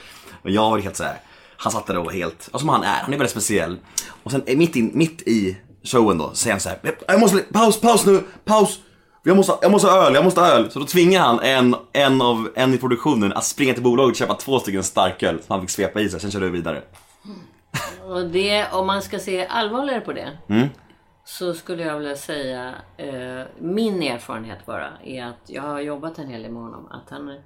och 0.43 0.51
jag 0.51 0.71
var 0.71 0.79
helt 0.79 0.97
så 0.97 1.05
här. 1.05 1.21
Han 1.57 1.73
satt 1.73 1.87
där 1.87 1.99
och 1.99 2.05
var 2.05 2.13
helt, 2.13 2.49
ja, 2.53 2.59
som 2.59 2.69
han 2.69 2.83
är, 2.83 3.01
han 3.03 3.13
är 3.13 3.19
väldigt 3.19 3.31
speciell. 3.31 3.79
Och 4.23 4.31
sen 4.31 4.43
eh, 4.47 4.57
mitt, 4.59 4.77
in, 4.77 4.91
mitt 4.95 5.23
i 5.23 5.57
showen 5.83 6.19
då 6.19 6.31
säger 6.35 6.53
han 6.55 6.61
så 6.61 6.69
här. 6.69 6.79
Jag 7.09 7.21
måste, 7.21 7.39
paus, 7.39 7.81
paus 7.81 8.07
nu, 8.07 8.23
paus! 8.45 8.81
Jag 9.23 9.37
måste, 9.37 9.59
jag 9.63 9.71
måste 9.71 9.89
ha 9.89 10.07
öl, 10.07 10.15
jag 10.15 10.25
måste 10.25 10.41
ha 10.41 10.49
öl. 10.49 10.71
Så 10.71 10.79
då 10.79 10.87
tvingar 10.87 11.21
han 11.21 11.41
en, 11.41 11.77
en, 11.93 12.23
av, 12.23 12.49
en 12.55 12.75
i 12.75 12.79
produktionen 12.79 13.33
att 13.33 13.45
springa 13.45 13.75
till 13.75 13.83
bolaget 13.83 14.11
och 14.11 14.17
köpa 14.17 14.35
två 14.35 14.59
stycken 14.59 14.85
starköl 14.85 15.43
som 15.43 15.53
han 15.53 15.61
fick 15.61 15.71
svepa 15.71 16.01
i 16.01 16.09
sig, 16.09 16.21
sen 16.21 16.31
körde 16.31 16.45
vi 16.45 16.53
vidare. 16.53 16.83
Och 18.05 18.27
det, 18.27 18.67
om 18.73 18.87
man 18.87 19.03
ska 19.03 19.19
se 19.19 19.47
allvarligare 19.47 20.01
på 20.01 20.13
det. 20.13 20.39
Mm. 20.49 20.69
Så 21.25 21.55
skulle 21.55 21.83
jag 21.83 21.99
vilja 21.99 22.17
säga, 22.17 22.75
eh, 22.97 23.43
min 23.59 24.03
erfarenhet 24.03 24.67
bara 24.67 24.89
är 25.05 25.25
att 25.25 25.41
jag 25.47 25.63
har 25.63 25.81
jobbat 25.81 26.19
en 26.19 26.29
hel 26.29 26.43
del 26.43 26.53
med 26.53 26.63
honom. 26.63 26.89
Att 26.91 27.11
han 27.11 27.29
eh, 27.29 27.37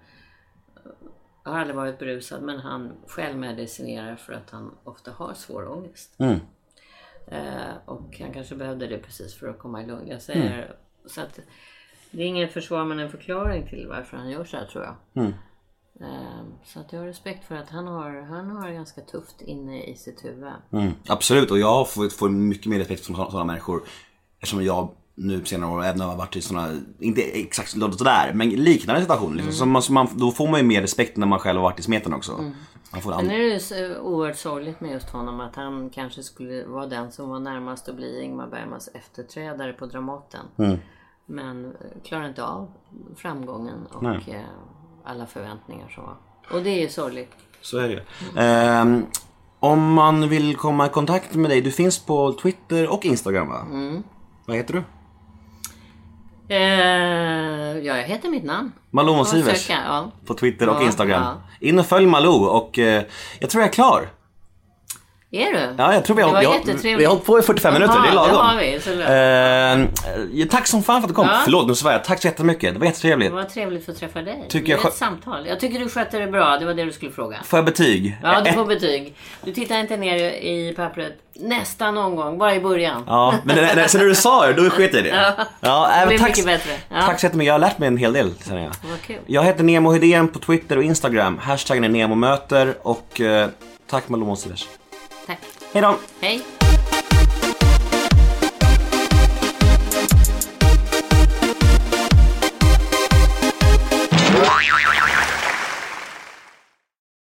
har 1.42 1.58
aldrig 1.58 1.76
varit 1.76 1.98
berusad 1.98 2.42
men 2.42 2.58
han 2.58 2.92
självmedicinerar 3.06 4.16
för 4.16 4.32
att 4.32 4.50
han 4.50 4.74
ofta 4.84 5.10
har 5.10 5.34
svår 5.34 5.72
ångest. 5.72 6.14
Mm. 6.18 6.40
Eh, 7.26 7.74
och 7.84 8.18
han 8.20 8.32
kanske 8.32 8.54
behövde 8.54 8.86
det 8.86 8.98
precis 8.98 9.34
för 9.34 9.48
att 9.48 9.58
komma 9.58 9.82
i 9.82 9.86
lugn. 9.86 10.08
Jag 10.08 10.22
säger, 10.22 10.76
så 11.06 11.20
att 11.20 11.38
det 12.10 12.22
är 12.22 12.26
ingen 12.26 12.48
försvar 12.48 12.84
men 12.84 12.98
en 12.98 13.10
förklaring 13.10 13.68
till 13.68 13.86
varför 13.88 14.16
han 14.16 14.30
gör 14.30 14.44
så 14.44 14.56
här 14.56 14.66
tror 14.66 14.84
jag. 14.84 15.24
Eh, 16.00 16.44
så 16.64 16.80
att 16.80 16.92
jag 16.92 17.00
har 17.00 17.06
respekt 17.06 17.44
för 17.44 17.54
att 17.54 17.70
han 17.70 17.86
har, 17.86 18.20
han 18.22 18.50
har 18.50 18.70
ganska 18.70 19.00
tufft 19.00 19.42
inne 19.42 19.84
i 19.84 19.96
sitt 19.96 20.24
huvud. 20.24 20.52
Mm, 20.72 20.92
absolut, 21.08 21.50
och 21.50 21.58
jag 21.58 21.90
får, 21.90 22.08
får 22.08 22.28
mycket 22.28 22.66
mer 22.66 22.78
respekt 22.78 23.06
för 23.06 23.14
sådana 23.14 23.44
människor. 23.44 23.82
Eftersom 24.40 24.64
jag 24.64 24.94
nu 25.14 25.40
på 25.40 25.46
senare 25.46 25.70
år 25.70 25.84
även 25.84 26.00
har 26.00 26.16
varit 26.16 26.36
i 26.36 26.42
sådana, 26.42 26.80
inte 26.98 27.22
exakt 27.22 27.70
sådär, 27.70 28.32
men 28.34 28.48
liknande 28.50 29.00
situationer. 29.00 29.36
Liksom. 29.36 29.52
Så 29.52 29.66
man, 29.66 29.82
så 29.82 29.92
man, 29.92 30.08
då 30.12 30.30
får 30.30 30.48
man 30.48 30.60
ju 30.60 30.66
mer 30.66 30.80
respekt 30.80 31.16
när 31.16 31.26
man 31.26 31.38
själv 31.38 31.58
har 31.58 31.62
varit 31.62 31.80
i 31.80 31.82
smeten 31.82 32.14
också. 32.14 32.52
Man 32.92 33.02
får 33.02 33.12
Sen 33.12 33.30
är 33.30 33.38
det 33.38 33.44
ju 33.44 33.60
så 33.60 33.98
oerhört 33.98 34.36
sorgligt 34.36 34.80
med 34.80 34.92
just 34.92 35.10
honom 35.10 35.40
att 35.40 35.56
han 35.56 35.90
kanske 35.90 36.22
skulle 36.22 36.64
vara 36.64 36.86
den 36.86 37.12
som 37.12 37.28
var 37.28 37.38
närmast 37.38 37.88
att 37.88 37.96
bli 37.96 38.22
Ingmar 38.22 38.46
Bergmans 38.46 38.88
efterträdare 38.94 39.72
på 39.72 39.86
Dramaten. 39.86 40.46
Men 41.26 41.64
eh, 41.64 42.02
klarar 42.04 42.28
inte 42.28 42.44
av 42.44 42.68
framgången 43.16 43.86
och 43.92 44.04
eh, 44.28 44.40
alla 45.04 45.26
förväntningar 45.26 45.88
som 45.88 46.04
var. 46.04 46.16
Och 46.52 46.62
det 46.64 46.70
är 46.70 46.80
ju 46.80 46.88
sorgligt. 46.88 47.32
Så 47.60 47.78
är 47.78 47.88
det 47.88 47.94
ju. 47.94 48.00
Ehm, 48.36 49.06
om 49.60 49.92
man 49.92 50.28
vill 50.28 50.56
komma 50.56 50.86
i 50.86 50.88
kontakt 50.88 51.34
med 51.34 51.50
dig, 51.50 51.60
du 51.60 51.70
finns 51.70 51.98
på 52.06 52.32
Twitter 52.32 52.92
och 52.92 53.04
Instagram 53.04 53.48
va? 53.48 53.66
Vad 54.46 54.56
heter 54.56 54.74
du? 54.74 54.82
Eh, 56.48 57.78
ja, 57.78 57.96
jag 57.96 58.02
heter 58.04 58.28
mitt 58.30 58.44
namn. 58.44 58.72
Malou 58.90 59.16
Får 59.16 59.24
Sivers. 59.24 59.70
Ja. 59.70 60.10
På 60.26 60.34
Twitter 60.34 60.68
och 60.68 60.74
Ja, 60.74 60.82
Instagram. 60.86 61.22
ja. 61.22 61.34
In 61.60 61.78
och 61.78 61.86
följ 61.86 62.06
Malou 62.06 62.44
och 62.46 62.78
eh, 62.78 63.04
jag 63.40 63.50
tror 63.50 63.62
jag 63.62 63.68
är 63.68 63.72
klar. 63.72 64.08
Är 65.34 65.52
du? 65.52 65.74
Ja, 65.78 65.94
jag 65.94 66.04
tror 66.04 66.16
vi 66.16 66.22
har, 66.22 66.28
Det 66.28 66.34
var 66.34 66.40
vi 66.82 66.90
har, 66.92 66.98
vi 66.98 67.04
har 67.04 67.10
hållit 67.12 67.26
på 67.26 67.38
i 67.38 67.42
45 67.42 67.74
minuter, 67.74 68.00
det 68.02 68.08
är 68.08 68.12
lagom. 68.12 68.30
det 68.30 68.36
har 68.42 68.56
vi, 68.96 68.96
bra. 68.96 69.06
Ehm, 70.42 70.48
tack 70.48 70.66
som 70.66 70.82
fan 70.82 71.00
för 71.00 71.06
att 71.06 71.08
du 71.08 71.14
kom. 71.14 71.26
Ja. 71.28 71.40
Förlåt, 71.44 71.66
nu 71.68 71.74
svär 71.74 71.92
jag. 71.92 72.04
Tack 72.04 72.20
så 72.22 72.26
jättemycket. 72.28 72.74
Det 72.74 72.78
var 72.78 72.80
Det 72.80 72.86
jättetrevligt. 72.86 73.32
var 73.32 73.44
trevligt 73.44 73.88
att 73.88 73.98
träffa 73.98 74.22
dig. 74.22 74.44
Tycker 74.48 74.66
det 74.66 74.70
jag 74.72 74.78
är 74.80 74.82
skö- 74.84 74.88
ett 74.88 74.94
samtal. 74.96 75.46
Jag 75.46 75.60
tycker 75.60 75.78
du 75.78 75.88
skötte 75.88 76.18
det 76.18 76.26
bra. 76.26 76.56
Det 76.58 76.66
var 76.66 76.74
det 76.74 76.84
du 76.84 76.92
skulle 76.92 77.10
fråga. 77.10 77.36
Får 77.44 77.58
jag 77.58 77.64
betyg? 77.64 78.16
Ja, 78.22 78.40
du 78.40 78.52
får 78.52 78.64
betyg. 78.64 79.14
Du 79.44 79.52
tittar 79.52 79.78
inte 79.78 79.96
ner 79.96 80.16
i 80.30 80.72
pappret 80.76 81.12
nästa 81.40 81.90
någon 81.90 82.16
gång, 82.16 82.38
bara 82.38 82.54
i 82.54 82.60
början. 82.60 83.04
Ja, 83.06 83.34
men 83.44 83.56
när, 83.56 83.76
när, 83.76 83.86
sen 83.86 84.00
när 84.00 84.08
du 84.08 84.14
sa 84.14 84.46
det, 84.46 84.52
då 84.52 84.70
sket 84.70 84.94
jag 84.94 85.00
i 85.06 85.10
det. 85.10 85.16
Ja. 85.36 85.44
Ja, 85.60 85.86
Det 85.88 85.94
även 85.94 86.08
blir 86.08 86.18
tack, 86.18 86.28
mycket 86.28 86.46
bättre. 86.46 86.70
Ja. 86.88 87.02
tack 87.06 87.20
så 87.20 87.26
jättemycket. 87.26 87.46
Jag 87.46 87.54
har 87.54 87.58
lärt 87.58 87.78
mig 87.78 87.86
en 87.86 87.96
hel 87.96 88.12
del 88.12 88.30
känner 88.48 88.62
jag. 88.62 88.72
Vad 88.90 89.00
kul. 89.06 89.16
Jag 89.26 89.42
heter 89.44 89.64
Nemo 89.64 89.92
Hedén 89.92 90.28
på 90.28 90.38
Twitter 90.38 90.76
och 90.76 90.82
Instagram. 90.84 91.38
Hashtaggen 91.38 91.84
är 91.84 91.88
NEMOMÖTER 91.88 92.74
och 92.82 93.20
eh, 93.20 93.48
tack 93.90 94.08
Malou 94.08 94.26
Monsivers. 94.26 94.66
Hej 95.74 95.82
då! 95.82 95.98
Hej. 96.20 96.63